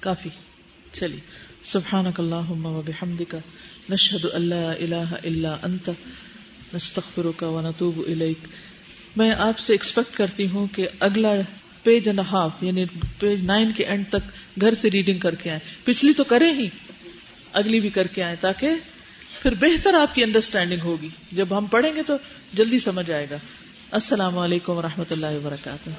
کافی۔ 0.00 0.30
چلی 0.92 1.18
سبحان 1.64 2.04
اللہ 2.18 2.50
و 2.50 2.82
بحمدک 2.86 3.36
نشہد 3.90 4.26
اللہ 4.32 4.54
الہ 4.54 5.14
الا 5.24 5.56
انت، 5.62 5.90
نستغفرک 6.74 7.42
و 7.42 7.60
نتوب 7.60 8.00
الیک۔ 8.06 8.48
میں 9.16 9.32
آپ 9.32 9.58
سے 9.58 9.72
ایکسپیکٹ 9.72 10.16
کرتی 10.16 10.46
ہوں 10.48 10.66
کہ 10.72 10.88
اگلا 11.00 11.34
پیج 11.82 12.08
اینڈ 12.08 12.20
ہاف 12.32 12.50
یعنی 12.60 12.84
پیج 13.18 13.44
نائن 13.44 13.72
کے 13.72 13.84
اینڈ 13.84 14.04
تک 14.08 14.60
گھر 14.60 14.74
سے 14.74 14.90
ریڈنگ 14.90 15.18
کر 15.18 15.34
کے 15.34 15.50
آئے 15.50 15.58
پچھلی 15.84 16.12
تو 16.12 16.24
کریں 16.24 16.52
ہی، 16.52 16.68
اگلی 17.52 17.80
بھی 17.80 17.88
کر 17.88 18.06
کے 18.06 18.22
آئیں 18.22 18.36
تاکہ 18.40 18.70
پھر 19.42 19.54
بہتر 19.54 19.94
آپ 19.94 20.14
کی 20.14 20.22
انڈرسٹینڈنگ 20.22 20.80
ہوگی۔ 20.84 21.08
جب 21.32 21.58
ہم 21.58 21.66
پڑھیں 21.66 21.94
گے 21.94 22.02
تو 22.02 22.16
جلدی 22.52 22.78
سمجھ 22.78 23.10
آئے 23.10 23.26
گا۔ 23.30 23.36
السلام 23.90 24.38
علیکم 24.38 24.72
و 24.72 24.82
رحمۃ 24.82 25.10
اللہ 25.10 25.26
وبرکاتہ۔ 25.26 25.90